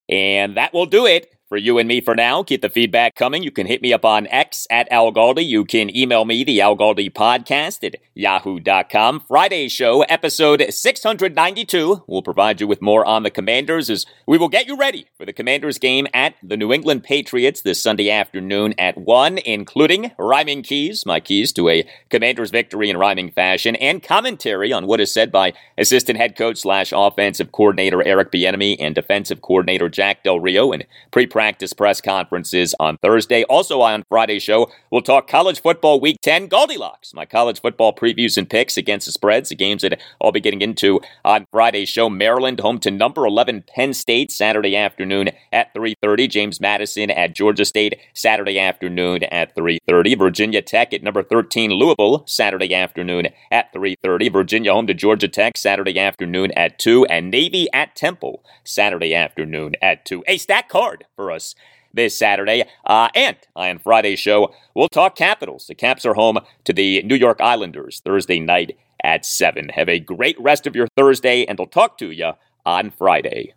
And 0.09 0.57
that 0.57 0.73
will 0.73 0.87
do 0.87 1.07
it 1.07 1.33
for 1.49 1.57
you 1.57 1.79
and 1.79 1.89
me 1.89 2.01
for 2.01 2.15
now. 2.15 2.43
Keep 2.43 2.63
the 2.63 2.69
feedback 2.69 3.15
coming. 3.15 3.43
You 3.43 3.51
can 3.51 3.67
hit 3.67 3.81
me 3.81 3.93
up 3.93 4.05
on 4.05 4.27
X 4.27 4.67
at 4.71 4.91
Al 4.93 5.13
Galdi. 5.13 5.47
You 5.47 5.65
can 5.65 5.95
email 5.97 6.25
me, 6.25 6.45
the 6.45 6.61
Al 6.61 6.77
Galdi 6.77 7.11
podcast 7.11 7.85
at 7.85 8.01
yahoo.com. 8.15 9.25
Friday 9.27 9.69
show, 9.69 10.03
episode 10.03 10.65
692. 10.69 12.05
We'll 12.07 12.23
provide 12.23 12.61
you 12.61 12.67
with 12.67 12.83
more 12.83 13.05
on 13.05 13.23
the 13.23 13.31
Commanders 13.31 13.89
as 13.89 14.05
we 14.27 14.37
will 14.37 14.49
get 14.49 14.67
you 14.67 14.77
ready 14.77 15.07
for 15.17 15.25
the 15.25 15.33
Commanders 15.33 15.79
game 15.79 16.07
at 16.13 16.35
the 16.43 16.57
New 16.57 16.73
England 16.73 17.05
Patriots 17.05 17.63
this 17.63 17.83
Sunday 17.83 18.11
afternoon 18.11 18.75
at 18.77 18.99
1, 18.99 19.39
including 19.39 20.13
rhyming 20.19 20.63
keys, 20.63 21.07
my 21.07 21.21
keys 21.21 21.53
to 21.53 21.69
a 21.69 21.89
Commanders 22.11 22.51
victory 22.51 22.91
in 22.91 22.97
rhyming 22.97 23.31
fashion, 23.31 23.75
and 23.77 24.03
commentary 24.03 24.73
on 24.73 24.87
what 24.87 25.01
is 25.01 25.13
said 25.13 25.33
by 25.33 25.55
assistant 25.79 26.19
head 26.19 26.37
coach 26.37 26.59
slash 26.59 26.93
offensive 26.95 27.53
coordinator 27.53 28.07
Eric 28.07 28.33
Bieniemy 28.33 28.77
and 28.81 28.95
defensive 28.95 29.41
coordinator 29.41 29.89
Jack 29.89 30.25
Del 30.25 30.41
Rio 30.41 30.73
and 30.73 30.85
pre 31.11 31.27
practice 31.39 31.73
press 31.73 32.01
conferences 32.01 32.75
on 32.81 32.97
Thursday. 32.97 33.45
Also 33.45 33.81
on 33.81 34.03
Friday's 34.09 34.43
show, 34.43 34.69
we'll 34.91 35.01
talk 35.01 35.29
college 35.29 35.63
football 35.63 36.01
week 36.01 36.17
10 36.21 36.49
Goldilocks, 36.49 37.15
my 37.15 37.25
college 37.25 37.61
football 37.61 37.95
previews 37.95 38.37
and 38.37 38.51
picks 38.51 38.77
against 38.77 39.07
the 39.07 39.13
spreads, 39.13 39.51
the 39.51 39.55
games 39.55 39.83
that 39.83 40.01
I'll 40.21 40.33
be 40.33 40.41
getting 40.41 40.63
into 40.63 41.01
on 41.25 41.47
Friday's 41.53 41.89
show. 41.89 42.11
Maryland 42.11 42.59
home 42.59 42.81
to 42.81 42.91
number 42.91 43.25
11 43.25 43.67
Penn 43.73 43.95
State 43.95 44.33
Saturday 44.33 44.75
afternoon 44.75 45.29
at 45.53 45.73
3.30. 45.77 46.29
James 46.29 46.61
Madison 46.61 47.09
at 47.09 47.37
Georgia 47.37 47.65
State 47.65 48.01
Saturday 48.15 48.59
afternoon 48.59 49.23
at 49.23 49.55
3.30. 49.55 50.19
Virginia 50.19 50.61
Tech 50.61 50.93
at 50.93 51.05
number 51.05 51.23
13 51.23 51.71
Louisville 51.71 52.25
Saturday 52.27 52.75
afternoon 52.75 53.29
at 53.53 53.73
3.30. 53.73 54.33
Virginia 54.33 54.73
home 54.73 54.89
to 54.89 54.95
Georgia 54.95 55.29
Tech 55.29 55.57
Saturday 55.57 56.01
afternoon 56.01 56.51
at 56.57 56.81
2. 56.81 57.05
And 57.05 57.31
Navy 57.31 57.69
at 57.73 57.95
Temple 57.95 58.43
Saturday 58.65 59.15
afternoon 59.15 59.75
at 59.81 60.05
2. 60.05 60.25
A 60.27 60.37
stack 60.37 60.69
card 60.69 61.05
for 61.15 61.28
us 61.31 61.55
this 61.93 62.17
Saturday. 62.17 62.65
Uh, 62.85 63.09
and 63.15 63.37
on 63.57 63.79
Friday's 63.79 64.19
show, 64.19 64.55
we'll 64.75 64.89
talk 64.89 65.17
Capitals. 65.17 65.67
The 65.67 65.75
Caps 65.75 66.05
are 66.05 66.15
home 66.15 66.39
to 66.65 66.73
the 66.73 67.03
New 67.03 67.17
York 67.17 67.41
Islanders 67.41 68.01
Thursday 68.05 68.41
night 68.41 68.77
at 69.03 69.25
7. 69.25 69.71
Have 69.71 69.89
a 69.89 70.01
great 70.01 70.39
rest 70.41 70.67
of 70.67 70.75
your 70.75 70.89
Thursday, 70.97 71.45
and 71.45 71.59
I'll 71.61 71.67
talk 71.67 71.99
to 71.99 72.11
you 72.11 72.33
on 72.67 72.91
Friday. 72.91 73.55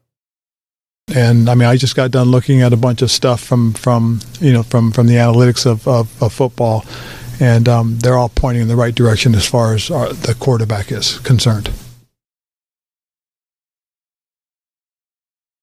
And 1.14 1.50
I 1.50 1.56
mean, 1.56 1.68
I 1.68 1.76
just 1.76 1.96
got 1.96 2.12
done 2.12 2.30
looking 2.30 2.62
at 2.62 2.72
a 2.72 2.78
bunch 2.78 3.02
of 3.02 3.12
stuff 3.12 3.42
from, 3.42 3.74
from 3.74 4.22
you 4.40 4.54
know 4.54 4.64
from, 4.64 4.92
from 4.92 5.08
the 5.08 5.16
analytics 5.16 5.66
of, 5.66 5.86
of, 5.88 6.24
of 6.24 6.32
football, 6.32 6.86
and 7.40 7.68
um, 7.68 7.98
they're 8.00 8.18
all 8.18 8.30
pointing 8.30 8.62
in 8.62 8.68
the 8.70 8.78
right 8.78 8.96
direction 8.96 9.36
as 9.36 9.46
far 9.46 9.74
as 9.74 9.92
our, 9.92 10.14
the 10.14 10.36
quarterback 10.36 10.92
is 10.92 11.20
concerned. 11.20 11.70